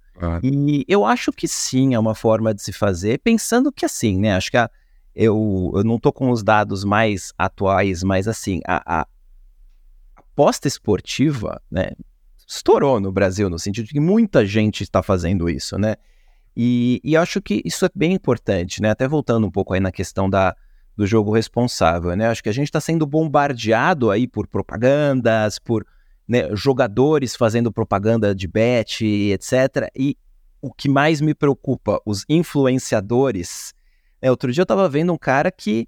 e 0.43 0.85
eu 0.87 1.05
acho 1.05 1.31
que 1.31 1.47
sim, 1.47 1.93
é 1.93 1.99
uma 1.99 2.15
forma 2.15 2.53
de 2.53 2.61
se 2.61 2.71
fazer, 2.71 3.19
pensando 3.19 3.71
que 3.71 3.85
assim, 3.85 4.19
né, 4.19 4.35
acho 4.35 4.51
que 4.51 4.57
a 4.57 4.69
eu, 5.15 5.71
eu 5.75 5.83
não 5.83 5.95
estou 5.95 6.11
com 6.11 6.29
os 6.29 6.41
dados 6.41 6.83
mais 6.83 7.33
atuais, 7.37 8.01
mas 8.01 8.27
assim, 8.27 8.61
a, 8.65 9.01
a 9.01 9.07
aposta 10.15 10.67
esportiva, 10.67 11.61
né, 11.69 11.91
estourou 12.47 12.99
no 12.99 13.11
Brasil, 13.11 13.49
no 13.49 13.59
sentido 13.59 13.85
de 13.85 13.93
que 13.93 13.99
muita 13.99 14.45
gente 14.45 14.83
está 14.83 15.03
fazendo 15.03 15.49
isso, 15.49 15.77
né? 15.77 15.95
E, 16.55 16.99
e 17.03 17.15
acho 17.15 17.41
que 17.41 17.61
isso 17.63 17.85
é 17.85 17.89
bem 17.95 18.13
importante, 18.13 18.81
né? 18.81 18.89
Até 18.89 19.07
voltando 19.07 19.47
um 19.47 19.51
pouco 19.51 19.73
aí 19.73 19.79
na 19.79 19.91
questão 19.91 20.29
da, 20.29 20.55
do 20.97 21.07
jogo 21.07 21.31
responsável, 21.31 22.13
né? 22.15 22.27
Acho 22.27 22.43
que 22.43 22.49
a 22.49 22.53
gente 22.53 22.65
está 22.65 22.81
sendo 22.81 23.05
bombardeado 23.05 24.11
aí 24.11 24.27
por 24.27 24.47
propagandas, 24.47 25.59
por 25.59 25.85
né, 26.31 26.55
jogadores 26.55 27.35
fazendo 27.35 27.71
propaganda 27.71 28.33
de 28.33 28.47
bet, 28.47 29.03
etc. 29.05 29.91
E 29.93 30.17
o 30.61 30.71
que 30.71 30.87
mais 30.87 31.19
me 31.19 31.33
preocupa, 31.33 31.99
os 32.05 32.23
influenciadores 32.29 33.73
é, 34.21 34.29
outro 34.29 34.51
dia 34.51 34.61
eu 34.61 34.63
estava 34.63 34.87
vendo 34.87 35.11
um 35.11 35.17
cara 35.17 35.51
que 35.51 35.87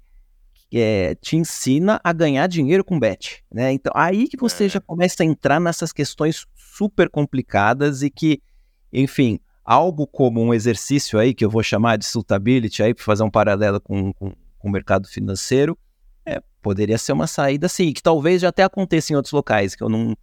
é, 0.72 1.14
te 1.14 1.36
ensina 1.36 2.00
a 2.02 2.12
ganhar 2.12 2.48
dinheiro 2.48 2.84
com 2.84 2.98
bet, 2.98 3.44
né? 3.52 3.72
Então 3.72 3.92
aí 3.94 4.26
que 4.26 4.36
você 4.36 4.64
é. 4.64 4.68
já 4.68 4.80
começa 4.80 5.22
a 5.22 5.26
entrar 5.26 5.60
nessas 5.60 5.92
questões 5.92 6.44
super 6.56 7.08
complicadas 7.08 8.02
e 8.02 8.10
que, 8.10 8.42
enfim, 8.92 9.38
algo 9.64 10.04
como 10.04 10.42
um 10.42 10.52
exercício 10.52 11.16
aí 11.18 11.32
que 11.32 11.44
eu 11.44 11.50
vou 11.50 11.62
chamar 11.62 11.96
de 11.96 12.04
suitability 12.04 12.82
aí 12.82 12.92
para 12.92 13.04
fazer 13.04 13.22
um 13.22 13.30
paralelo 13.30 13.80
com, 13.80 14.12
com, 14.14 14.32
com, 14.58 14.68
o 14.68 14.70
mercado 14.70 15.06
financeiro, 15.06 15.78
é, 16.26 16.42
poderia 16.60 16.98
ser 16.98 17.12
uma 17.12 17.28
saída 17.28 17.68
sim, 17.68 17.92
que 17.92 18.02
talvez 18.02 18.42
já 18.42 18.48
até 18.48 18.64
aconteça 18.64 19.12
em 19.12 19.16
outros 19.16 19.32
locais 19.32 19.76
que 19.76 19.82
eu 19.84 19.88
não, 19.88 20.16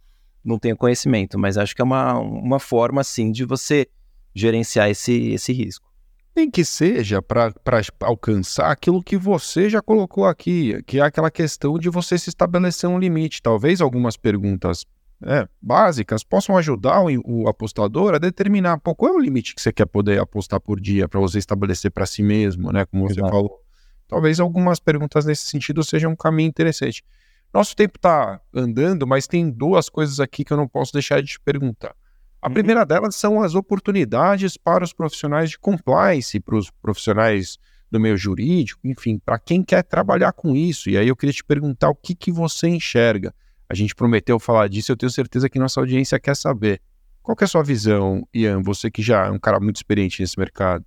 não 0.44 0.58
tenho 0.58 0.76
conhecimento, 0.76 1.38
mas 1.38 1.56
acho 1.56 1.74
que 1.74 1.82
é 1.82 1.84
uma, 1.84 2.18
uma 2.18 2.58
forma 2.58 3.00
assim 3.00 3.30
de 3.30 3.44
você 3.44 3.86
gerenciar 4.34 4.90
esse, 4.90 5.32
esse 5.32 5.52
risco 5.52 5.92
nem 6.34 6.50
que 6.50 6.64
seja 6.64 7.20
para 7.20 7.52
alcançar 8.00 8.70
aquilo 8.70 9.02
que 9.02 9.16
você 9.16 9.68
já 9.68 9.82
colocou 9.82 10.24
aqui, 10.24 10.82
que 10.84 10.98
é 10.98 11.02
aquela 11.02 11.30
questão 11.30 11.78
de 11.78 11.88
você 11.88 12.18
se 12.18 12.30
estabelecer 12.30 12.88
um 12.88 12.98
limite. 12.98 13.42
Talvez 13.42 13.80
algumas 13.80 14.16
perguntas 14.16 14.86
é, 15.22 15.46
básicas 15.60 16.24
possam 16.24 16.56
ajudar 16.56 17.02
o, 17.02 17.08
o, 17.24 17.48
apostador 17.48 18.14
a 18.14 18.18
determinar 18.18 18.78
pô, 18.78 18.94
qual 18.94 19.12
é 19.12 19.14
o 19.14 19.20
limite 19.20 19.54
que 19.54 19.62
você 19.62 19.72
quer 19.72 19.86
poder 19.86 20.18
apostar 20.20 20.60
por 20.60 20.80
dia 20.80 21.06
para 21.06 21.20
você 21.20 21.38
estabelecer 21.38 21.90
para 21.90 22.06
si 22.06 22.22
mesmo, 22.22 22.72
né? 22.72 22.86
Como 22.86 23.06
você 23.06 23.20
Exato. 23.20 23.30
falou. 23.30 23.60
Talvez 24.08 24.40
algumas 24.40 24.80
perguntas 24.80 25.24
nesse 25.24 25.46
sentido 25.46 25.84
sejam 25.84 26.12
um 26.12 26.16
caminho 26.16 26.48
interessante. 26.48 27.04
Nosso 27.52 27.76
tempo 27.76 27.98
está 27.98 28.40
andando, 28.52 29.06
mas 29.06 29.26
tem 29.26 29.50
duas 29.50 29.88
coisas 29.88 30.20
aqui 30.20 30.44
que 30.44 30.52
eu 30.52 30.56
não 30.56 30.66
posso 30.66 30.92
deixar 30.92 31.20
de 31.20 31.28
te 31.28 31.40
perguntar. 31.40 31.94
A 32.40 32.48
uhum. 32.48 32.54
primeira 32.54 32.84
delas 32.84 33.14
são 33.14 33.42
as 33.42 33.54
oportunidades 33.54 34.56
para 34.56 34.82
os 34.82 34.92
profissionais 34.92 35.50
de 35.50 35.58
compliance, 35.58 36.40
para 36.40 36.56
os 36.56 36.70
profissionais 36.70 37.58
do 37.90 38.00
meio 38.00 38.16
jurídico, 38.16 38.80
enfim, 38.84 39.18
para 39.18 39.38
quem 39.38 39.62
quer 39.62 39.82
trabalhar 39.82 40.32
com 40.32 40.56
isso. 40.56 40.88
E 40.88 40.96
aí 40.96 41.06
eu 41.06 41.14
queria 41.14 41.32
te 41.32 41.44
perguntar 41.44 41.90
o 41.90 41.94
que, 41.94 42.14
que 42.14 42.32
você 42.32 42.68
enxerga. 42.68 43.34
A 43.68 43.74
gente 43.74 43.94
prometeu 43.94 44.40
falar 44.40 44.68
disso, 44.68 44.90
eu 44.90 44.96
tenho 44.96 45.10
certeza 45.10 45.48
que 45.48 45.58
nossa 45.58 45.78
audiência 45.78 46.18
quer 46.18 46.34
saber. 46.34 46.80
Qual 47.22 47.36
que 47.36 47.44
é 47.44 47.46
a 47.46 47.48
sua 47.48 47.62
visão, 47.62 48.26
Ian, 48.34 48.62
você 48.62 48.90
que 48.90 49.02
já 49.02 49.26
é 49.26 49.30
um 49.30 49.38
cara 49.38 49.60
muito 49.60 49.76
experiente 49.76 50.20
nesse 50.20 50.38
mercado? 50.38 50.84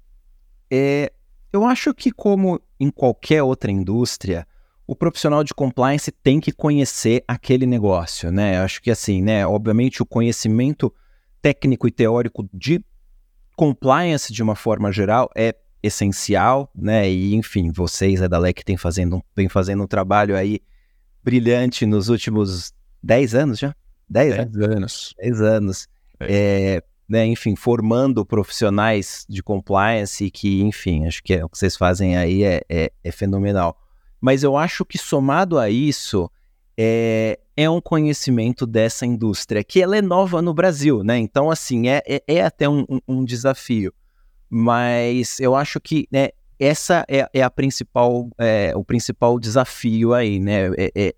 É, 0.70 1.14
eu 1.54 1.64
acho 1.64 1.94
que 1.94 2.12
como 2.12 2.60
em 2.80 2.90
qualquer 2.90 3.44
outra 3.44 3.72
indústria, 3.72 4.46
o 4.88 4.96
profissional 4.96 5.44
de 5.44 5.54
compliance 5.54 6.12
tem 6.12 6.40
que 6.40 6.52
conhecer 6.52 7.24
aquele 7.28 7.66
negócio, 7.66 8.32
né? 8.32 8.58
Eu 8.58 8.62
acho 8.62 8.82
que 8.82 8.92
assim, 8.92 9.22
né, 9.22 9.46
obviamente 9.46 10.02
o 10.02 10.06
conhecimento 10.06 10.94
técnico 11.42 11.88
e 11.88 11.92
teórico 11.92 12.48
de 12.54 12.84
compliance 13.56 14.32
de 14.32 14.44
uma 14.44 14.56
forma 14.56 14.92
geral 14.92 15.30
é 15.36 15.56
essencial, 15.82 16.72
né? 16.76 17.10
E 17.10 17.36
enfim, 17.36 17.72
vocês 17.72 18.22
a 18.22 18.28
Dalek 18.28 18.64
tem 18.64 18.78
fazendo, 18.78 19.24
vem 19.36 19.50
fazendo 19.50 19.84
um 19.84 19.88
trabalho 19.88 20.36
aí 20.36 20.60
brilhante 21.24 21.86
nos 21.86 22.10
últimos 22.10 22.74
10 23.02 23.36
anos 23.36 23.60
já? 23.60 23.76
10, 24.10 24.36
10 24.36 24.54
né? 24.54 24.76
anos. 24.76 25.16
10 25.20 25.42
anos. 25.42 25.88
É. 26.20 26.28
É, 26.30 26.84
né, 27.08 27.26
enfim, 27.26 27.56
formando 27.56 28.26
profissionais 28.26 29.26
de 29.30 29.44
compliance 29.44 30.30
que, 30.32 30.62
enfim, 30.62 31.06
acho 31.06 31.22
que 31.24 31.34
é, 31.34 31.46
o 31.46 31.50
que 31.50 31.58
vocês 31.58 31.76
fazem 31.76 32.18
aí 32.18 32.44
é, 32.44 32.62
é, 32.70 32.92
é 33.04 33.12
fenomenal. 33.12 33.78
Mas 34.26 34.42
eu 34.42 34.58
acho 34.58 34.84
que 34.84 34.98
somado 34.98 35.60
a 35.60 35.70
isso, 35.70 36.32
é, 36.76 37.40
é 37.56 37.70
um 37.70 37.80
conhecimento 37.80 38.66
dessa 38.66 39.06
indústria, 39.06 39.64
que 39.64 39.80
ela 39.80 39.96
é 39.96 40.02
nova 40.02 40.42
no 40.42 40.52
Brasil, 40.52 41.04
né? 41.04 41.16
Então, 41.20 41.52
assim, 41.52 41.90
é, 41.90 42.02
é, 42.08 42.24
é 42.26 42.42
até 42.42 42.68
um, 42.68 42.88
um, 43.08 43.24
desafio. 43.24 43.94
Mas 44.50 45.40
eu 45.40 45.56
acho 45.56 45.80
que 45.80 46.08
né, 46.12 46.30
essa 46.60 47.06
é, 47.08 47.30
é 47.32 47.44
a 47.44 47.52
principal, 47.52 48.28
é, 48.40 48.74
o 48.76 48.84
principal 48.84 49.40
desafio 49.40 50.12
aí, 50.12 50.40
né? 50.40 50.72
É, 50.76 50.92
é, 50.96 51.16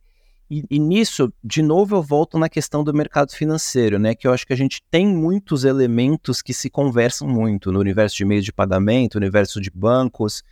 e, 0.51 0.65
e, 0.69 0.77
nisso, 0.77 1.31
de 1.41 1.61
novo, 1.61 1.95
eu 1.95 2.03
volto 2.03 2.37
na 2.37 2.49
questão 2.49 2.83
do 2.83 2.93
mercado 2.93 3.31
financeiro, 3.31 3.97
né? 3.97 4.15
Que 4.15 4.27
eu 4.27 4.33
acho 4.33 4.45
que 4.45 4.51
a 4.51 4.57
gente 4.57 4.83
tem 4.91 5.07
muitos 5.07 5.63
elementos 5.63 6.41
que 6.41 6.53
se 6.53 6.69
conversam 6.69 7.25
muito 7.25 7.71
no 7.71 7.79
universo 7.79 8.17
de 8.17 8.25
meios 8.25 8.43
de 8.43 8.51
pagamento, 8.51 9.15
universo 9.15 9.61
de 9.61 9.71
bancos, 9.71 10.43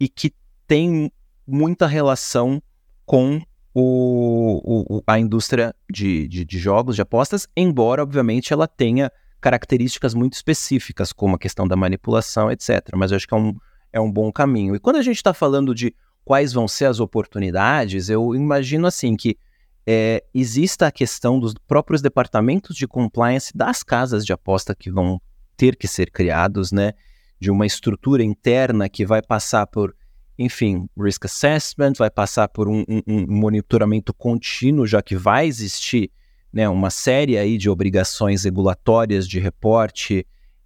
e 0.00 0.08
que 0.08 0.32
tem 0.66 1.12
muita 1.48 1.86
relação 1.86 2.62
com 3.06 3.40
o, 3.74 4.96
o, 4.96 5.02
a 5.06 5.18
indústria 5.18 5.74
de, 5.90 6.28
de, 6.28 6.44
de, 6.44 6.58
jogos, 6.58 6.94
de 6.94 7.02
apostas, 7.02 7.48
embora, 7.56 8.02
obviamente, 8.02 8.52
ela 8.52 8.68
tenha 8.68 9.10
características 9.40 10.14
muito 10.14 10.34
específicas, 10.34 11.12
como 11.12 11.36
a 11.36 11.38
questão 11.38 11.66
da 11.66 11.76
manipulação, 11.76 12.50
etc. 12.50 12.90
Mas 12.94 13.10
eu 13.10 13.16
acho 13.16 13.26
que 13.26 13.34
é 13.34 13.36
um, 13.36 13.56
é 13.92 14.00
um 14.00 14.10
bom 14.10 14.30
caminho. 14.30 14.74
E 14.74 14.78
quando 14.80 14.96
a 14.96 15.02
gente 15.02 15.16
está 15.16 15.32
falando 15.32 15.74
de 15.74 15.94
quais 16.24 16.52
vão 16.52 16.68
ser 16.68 16.86
as 16.86 17.00
oportunidades, 17.00 18.08
eu 18.10 18.34
imagino 18.34 18.86
assim 18.86 19.16
que 19.16 19.38
é, 19.86 20.22
exista 20.34 20.88
a 20.88 20.92
questão 20.92 21.40
dos 21.40 21.54
próprios 21.66 22.02
departamentos 22.02 22.76
de 22.76 22.86
compliance 22.86 23.56
das 23.56 23.82
casas 23.82 24.26
de 24.26 24.32
aposta 24.32 24.74
que 24.74 24.90
vão 24.90 25.18
ter 25.56 25.76
que 25.76 25.88
ser 25.88 26.10
criados, 26.10 26.70
né? 26.70 26.92
De 27.40 27.50
uma 27.50 27.64
estrutura 27.64 28.22
interna 28.22 28.88
que 28.88 29.06
vai 29.06 29.22
passar 29.22 29.66
por 29.66 29.94
enfim, 30.38 30.88
risk 30.96 31.24
assessment, 31.24 31.94
vai 31.98 32.10
passar 32.10 32.48
por 32.48 32.68
um, 32.68 32.84
um, 32.88 33.02
um, 33.06 33.26
monitoramento 33.26 34.14
contínuo, 34.14 34.86
já 34.86 35.02
que 35.02 35.16
vai 35.16 35.46
existir 35.46 36.12
né, 36.52 36.68
uma 36.68 36.90
série 36.90 37.36
aí 37.36 37.58
de 37.58 37.68
obrigações 37.68 38.44
regulatórias 38.44 39.26
de 39.26 39.40
reporte, 39.40 40.24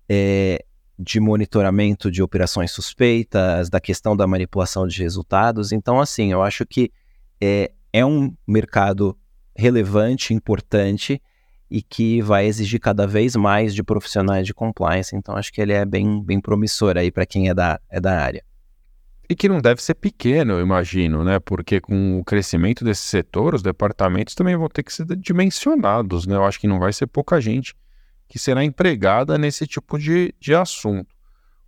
é, 0.08 0.62
de 0.98 1.18
monitoramento 1.18 2.10
de 2.10 2.22
operações 2.22 2.70
suspeitas, 2.70 3.70
da 3.70 3.80
questão 3.80 4.14
da 4.14 4.26
manipulação 4.26 4.86
de 4.86 5.02
resultados. 5.02 5.72
Então, 5.72 5.98
assim, 5.98 6.30
eu 6.32 6.42
acho 6.42 6.66
que 6.66 6.92
é, 7.40 7.72
é 7.92 8.04
um 8.04 8.34
mercado 8.46 9.18
relevante, 9.56 10.34
importante 10.34 11.20
e 11.70 11.80
que 11.80 12.20
vai 12.20 12.44
exigir 12.44 12.78
cada 12.78 13.06
vez 13.06 13.34
mais 13.34 13.74
de 13.74 13.82
profissionais 13.82 14.46
de 14.46 14.52
compliance. 14.52 15.16
Então, 15.16 15.34
acho 15.34 15.50
que 15.50 15.62
ele 15.62 15.72
é 15.72 15.86
bem, 15.86 16.22
bem 16.22 16.38
promissor 16.38 16.98
aí 16.98 17.10
para 17.10 17.24
quem 17.24 17.48
é 17.48 17.54
da, 17.54 17.80
é 17.88 17.98
da 17.98 18.20
área. 18.20 18.44
E 19.32 19.34
que 19.34 19.48
não 19.48 19.62
deve 19.62 19.82
ser 19.82 19.94
pequeno, 19.94 20.52
eu 20.52 20.60
imagino, 20.60 21.24
né? 21.24 21.38
Porque 21.38 21.80
com 21.80 22.18
o 22.18 22.24
crescimento 22.24 22.84
desse 22.84 23.00
setor, 23.00 23.54
os 23.54 23.62
departamentos 23.62 24.34
também 24.34 24.54
vão 24.54 24.68
ter 24.68 24.82
que 24.82 24.92
ser 24.92 25.06
dimensionados, 25.16 26.26
né? 26.26 26.34
Eu 26.36 26.44
acho 26.44 26.60
que 26.60 26.66
não 26.66 26.78
vai 26.78 26.92
ser 26.92 27.06
pouca 27.06 27.40
gente 27.40 27.74
que 28.28 28.38
será 28.38 28.62
empregada 28.62 29.38
nesse 29.38 29.66
tipo 29.66 29.98
de, 29.98 30.34
de 30.38 30.54
assunto. 30.54 31.16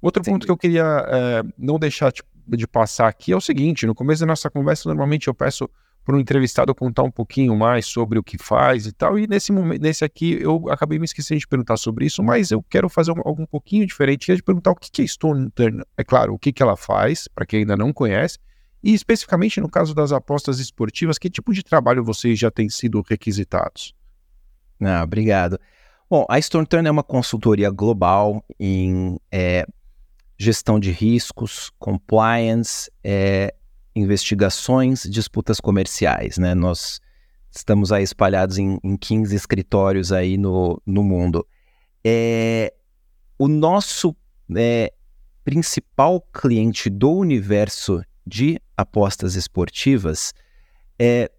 Outro 0.03 0.23
Sim. 0.23 0.33
ponto 0.33 0.45
que 0.45 0.53
eu 0.53 0.59
queria 0.59 1.07
é, 1.09 1.43
não 1.57 1.79
deixar 1.79 2.13
de, 2.13 2.23
de 2.49 2.67
passar 2.67 3.09
aqui 3.09 3.33
é 3.33 3.37
o 3.37 3.41
seguinte: 3.41 3.87
no 3.87 3.95
começo 3.95 4.21
da 4.21 4.27
nossa 4.27 4.51
conversa, 4.51 4.87
normalmente 4.91 5.29
eu 5.29 5.35
peço 5.35 5.67
para 6.05 6.17
um 6.17 6.21
entrevistado 6.21 6.75
contar 6.75 7.03
um 7.03 7.11
pouquinho 7.11 7.57
mais 7.57 7.87
sobre 7.87 8.19
o 8.19 8.23
que 8.23 8.37
faz 8.37 8.87
e 8.87 8.93
tal. 8.93 9.19
E 9.19 9.27
nesse 9.27 9.51
momento, 9.51 9.81
nesse 9.81 10.05
aqui, 10.05 10.39
eu 10.41 10.69
acabei 10.69 10.99
me 10.99 11.07
esquecendo 11.07 11.41
de 11.41 11.49
perguntar 11.49 11.79
sobre 11.79 12.05
isso, 12.05 12.23
mas 12.23 12.51
eu 12.51 12.63
quero 12.63 12.89
fazer 12.89 13.13
algo 13.13 13.43
um 13.43 13.47
pouquinho 13.47 13.87
diferente, 13.87 14.31
é 14.31 14.35
de 14.35 14.43
perguntar 14.43 14.73
o 14.73 14.77
que, 14.77 14.91
que 14.91 15.03
é 15.03 15.07
Stone. 15.07 15.51
É 15.97 16.05
claro, 16.05 16.35
o 16.35 16.39
que, 16.39 16.53
que 16.53 16.63
ela 16.63 16.77
faz, 16.77 17.27
para 17.27 17.47
quem 17.47 17.61
ainda 17.61 17.77
não 17.77 17.93
conhece, 17.93 18.39
e 18.83 18.93
especificamente 18.93 19.61
no 19.61 19.69
caso 19.69 19.95
das 19.95 20.13
apostas 20.13 20.61
esportivas, 20.61 21.17
que 21.17 21.31
tipo 21.31 21.55
de 21.55 21.63
trabalho 21.63 22.05
vocês 22.05 22.39
já 22.39 22.51
têm 22.51 22.69
sido 22.69 23.03
requisitados? 23.09 23.95
Ah, 24.81 25.03
obrigado. 25.03 25.59
Bom, 26.11 26.27
a 26.29 26.41
Stone 26.41 26.67
é 26.85 26.91
uma 26.91 27.03
consultoria 27.03 27.71
global 27.71 28.45
em 28.61 29.19
é, 29.33 29.67
gestão 30.37 30.79
de 30.79 30.91
riscos, 30.91 31.71
compliance, 31.79 32.91
é, 33.03 33.55
investigações, 33.95 35.05
disputas 35.05 35.61
comerciais, 35.61 36.39
né? 36.39 36.55
Nós 36.55 37.01
estamos 37.51 37.93
aí 37.93 38.03
espalhados 38.03 38.59
em, 38.59 38.79
em 38.83 38.97
15 38.97 39.35
escritórios 39.35 40.13
aí 40.13 40.37
no, 40.37 40.81
no 40.85 41.03
mundo. 41.03 41.47
É, 42.05 42.75
o 43.39 43.47
nosso 43.47 44.15
é, 44.57 44.93
principal 45.45 46.21
cliente 46.33 46.91
do 46.91 47.13
universo 47.13 48.03
de 48.27 48.59
apostas 48.77 49.35
esportivas 49.37 50.33
é, 50.99 51.31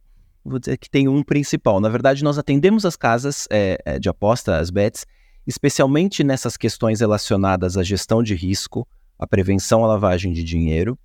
vou 0.45 0.59
dizer 0.59 0.77
que 0.77 0.89
tem 0.89 1.07
um 1.07 1.23
principal. 1.23 1.79
Na 1.79 1.89
verdade, 1.89 2.23
nós 2.23 2.37
atendemos 2.37 2.85
as 2.85 2.95
casas 2.95 3.47
é, 3.49 3.77
é 3.83 3.99
de 3.99 4.07
aposta, 4.07 4.57
as 4.57 4.69
bets, 4.69 5.05
especialmente 5.47 6.23
nessas 6.23 6.55
questões 6.55 6.99
relacionadas 6.99 7.77
à 7.77 7.83
gestão 7.83 8.21
de 8.21 8.35
risco, 8.35 8.87
à 9.17 9.25
prevenção 9.25 9.83
à 9.83 9.87
lavagem 9.87 10.31
de 10.31 10.43
dinheiro. 10.43 10.97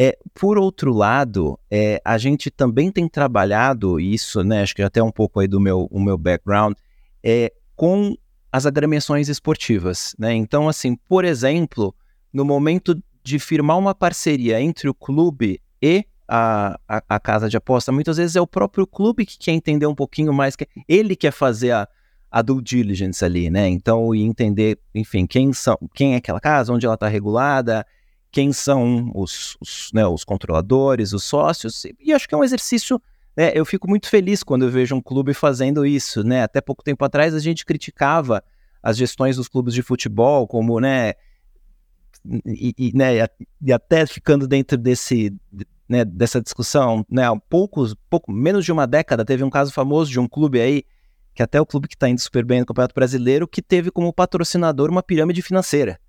É, 0.00 0.16
por 0.32 0.56
outro 0.56 0.92
lado, 0.92 1.58
é, 1.68 2.00
a 2.04 2.16
gente 2.18 2.52
também 2.52 2.88
tem 2.92 3.08
trabalhado 3.08 3.98
isso, 3.98 4.44
né, 4.44 4.62
acho 4.62 4.72
que 4.72 4.80
até 4.80 5.02
um 5.02 5.10
pouco 5.10 5.40
aí 5.40 5.48
do 5.48 5.58
meu, 5.58 5.88
o 5.90 5.98
meu 5.98 6.16
background, 6.16 6.76
é, 7.20 7.52
com 7.74 8.14
as 8.52 8.64
agremiações 8.64 9.28
esportivas. 9.28 10.14
Né? 10.16 10.34
Então, 10.34 10.68
assim, 10.68 10.94
por 10.94 11.24
exemplo, 11.24 11.92
no 12.32 12.44
momento 12.44 13.02
de 13.24 13.40
firmar 13.40 13.76
uma 13.76 13.92
parceria 13.92 14.60
entre 14.60 14.88
o 14.88 14.94
clube 14.94 15.60
e 15.82 16.04
a, 16.28 16.78
a, 16.88 17.02
a, 17.08 17.18
casa 17.18 17.48
de 17.48 17.56
aposta, 17.56 17.90
muitas 17.90 18.18
vezes 18.18 18.36
é 18.36 18.40
o 18.40 18.46
próprio 18.46 18.86
clube 18.86 19.26
que 19.26 19.36
quer 19.36 19.50
entender 19.50 19.86
um 19.86 19.96
pouquinho 19.96 20.32
mais, 20.32 20.54
que 20.54 20.68
ele 20.86 21.16
quer 21.16 21.32
fazer 21.32 21.72
a, 21.72 21.88
a 22.30 22.40
due 22.40 22.62
diligence 22.62 23.24
ali, 23.24 23.50
né? 23.50 23.66
Então, 23.66 24.14
e 24.14 24.22
entender, 24.22 24.78
enfim, 24.94 25.26
quem 25.26 25.52
são, 25.52 25.76
quem 25.92 26.14
é 26.14 26.18
aquela 26.18 26.40
casa, 26.40 26.72
onde 26.72 26.86
ela 26.86 26.94
está 26.94 27.08
regulada, 27.08 27.84
quem 28.30 28.52
são 28.52 29.10
os, 29.14 29.56
os, 29.60 29.90
né, 29.92 30.06
os 30.06 30.24
controladores, 30.24 31.12
os 31.12 31.24
sócios, 31.24 31.84
e 31.98 32.12
acho 32.12 32.28
que 32.28 32.34
é 32.34 32.38
um 32.38 32.44
exercício, 32.44 33.00
né, 33.36 33.52
eu 33.54 33.64
fico 33.64 33.88
muito 33.88 34.08
feliz 34.08 34.42
quando 34.42 34.64
eu 34.64 34.70
vejo 34.70 34.94
um 34.94 35.00
clube 35.00 35.32
fazendo 35.32 35.86
isso, 35.86 36.22
né? 36.22 36.42
Até 36.42 36.60
pouco 36.60 36.82
tempo 36.82 37.04
atrás 37.04 37.34
a 37.34 37.38
gente 37.38 37.64
criticava 37.64 38.42
as 38.82 38.96
gestões 38.96 39.36
dos 39.36 39.48
clubes 39.48 39.74
de 39.74 39.82
futebol 39.82 40.46
como, 40.46 40.78
né, 40.80 41.14
e, 42.46 42.74
e, 42.76 42.92
né, 42.94 43.26
e 43.62 43.72
até 43.72 44.06
ficando 44.06 44.46
dentro 44.46 44.76
desse, 44.76 45.32
né, 45.88 46.04
dessa 46.04 46.40
discussão, 46.40 47.04
né, 47.10 47.26
há 47.26 47.34
poucos, 47.36 47.94
pouco, 48.10 48.30
menos 48.30 48.64
de 48.64 48.72
uma 48.72 48.86
década, 48.86 49.24
teve 49.24 49.42
um 49.42 49.50
caso 49.50 49.72
famoso 49.72 50.10
de 50.10 50.20
um 50.20 50.28
clube 50.28 50.60
aí 50.60 50.84
que 51.34 51.42
até 51.42 51.60
o 51.60 51.66
clube 51.66 51.86
que 51.86 51.94
está 51.94 52.08
indo 52.08 52.20
super 52.20 52.44
bem 52.44 52.60
no 52.60 52.66
Campeonato 52.66 52.94
Brasileiro, 52.94 53.46
que 53.46 53.62
teve 53.62 53.92
como 53.92 54.12
patrocinador 54.12 54.90
uma 54.90 55.04
pirâmide 55.04 55.40
financeira. 55.40 56.00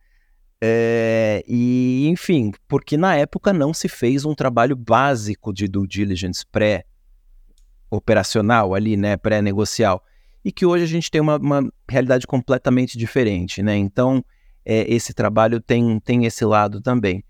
É, 0.61 1.41
e, 1.47 2.09
enfim, 2.09 2.51
porque 2.67 2.97
na 2.97 3.15
época 3.15 3.53
não 3.53 3.73
se 3.73 3.87
fez 3.87 4.25
um 4.25 4.35
trabalho 4.35 4.75
básico 4.75 5.53
de 5.53 5.65
due 5.67 5.87
diligence 5.87 6.45
pré-operacional 6.45 8.75
ali, 8.75 8.97
né, 8.97 9.15
pré-negocial, 9.15 10.03
e 10.43 10.51
que 10.51 10.65
hoje 10.65 10.83
a 10.83 10.87
gente 10.87 11.09
tem 11.09 11.21
uma, 11.21 11.37
uma 11.37 11.71
realidade 11.89 12.27
completamente 12.27 12.97
diferente, 12.97 13.63
né? 13.63 13.77
Então, 13.77 14.21
é, 14.65 14.93
esse 14.93 15.13
trabalho 15.13 15.61
tem, 15.61 15.97
tem 15.99 16.25
esse 16.25 16.43
lado 16.43 16.81
também. 16.81 17.23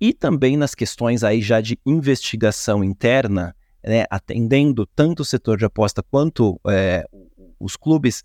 E 0.00 0.12
também 0.12 0.56
nas 0.56 0.74
questões 0.74 1.22
aí 1.24 1.40
já 1.40 1.60
de 1.60 1.78
investigação 1.86 2.82
interna, 2.84 3.54
né, 3.82 4.04
atendendo 4.10 4.86
tanto 4.86 5.20
o 5.20 5.24
setor 5.24 5.56
de 5.56 5.64
aposta 5.64 6.02
quanto 6.02 6.60
é, 6.66 7.06
os 7.58 7.76
clubes 7.76 8.22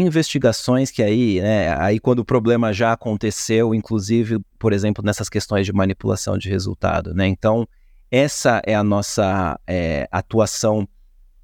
investigações 0.00 0.90
que 0.90 1.02
aí, 1.02 1.40
né, 1.40 1.76
aí 1.78 1.98
quando 1.98 2.20
o 2.20 2.24
problema 2.24 2.72
já 2.72 2.92
aconteceu, 2.92 3.74
inclusive, 3.74 4.38
por 4.58 4.72
exemplo, 4.72 5.04
nessas 5.04 5.28
questões 5.28 5.66
de 5.66 5.72
manipulação 5.72 6.38
de 6.38 6.48
resultado, 6.48 7.14
né? 7.14 7.26
Então, 7.26 7.68
essa 8.10 8.62
é 8.66 8.74
a 8.74 8.82
nossa 8.82 9.58
é, 9.66 10.08
atuação, 10.10 10.88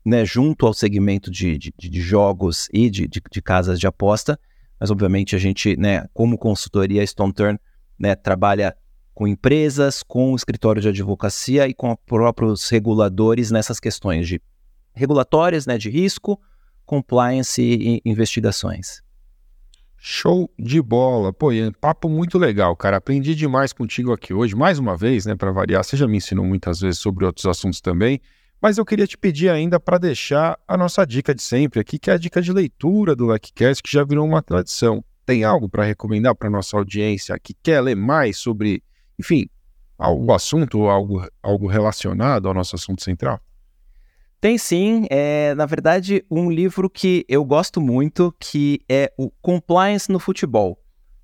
né, 0.05 0.25
junto 0.25 0.67
ao 0.67 0.73
segmento 0.73 1.31
de, 1.31 1.59
de, 1.59 1.73
de 1.77 2.01
jogos 2.01 2.69
e 2.73 2.89
de, 2.89 3.07
de, 3.07 3.43
casas 3.43 3.79
de 3.79 3.87
aposta, 3.87 4.39
mas 4.81 4.91
obviamente 4.91 5.37
a 5.37 5.39
gente, 5.39 5.77
né, 5.77 6.07
como 6.15 6.39
consultoria 6.39 7.07
Stone 7.07 7.33
Turn, 7.33 7.59
né, 7.99 8.15
trabalha 8.15 8.75
com 9.13 9.27
empresas, 9.27 10.03
com 10.03 10.33
o 10.33 10.37
escritório 10.37 10.81
de 10.81 10.89
advocacia 10.89 11.67
e 11.67 11.75
com 11.75 11.95
próprios 11.97 12.69
reguladores 12.69 13.51
nessas 13.51 13.81
questões 13.81 14.29
de 14.29 14.41
regulatórias, 14.95 15.67
né, 15.67 15.77
de 15.77 15.91
risco, 15.91 16.41
compliance 16.89 17.61
e 17.61 18.01
investigações. 18.03 19.03
Show 19.99 20.51
de 20.59 20.81
bola. 20.81 21.35
Pô, 21.35 21.53
Ian, 21.53 21.71
papo 21.71 22.09
muito 22.09 22.39
legal, 22.39 22.75
cara. 22.75 22.97
Aprendi 22.97 23.35
demais 23.35 23.75
contigo 23.75 24.11
aqui 24.11 24.33
hoje, 24.33 24.57
mais 24.57 24.79
uma 24.79 24.97
vez, 24.97 25.27
né, 25.27 25.37
para 25.37 25.53
variar. 25.53 25.85
Você 25.85 25.99
já 25.99 26.09
me 26.09 26.17
ensinou 26.17 26.47
muitas 26.47 26.81
vezes 26.81 26.99
sobre 26.99 27.27
outros 27.27 27.45
assuntos 27.45 27.83
também, 27.83 28.23
mas 28.59 28.79
eu 28.79 28.87
queria 28.87 29.07
te 29.07 29.19
pedir 29.19 29.51
ainda 29.51 29.79
para 29.79 29.99
deixar 29.99 30.59
a 30.67 30.79
nossa 30.79 31.05
dica 31.05 31.35
de 31.35 31.43
sempre 31.43 31.79
aqui, 31.79 31.99
que 31.99 32.11
é 32.11 32.15
a 32.15 32.19
dica 32.19 32.41
de 32.41 32.51
leitura 32.53 33.15
do 33.15 33.27
LecCast, 33.27 33.83
que 33.83 33.93
já 33.93 34.03
virou 34.03 34.27
uma 34.27 34.41
tradição. 34.41 35.05
Tem 35.27 35.45
algo 35.45 35.69
para 35.69 35.85
recomendar 35.85 36.35
para 36.35 36.49
nossa 36.49 36.75
audiência 36.75 37.39
que 37.39 37.53
quer 37.63 37.83
ler 37.83 37.97
mais 37.97 38.39
sobre, 38.39 38.83
enfim, 39.19 39.47
o 39.99 40.33
assunto 40.33 40.79
ou 40.79 40.89
algo, 40.89 41.29
algo 41.43 41.67
relacionado 41.67 42.49
ao 42.49 42.55
nosso 42.55 42.77
assunto 42.77 43.05
central? 43.05 43.39
Tem 44.41 44.57
sim, 44.57 45.05
é 45.11 45.53
na 45.57 45.67
verdade 45.67 46.25
um 46.31 46.49
livro 46.49 46.89
que 46.89 47.25
eu 47.29 47.45
gosto 47.45 47.81
muito, 47.81 48.33
que 48.39 48.81
é 48.89 49.13
o 49.19 49.31
Compliance 49.43 50.11
no 50.13 50.21
Futebol. 50.21 50.79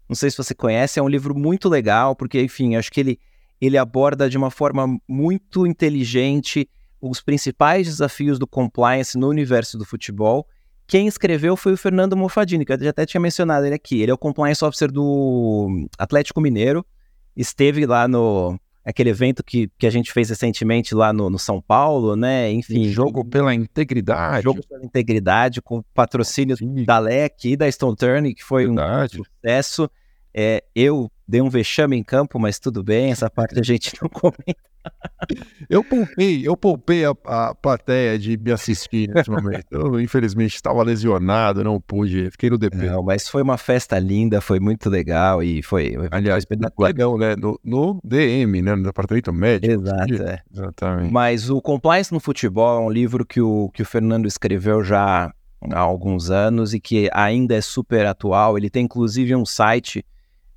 Não 0.09 0.17
sei 0.17 0.31
se 0.31 0.37
você 0.37 0.53
conhece, 0.53 0.99
é 0.99 1.03
um 1.03 1.09
livro 1.09 1.33
muito 1.33 1.69
legal, 1.69 2.17
porque, 2.17 2.43
enfim, 2.43 2.75
acho 2.75 2.91
que 2.91 2.99
ele, 2.99 3.21
ele 3.61 3.79
aborda 3.79 4.29
de 4.29 4.37
uma 4.37 4.51
forma 4.51 4.99
muito 5.09 5.65
inteligente 5.65 6.69
os 7.01 7.21
principais 7.21 7.87
desafios 7.87 8.39
do 8.39 8.47
compliance 8.47 9.17
no 9.17 9.29
universo 9.29 9.79
do 9.79 9.85
futebol. 9.85 10.47
Quem 10.87 11.07
escreveu 11.07 11.57
foi 11.57 11.75
o 11.75 11.77
Fernando 11.77 12.17
Mofadini, 12.17 12.65
que 12.65 12.73
eu 12.73 12.81
já 12.81 12.91
até 12.91 13.07
tinha 13.07 13.21
mencionado 13.21 13.65
ele 13.65 13.75
aqui. 13.77 14.01
Ele 14.01 14.11
é 14.11 14.15
o 14.15 14.19
compliance 14.19 14.65
officer 14.65 14.91
do 14.91 15.89
Atlético 15.97 16.41
Mineiro, 16.41 16.85
esteve 17.37 17.87
lá 17.87 18.09
no, 18.09 18.59
aquele 18.85 19.11
evento 19.11 19.43
que, 19.43 19.71
que 19.79 19.87
a 19.87 19.91
gente 19.91 20.13
fez 20.13 20.29
recentemente 20.29 20.95
lá 20.95 21.13
no, 21.13 21.31
no 21.31 21.39
São 21.39 21.61
Paulo, 21.61 22.15
né? 22.15 22.51
Enfim. 22.53 22.85
Jogo 22.89 23.25
pela 23.25 23.55
integridade. 23.55 24.45
Jogo 24.45 24.61
pela 24.67 24.85
integridade, 24.85 25.63
com 25.63 25.83
patrocínio 25.95 26.57
Sim. 26.57 26.85
da 26.85 26.99
LEC 26.99 27.53
e 27.53 27.57
da 27.57 27.71
Stone 27.71 27.97
Turn, 27.97 28.35
que 28.35 28.45
foi 28.45 28.67
Verdade. 28.67 29.21
um 29.21 29.25
sucesso. 29.25 29.91
É, 30.33 30.63
eu 30.75 31.11
dei 31.27 31.41
um 31.41 31.49
vexame 31.49 31.97
em 31.97 32.03
campo, 32.03 32.39
mas 32.39 32.59
tudo 32.59 32.83
bem, 32.83 33.11
essa 33.11 33.31
parte 33.31 33.59
a 33.59 33.63
gente 33.63 33.93
não 34.03 34.09
comenta. 34.11 34.74
Eu 35.69 35.83
poupei, 35.83 36.47
eu 36.47 36.57
poupei 36.57 37.05
a, 37.05 37.15
a 37.25 37.55
plateia 37.55 38.19
de 38.19 38.37
me 38.37 38.53
assistir 38.53 39.09
nesse 39.09 39.31
momento. 39.31 39.67
Eu, 39.71 40.01
infelizmente, 40.01 40.55
estava 40.55 40.83
lesionado, 40.83 41.65
não 41.65 41.81
pude, 41.81 42.31
fiquei 42.31 42.51
no 42.51 42.59
DP. 42.59 42.77
Não, 42.77 43.03
mas 43.03 43.29
foi 43.29 43.43
uma 43.43 43.57
festa 43.57 43.99
linda, 43.99 44.41
foi 44.41 44.61
muito 44.61 44.91
legal 44.91 45.43
e 45.43 45.63
foi. 45.63 45.95
Aliás, 46.11 46.45
legal, 46.79 47.19
né? 47.19 47.35
No, 47.37 47.59
no, 47.65 48.01
DM, 48.05 48.63
né? 48.63 48.75
No 48.75 48.83
departamento 48.83 49.33
médico. 49.33 49.73
Exato, 49.73 50.23
é. 50.23 50.43
Exatamente. 50.53 51.13
Mas 51.13 51.51
o 51.51 51.61
Compliance 51.61 52.13
no 52.13 52.21
Futebol 52.21 52.83
é 52.83 52.87
um 52.87 52.91
livro 52.91 53.25
que 53.25 53.41
o, 53.41 53.71
que 53.73 53.83
o 53.83 53.87
Fernando 53.87 54.27
escreveu 54.27 54.85
já 54.85 55.33
há 55.73 55.79
alguns 55.79 56.31
anos 56.31 56.75
e 56.75 56.81
que 56.81 57.09
ainda 57.13 57.55
é 57.55 57.61
super 57.61 58.07
atual. 58.07 58.59
Ele 58.59 58.69
tem 58.69 58.85
inclusive 58.85 59.35
um 59.35 59.47
site 59.47 60.05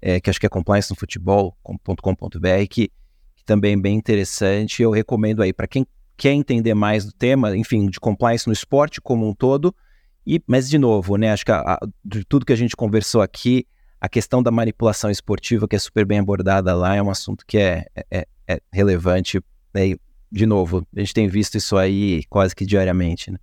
é, 0.01 0.19
que 0.19 0.29
acho 0.29 0.39
que 0.39 0.45
é 0.45 0.49
compliancenofutebol.com.br 0.49 2.67
que 2.69 2.91
também 3.47 3.79
bem 3.79 3.97
interessante. 3.97 4.83
Eu 4.83 4.91
recomendo 4.91 5.41
aí 5.41 5.51
para 5.51 5.65
quem 5.65 5.87
quer 6.17 6.33
entender 6.33 6.73
mais 6.73 7.05
do 7.05 7.11
tema, 7.11 7.55
enfim, 7.55 7.89
de 7.89 7.99
compliance 7.99 8.45
no 8.45 8.53
esporte 8.53 8.99
como 8.99 9.27
um 9.27 9.33
todo. 9.33 9.73
E, 10.25 10.43
mas, 10.45 10.69
de 10.69 10.77
novo, 10.77 11.15
né, 11.15 11.31
acho 11.31 11.45
que 11.45 11.51
a, 11.51 11.61
a, 11.61 11.79
de 12.03 12.25
tudo 12.25 12.45
que 12.45 12.51
a 12.51 12.57
gente 12.57 12.75
conversou 12.75 13.21
aqui, 13.21 13.65
a 14.01 14.09
questão 14.09 14.43
da 14.43 14.51
manipulação 14.51 15.09
esportiva, 15.09 15.67
que 15.67 15.75
é 15.75 15.79
super 15.79 16.05
bem 16.05 16.19
abordada 16.19 16.75
lá, 16.75 16.95
é 16.95 17.01
um 17.01 17.09
assunto 17.09 17.45
que 17.47 17.57
é, 17.57 17.85
é, 18.11 18.27
é 18.45 18.59
relevante. 18.71 19.41
Né? 19.73 19.87
E, 19.87 19.99
de 20.29 20.45
novo, 20.45 20.85
a 20.93 20.99
gente 20.99 21.13
tem 21.13 21.29
visto 21.29 21.55
isso 21.55 21.77
aí 21.77 22.23
quase 22.29 22.53
que 22.53 22.65
diariamente. 22.65 23.31
Né? 23.31 23.37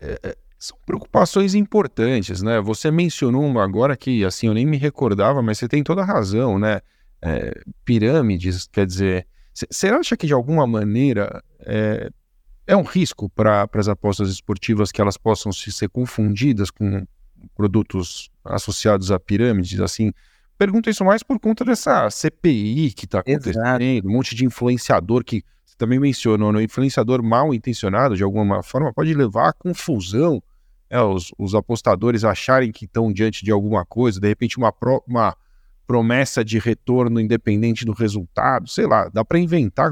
É, 0.00 0.18
é 0.24 0.36
são 0.58 0.76
preocupações 0.84 1.54
importantes, 1.54 2.42
né? 2.42 2.60
Você 2.60 2.90
mencionou 2.90 3.58
agora 3.58 3.96
que, 3.96 4.22
assim, 4.26 4.46
eu 4.46 4.52
nem 4.52 4.66
me 4.66 4.76
recordava, 4.76 5.40
mas 5.40 5.56
você 5.56 5.66
tem 5.66 5.82
toda 5.82 6.02
a 6.02 6.04
razão, 6.04 6.58
né? 6.58 6.82
É, 7.22 7.52
pirâmides, 7.84 8.66
quer 8.66 8.86
dizer, 8.86 9.26
você 9.52 9.88
acha 9.88 10.16
que 10.16 10.26
de 10.26 10.32
alguma 10.32 10.66
maneira 10.66 11.42
é, 11.60 12.10
é 12.66 12.76
um 12.76 12.82
risco 12.82 13.28
para 13.28 13.68
as 13.74 13.88
apostas 13.88 14.30
esportivas 14.30 14.92
que 14.92 15.00
elas 15.00 15.16
possam 15.16 15.52
se 15.52 15.70
ser 15.72 15.88
confundidas 15.88 16.70
com 16.70 17.06
produtos 17.54 18.30
associados 18.44 19.10
a 19.10 19.18
pirâmides, 19.18 19.80
assim? 19.80 20.12
Pergunto 20.56 20.90
isso 20.90 21.04
mais 21.04 21.22
por 21.22 21.40
conta 21.40 21.64
dessa 21.64 22.10
CPI 22.10 22.92
que 22.92 23.06
está 23.06 23.20
acontecendo, 23.20 23.80
Exato. 23.80 24.08
um 24.08 24.12
monte 24.12 24.34
de 24.34 24.44
influenciador 24.44 25.24
que 25.24 25.42
você 25.64 25.74
também 25.76 25.98
mencionou, 25.98 26.52
né? 26.52 26.62
influenciador 26.62 27.22
mal 27.22 27.54
intencionado 27.54 28.14
de 28.14 28.22
alguma 28.22 28.62
forma 28.62 28.92
pode 28.92 29.14
levar 29.14 29.48
à 29.48 29.52
confusão, 29.52 30.42
é, 30.90 31.00
os, 31.00 31.32
os 31.38 31.54
apostadores 31.54 32.24
acharem 32.24 32.72
que 32.72 32.84
estão 32.84 33.12
diante 33.12 33.44
de 33.44 33.50
alguma 33.50 33.86
coisa, 33.86 34.20
de 34.20 34.28
repente 34.28 34.58
uma, 34.58 34.70
pro, 34.70 35.02
uma 35.06 35.34
promessa 35.90 36.44
de 36.44 36.56
retorno 36.60 37.18
independente 37.18 37.84
do 37.84 37.90
resultado, 37.90 38.68
sei 38.68 38.86
lá, 38.86 39.08
dá 39.08 39.24
para 39.24 39.40
inventar 39.40 39.90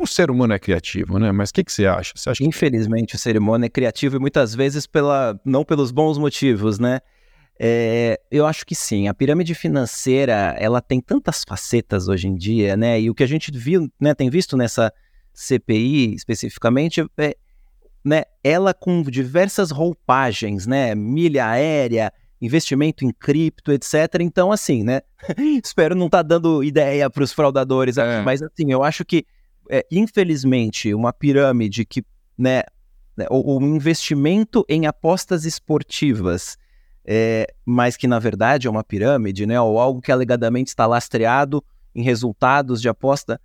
o 0.00 0.06
ser 0.06 0.30
humano 0.30 0.54
é 0.54 0.58
criativo, 0.58 1.18
né? 1.18 1.30
Mas 1.32 1.50
o 1.50 1.52
que, 1.52 1.64
que 1.64 1.70
você 1.70 1.84
acha? 1.84 2.14
Você 2.16 2.30
acha 2.30 2.38
que... 2.38 2.48
Infelizmente, 2.48 3.14
o 3.14 3.18
ser 3.18 3.36
humano 3.36 3.66
é 3.66 3.68
criativo 3.68 4.16
e 4.16 4.18
muitas 4.18 4.54
vezes 4.54 4.86
pela, 4.86 5.38
não 5.44 5.66
pelos 5.66 5.90
bons 5.90 6.16
motivos, 6.16 6.78
né? 6.78 7.00
É, 7.60 8.18
eu 8.30 8.46
acho 8.46 8.64
que 8.64 8.74
sim. 8.74 9.06
A 9.06 9.12
pirâmide 9.12 9.54
financeira 9.54 10.56
ela 10.58 10.80
tem 10.80 10.98
tantas 10.98 11.44
facetas 11.46 12.08
hoje 12.08 12.28
em 12.28 12.34
dia, 12.34 12.74
né? 12.74 12.98
E 12.98 13.10
o 13.10 13.14
que 13.14 13.22
a 13.22 13.28
gente 13.28 13.52
viu, 13.52 13.90
né, 14.00 14.14
tem 14.14 14.30
visto 14.30 14.56
nessa 14.56 14.90
CPI 15.34 16.14
especificamente 16.14 17.04
é, 17.18 17.36
né, 18.02 18.22
ela 18.42 18.72
com 18.72 19.02
diversas 19.02 19.70
roupagens, 19.70 20.66
né? 20.66 20.94
Milha 20.94 21.48
aérea, 21.50 22.10
investimento 22.40 23.04
em 23.04 23.10
cripto, 23.10 23.72
etc. 23.72 23.94
Então, 24.20 24.52
assim, 24.52 24.82
né? 24.82 25.00
Espero 25.64 25.94
não 25.94 26.06
estar 26.06 26.18
tá 26.18 26.22
dando 26.22 26.62
ideia 26.62 27.08
para 27.08 27.22
os 27.22 27.32
fraudadores 27.32 27.98
aqui, 27.98 28.20
é. 28.20 28.22
mas 28.22 28.42
assim, 28.42 28.70
eu 28.70 28.82
acho 28.82 29.04
que 29.04 29.24
é, 29.70 29.84
infelizmente, 29.90 30.94
uma 30.94 31.12
pirâmide 31.12 31.84
que, 31.84 32.04
né, 32.38 32.62
né 33.16 33.26
o, 33.30 33.58
o 33.58 33.62
investimento 33.62 34.64
em 34.68 34.86
apostas 34.86 35.44
esportivas, 35.44 36.56
é, 37.04 37.46
mas 37.64 37.96
que 37.96 38.06
na 38.06 38.18
verdade 38.18 38.66
é 38.66 38.70
uma 38.70 38.84
pirâmide, 38.84 39.46
né, 39.46 39.60
ou 39.60 39.78
algo 39.78 40.00
que 40.00 40.12
alegadamente 40.12 40.68
está 40.68 40.86
lastreado 40.86 41.64
em 41.94 42.02
resultados 42.02 42.80
de 42.80 42.88
aposta, 42.88 43.40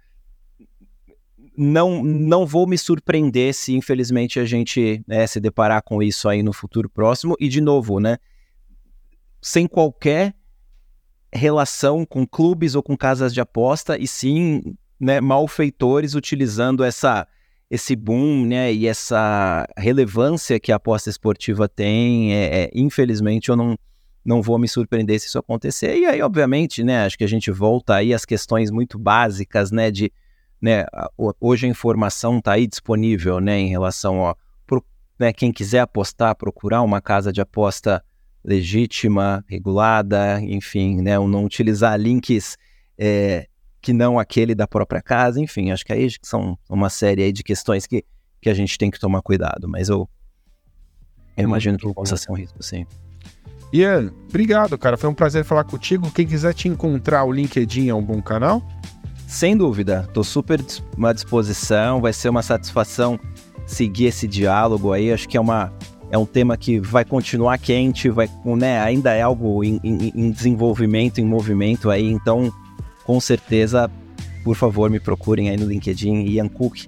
não, 1.57 2.03
não 2.03 2.45
vou 2.45 2.65
me 2.65 2.77
surpreender 2.77 3.53
se 3.53 3.73
infelizmente 3.73 4.39
a 4.39 4.45
gente 4.45 5.03
né, 5.07 5.27
se 5.27 5.39
deparar 5.39 5.83
com 5.83 6.01
isso 6.01 6.27
aí 6.29 6.41
no 6.41 6.53
futuro 6.53 6.89
próximo. 6.89 7.35
E 7.39 7.47
de 7.49 7.61
novo, 7.61 7.99
né, 7.99 8.17
sem 9.41 9.67
qualquer 9.67 10.35
relação 11.33 12.05
com 12.05 12.27
clubes 12.27 12.75
ou 12.75 12.83
com 12.83 12.95
casas 12.95 13.33
de 13.33 13.41
aposta, 13.41 13.97
e 13.97 14.07
sim 14.07 14.75
né, 14.99 15.19
malfeitores 15.19 16.13
utilizando 16.13 16.83
essa, 16.83 17.27
esse 17.69 17.95
boom 17.95 18.45
né, 18.45 18.71
e 18.71 18.85
essa 18.85 19.65
relevância 19.77 20.59
que 20.59 20.71
a 20.71 20.75
aposta 20.75 21.09
esportiva 21.09 21.67
tem. 21.67 22.35
É, 22.35 22.63
é, 22.63 22.71
infelizmente, 22.75 23.49
eu 23.49 23.55
não, 23.55 23.77
não 24.23 24.41
vou 24.41 24.59
me 24.59 24.67
surpreender 24.67 25.19
se 25.19 25.27
isso 25.27 25.39
acontecer. 25.39 25.97
E 25.97 26.05
aí, 26.05 26.21
obviamente, 26.21 26.83
né, 26.83 27.05
acho 27.05 27.17
que 27.17 27.23
a 27.23 27.27
gente 27.27 27.49
volta 27.49 27.95
aí 27.95 28.13
às 28.13 28.25
questões 28.25 28.69
muito 28.69 28.99
básicas, 28.99 29.71
né, 29.71 29.89
de 29.89 30.11
né, 30.61 30.85
hoje 31.39 31.65
a 31.65 31.69
informação 31.69 32.37
está 32.37 32.53
aí 32.53 32.67
disponível, 32.67 33.39
né, 33.39 33.57
em 33.57 33.69
relação 33.69 34.27
a 34.27 34.35
pro, 34.67 34.85
né, 35.17 35.33
quem 35.33 35.51
quiser 35.51 35.79
apostar, 35.79 36.35
procurar 36.35 36.83
uma 36.83 37.01
casa 37.01 37.33
de 37.33 37.41
aposta 37.41 38.03
legítima, 38.43 39.43
regulada, 39.47 40.41
enfim, 40.41 41.01
né, 41.01 41.17
não 41.19 41.45
utilizar 41.45 41.99
links 41.99 42.57
é, 42.97 43.47
que 43.81 43.93
não 43.93 44.19
aquele 44.19 44.53
da 44.53 44.67
própria 44.67 45.01
casa, 45.01 45.39
enfim, 45.39 45.71
acho 45.71 45.85
que 45.85 45.93
aí 45.93 46.07
são 46.21 46.57
uma 46.69 46.89
série 46.89 47.31
de 47.31 47.43
questões 47.43 47.87
que, 47.87 48.03
que 48.41 48.49
a 48.49 48.53
gente 48.53 48.77
tem 48.77 48.91
que 48.91 48.99
tomar 48.99 49.21
cuidado, 49.21 49.67
mas 49.67 49.89
eu, 49.89 50.07
eu 51.37 51.43
imagino 51.43 51.77
que 51.77 51.93
possa 51.93 52.17
ser 52.17 52.31
um 52.31 52.35
risco, 52.35 52.61
sim. 52.61 52.85
Ian, 53.73 54.11
obrigado, 54.27 54.77
cara, 54.77 54.97
foi 54.97 55.09
um 55.09 55.13
prazer 55.13 55.45
falar 55.45 55.63
contigo. 55.63 56.11
Quem 56.11 56.27
quiser 56.27 56.53
te 56.53 56.67
encontrar, 56.67 57.23
o 57.23 57.31
LinkedIn 57.31 57.87
é 57.87 57.95
um 57.95 58.03
bom 58.03 58.21
canal? 58.21 58.61
Sem 59.27 59.55
dúvida, 59.55 60.03
estou 60.05 60.25
super 60.25 60.59
à 61.05 61.13
disposição, 61.13 62.01
vai 62.01 62.11
ser 62.11 62.27
uma 62.27 62.41
satisfação 62.41 63.17
seguir 63.65 64.07
esse 64.07 64.27
diálogo 64.27 64.91
aí, 64.91 65.11
acho 65.13 65.27
que 65.27 65.37
é 65.37 65.39
uma 65.41 65.71
é 66.12 66.18
um 66.18 66.26
tema 66.26 66.57
que 66.57 66.80
vai 66.80 67.05
continuar 67.05 67.57
quente, 67.57 68.09
vai, 68.09 68.30
né, 68.45 68.80
ainda 68.80 69.14
é 69.14 69.22
algo 69.22 69.64
em, 69.64 69.80
em, 69.84 70.12
em 70.14 70.32
desenvolvimento, 70.32 71.20
em 71.20 71.26
movimento 71.26 71.89
aí, 71.89 72.12
então 72.12 72.51
com 73.05 73.20
certeza, 73.20 73.89
por 74.43 74.55
favor, 74.55 74.89
me 74.89 74.99
procurem 74.99 75.49
aí 75.49 75.57
no 75.57 75.66
LinkedIn, 75.66 76.26
Ian 76.26 76.47
Cook. 76.47 76.88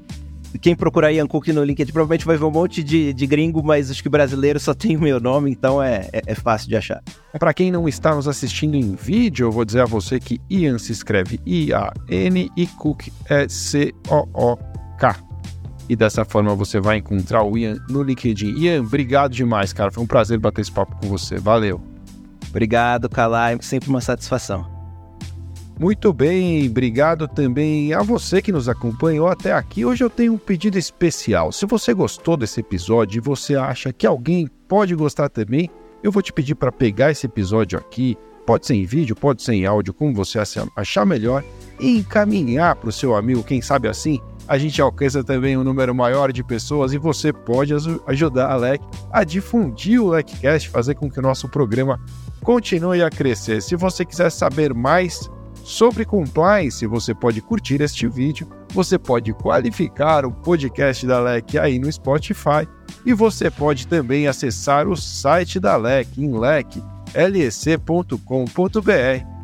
Quem 0.62 0.76
procurar 0.76 1.12
Ian 1.12 1.26
Cook 1.26 1.48
no 1.48 1.64
LinkedIn 1.64 1.92
provavelmente 1.92 2.26
vai 2.26 2.38
ver 2.38 2.46
um 2.46 2.52
monte 2.52 2.84
de, 2.84 3.12
de 3.12 3.26
gringo, 3.26 3.64
mas 3.64 3.90
acho 3.90 4.04
que 4.04 4.10
brasileiro 4.10 4.60
só 4.60 4.74
tem 4.74 4.96
o 4.96 5.02
meu 5.02 5.20
nome, 5.20 5.50
então 5.50 5.82
é, 5.82 6.08
é, 6.14 6.22
é 6.28 6.36
fácil 6.36 6.70
de 6.70 6.76
achar. 6.76 7.02
Para 7.40 7.54
quem 7.54 7.72
não 7.72 7.88
está 7.88 8.14
nos 8.14 8.28
assistindo 8.28 8.76
em 8.76 8.94
vídeo, 8.94 9.48
eu 9.48 9.52
vou 9.52 9.66
dizer 9.66 9.82
a 9.82 9.86
você 9.86 10.20
que 10.20 10.40
Ian 10.50 10.78
se 10.78 10.92
escreve 10.92 11.40
I-A-N 11.46 12.52
e 12.56 12.68
Cook 12.68 13.08
é 13.28 13.48
C-O-O-K. 13.50 15.33
E 15.90 15.96
dessa 15.96 16.24
forma 16.24 16.56
você 16.56 16.80
vai 16.80 16.98
encontrar 16.98 17.44
o 17.44 17.58
Ian 17.58 17.78
no 17.90 18.04
LinkedIn. 18.04 18.58
Ian, 18.58 18.82
obrigado 18.82 19.32
demais, 19.32 19.74
cara. 19.74 19.92
Foi 19.92 20.04
um 20.04 20.08
prazer 20.08 20.40
bater 20.40 20.62
esse 20.62 20.72
papo 20.72 20.96
com 20.96 21.08
você. 21.08 21.38
Valeu. 21.38 21.82
Obrigado, 22.50 23.10
Kalai. 23.10 23.58
Sempre 23.62 23.90
uma 23.90 24.02
satisfação. 24.02 24.72
Muito 25.80 26.14
bem, 26.14 26.68
obrigado 26.70 27.28
também 27.28 27.94
a 27.94 28.04
você 28.04 28.44
que 28.44 28.52
nos 28.52 28.70
acompanhou 28.70 29.28
até 29.28 29.52
aqui. 29.52 29.84
Hoje 29.84 30.04
eu 30.04 30.10
tenho 30.10 30.34
um 30.34 30.38
pedido 30.38 30.78
especial. 30.78 31.52
Se 31.52 31.66
você 31.66 31.96
gostou 31.96 32.38
desse 32.38 32.60
episódio 32.60 33.18
e 33.18 33.22
você 33.22 33.56
acha 33.56 33.92
que 33.92 34.06
alguém 34.06 34.48
pode 34.68 34.94
gostar 34.94 35.30
também, 35.30 35.70
eu 36.04 36.12
vou 36.12 36.22
te 36.22 36.32
pedir 36.32 36.54
para 36.54 36.72
pegar 36.72 37.10
esse 37.10 37.26
episódio 37.26 37.80
aqui, 37.80 38.16
pode 38.46 38.68
ser 38.68 38.76
em 38.76 38.86
vídeo, 38.86 39.16
pode 39.16 39.42
ser 39.42 39.54
em 39.54 39.66
áudio, 39.66 39.96
como 39.96 40.14
você 40.14 40.38
achar 40.76 41.06
melhor, 41.08 41.44
e 41.80 41.98
encaminhar 41.98 42.76
para 42.76 42.90
o 42.90 42.92
seu 42.92 43.16
amigo, 43.16 43.44
quem 43.44 43.60
sabe 43.60 43.88
assim 43.88 44.22
a 44.48 44.58
gente 44.58 44.82
alcança 44.82 45.24
também 45.24 45.58
um 45.58 45.64
número 45.64 45.94
maior 45.96 46.32
de 46.32 46.44
pessoas 46.44 46.94
e 46.94 46.98
você 46.98 47.32
pode 47.32 47.74
ajudar 48.08 48.52
a 48.52 48.56
LEC 48.56 48.82
a 49.12 49.24
difundir 49.24 50.02
o 50.02 50.10
LECcast, 50.10 50.70
fazer 50.70 50.96
com 50.96 51.10
que 51.10 51.20
o 51.20 51.22
nosso 51.22 51.48
programa 51.48 52.00
continue 52.42 53.02
a 53.02 53.10
crescer. 53.10 53.62
Se 53.62 53.76
você 53.76 54.04
quiser 54.04 54.30
saber 54.30 54.74
mais 54.74 55.30
sobre 55.64 56.04
compliance, 56.04 56.86
você 56.86 57.14
pode 57.14 57.42
curtir 57.42 57.82
este 57.82 58.08
vídeo, 58.08 58.48
você 58.74 58.98
pode 59.00 59.34
qualificar 59.34 60.26
o 60.26 60.32
podcast 60.32 61.08
da 61.08 61.20
LEC 61.22 61.58
aí 61.58 61.80
no 61.80 61.92
Spotify 61.92 62.68
e 63.06 63.14
você 63.14 63.50
pode 63.50 63.88
também 63.88 64.28
acessar 64.28 64.88
o 64.88 64.96
site 64.96 65.60
da 65.60 65.78
LEC 65.78 66.18
em 66.18 66.38
lec, 66.38 66.84
lec.com.br, 67.16 68.18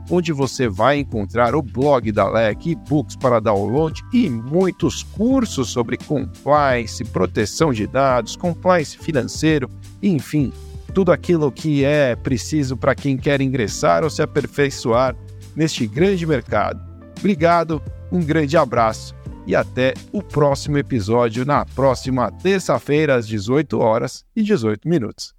onde 0.10 0.32
você 0.32 0.68
vai 0.68 1.00
encontrar 1.00 1.56
o 1.56 1.62
blog 1.62 2.12
da 2.12 2.30
LEC, 2.30 2.72
e-books 2.72 3.16
para 3.16 3.40
download 3.40 4.04
e 4.14 4.30
muitos 4.30 5.04
cursos 5.04 5.70
sobre 5.70 5.98
compliance, 5.98 7.04
proteção 7.06 7.72
de 7.72 7.86
dados, 7.86 8.36
compliance 8.36 8.98
financeiro, 8.98 9.70
enfim, 10.02 10.52
tudo 10.94 11.12
aquilo 11.12 11.52
que 11.52 11.84
é 11.86 12.16
preciso 12.16 12.76
para 12.76 12.96
quem 12.96 13.18
quer 13.18 13.42
ingressar 13.42 14.04
ou 14.04 14.10
se 14.10 14.22
aperfeiçoar 14.22 15.16
neste 15.56 15.86
grande 15.86 16.26
mercado. 16.26 16.82
Obrigado, 17.18 17.82
um 18.12 18.22
grande 18.22 18.58
abraço 18.58 19.14
e 19.46 19.56
até 19.56 19.94
o 20.12 20.22
próximo 20.22 20.78
episódio 20.78 21.46
na 21.46 21.66
próxima 21.66 22.32
terça-feira 22.32 23.16
às 23.16 23.28
18 23.28 23.80
horas 23.80 24.24
e 24.36 24.44
18 24.44 24.88
minutos. 24.88 25.39